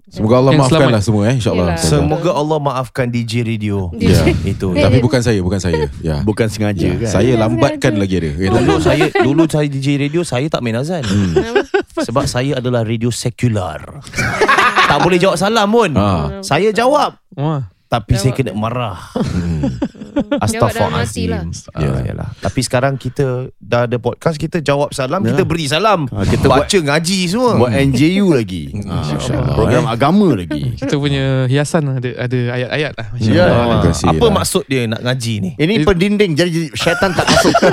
Semoga 0.06 0.38
Allah 0.38 0.54
Yang 0.54 0.62
maafkanlah 0.62 0.86
selamat. 0.86 1.02
semua 1.02 1.22
eh 1.26 1.36
insya-Allah. 1.36 1.68
Semoga 1.76 2.32
Allah 2.32 2.58
maafkan 2.60 3.08
DJ 3.10 3.42
radio. 3.42 3.90
Ya. 3.92 4.22
Itu. 4.54 4.72
Eh, 4.72 4.80
Tapi 4.80 4.98
eh. 4.98 5.04
bukan 5.04 5.18
saya, 5.20 5.40
bukan 5.42 5.58
saya. 5.58 5.90
Ya. 6.00 6.22
Bukan 6.22 6.46
sengaja 6.46 6.86
Ya, 6.86 6.94
kan? 6.96 7.10
Saya 7.12 7.32
lambatkan 7.36 7.98
lagi 7.98 8.22
dia. 8.22 8.34
Eh, 8.36 8.48
Dulu 8.48 8.78
tak- 8.78 8.86
saya 8.86 9.06
dulu 9.12 9.44
saya 9.46 9.66
DJ 9.66 9.98
radio 10.00 10.22
saya 10.22 10.46
tak 10.46 10.62
main 10.62 10.78
azan. 10.78 11.02
Hmm. 11.02 11.34
Sebab 11.98 12.26
saya 12.26 12.58
adalah 12.58 12.82
radio 12.82 13.10
sekular. 13.10 13.82
tak 14.90 15.00
boleh 15.02 15.18
jawab 15.18 15.36
salam 15.36 15.66
pun. 15.68 15.90
Ah. 15.96 16.38
Saya 16.40 16.70
jawab 16.70 17.18
Wah. 17.34 17.66
tapi 17.88 18.14
saya 18.14 18.30
Jawab. 18.30 18.38
kena 18.38 18.52
marah. 18.54 18.98
Hmm. 19.10 19.74
Hati 20.38 20.56
lah. 20.56 20.70
Astaghfirullahalazim. 20.70 21.30
Ya, 21.76 21.92
yalah. 22.06 22.30
Tapi 22.38 22.60
sekarang 22.62 22.96
kita 22.96 23.50
dah 23.66 23.90
ada 23.90 23.98
podcast 23.98 24.38
kita 24.38 24.62
jawab 24.62 24.94
salam, 24.94 25.22
Ya. 25.22 25.34
kita 25.34 25.42
beri 25.42 25.66
salam. 25.66 26.06
Ah, 26.10 26.22
kita 26.22 26.46
baca 26.46 26.70
buat- 26.70 26.86
ngaji 26.86 27.20
semua. 27.26 27.52
Buat 27.58 27.74
NJU 27.74 28.28
lagi. 28.40 28.64
InsyaAllah, 28.72 29.56
Program 29.58 29.84
eh. 29.84 29.94
agama 29.94 30.28
lagi. 30.32 30.78
Kita 30.78 30.96
punya 30.96 31.26
hiasan 31.46 31.98
ada 31.98 32.10
ada 32.16 32.40
ayat-ayat 32.54 32.92
lah. 32.94 33.08
Ya. 33.18 33.46
Kasih 33.84 34.08
Apa 34.08 34.26
lah. 34.28 34.34
maksud 34.38 34.64
dia 34.66 34.86
nak 34.86 35.02
ngaji 35.02 35.34
ni? 35.40 35.52
Ini 35.56 35.82
pendinding 35.82 36.32
jadi 36.34 36.70
syaitan 36.72 37.10
tak 37.12 37.26
masuk. 37.26 37.54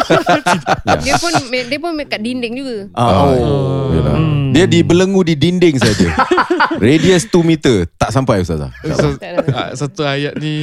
Dia 1.02 1.16
pun 1.18 1.32
dia 1.50 1.78
pun 1.78 1.92
kat 2.04 2.20
dinding 2.20 2.54
juga. 2.54 2.76
Ah, 2.94 3.28
oh. 3.28 3.90
Yalah. 3.92 4.16
Hmm. 4.16 4.50
Dia 4.52 4.64
dibelenggu 4.66 5.22
di 5.22 5.34
dinding 5.34 5.76
saja. 5.76 6.12
Radius 6.82 7.26
2 7.26 7.40
meter. 7.42 7.88
Tak 7.96 8.10
sampai 8.10 8.40
Ustazah. 8.40 8.70
So, 8.92 9.16
ah, 9.50 9.72
satu 9.72 10.02
ayat 10.02 10.36
ni 10.36 10.54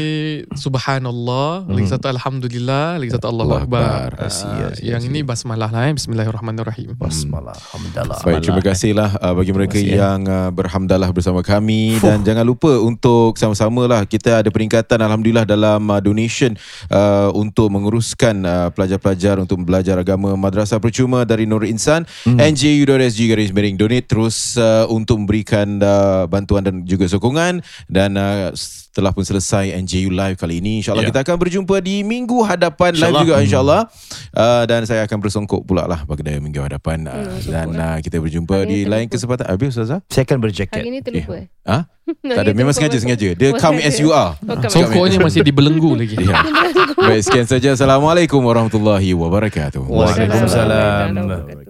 subhanallah, 0.54 1.66
lagi 1.66 1.88
satu 1.88 2.08
alhamdulillah, 2.08 2.98
lagi 2.98 3.12
satu 3.12 3.28
Allahu 3.28 3.52
akbar. 3.58 4.14
Akbar. 4.14 4.26
Asyik, 4.26 4.78
asyik, 4.78 4.86
yang 4.86 5.02
asyik. 5.02 5.12
Ini 5.20 5.28
basmalah 5.28 5.68
lah 5.68 5.92
eh 5.92 5.94
bismillahirrahmanirrahim. 6.00 6.96
Basmalah. 6.96 7.52
Alhamdulillah. 7.52 8.24
Baik, 8.24 8.40
terima 8.40 8.64
kasihlah 8.64 9.10
uh, 9.20 9.36
bagi 9.36 9.52
mereka 9.52 9.76
kasih, 9.76 9.92
eh. 9.92 10.00
yang 10.00 10.24
uh, 10.24 10.48
berhamdalah 10.48 11.12
bersama 11.12 11.44
kami 11.44 12.00
dan 12.00 12.24
jangan 12.24 12.48
lupa 12.48 12.72
untuk 12.80 13.36
sama-sama 13.36 13.84
lah 13.84 14.08
kita 14.08 14.40
ada 14.40 14.48
peningkatan 14.48 14.96
alhamdulillah 14.96 15.44
dalam 15.44 15.84
uh, 15.92 16.00
donation 16.00 16.56
uh, 16.88 17.36
untuk 17.36 17.68
menguruskan 17.68 18.48
uh, 18.48 18.72
pelajar-pelajar 18.72 19.44
untuk 19.44 19.60
belajar 19.68 20.00
agama 20.00 20.40
Madrasah 20.40 20.80
Percuma 20.80 21.28
dari 21.28 21.44
Nur 21.44 21.68
Insan 21.68 22.08
Hmm. 22.24 22.38
NJU.SG 22.38 23.32
garis 23.32 23.50
miring 23.50 23.80
donate 23.80 24.06
terus 24.06 24.54
uh, 24.60 24.86
untuk 24.92 25.18
memberikan 25.24 25.82
uh, 25.82 26.30
bantuan 26.30 26.62
dan 26.62 26.86
juga 26.86 27.10
sokongan 27.10 27.66
dan 27.90 28.14
uh, 28.16 28.54
setelah 28.90 29.12
pun 29.12 29.22
selesai 29.22 29.70
NJU 29.78 30.10
live 30.10 30.34
kali 30.34 30.58
ini 30.58 30.80
insyaallah 30.80 31.02
Ya. 31.02 31.10
kita 31.10 31.22
akan 31.22 31.38
berjumpa 31.38 31.76
di 31.78 32.02
minggu 32.02 32.42
hadapan 32.42 32.92
live 32.92 33.06
InsyaAllah. 33.06 33.22
juga 33.22 33.34
insyaallah 33.40 33.82
uh, 34.34 34.64
dan 34.66 34.82
saya 34.84 35.06
akan 35.06 35.18
bersongkok 35.20 35.62
pula 35.62 35.86
lah 35.86 36.02
pada 36.04 36.34
minggu 36.36 36.58
hadapan 36.60 37.06
uh, 37.06 37.14
Hmm, 37.20 37.38
dan 37.46 37.68
uh, 37.72 37.98
kita 38.00 38.18
berjumpa 38.18 38.56
Hari 38.56 38.66
di 38.66 38.78
ni 38.80 38.84
lain 38.84 39.06
terlupa. 39.06 39.14
kesempatan 39.14 39.46
habis 39.48 39.68
ustazah 39.72 40.00
Saya 40.08 40.26
akan 40.26 40.38
berjaket. 40.40 40.74
Hari 40.76 40.90
ni 40.90 41.00
terlupa 41.00 41.34
eh. 41.38 41.46
ha 41.64 41.86
tak 42.28 42.42
ada 42.42 42.52
memang 42.52 42.74
terlupa 42.74 42.90
sengaja 42.90 42.98
sengaja 43.00 43.30
dia 43.32 43.50
come 43.56 43.78
as 43.80 43.96
you 43.96 44.10
are 44.10 44.34
Sokoknya 44.66 45.18
masih 45.20 45.42
dibelenggu 45.42 45.94
lagi. 45.94 46.18
ya. 46.18 46.42
baik 47.08 47.22
sekian 47.22 47.46
saja 47.46 47.78
assalamualaikum 47.78 48.42
warahmatullahi 48.42 49.14
wabarakatuh 49.14 49.86
Waalaikumsalam. 49.86 51.14
Waalaikumsalam. 51.14 51.69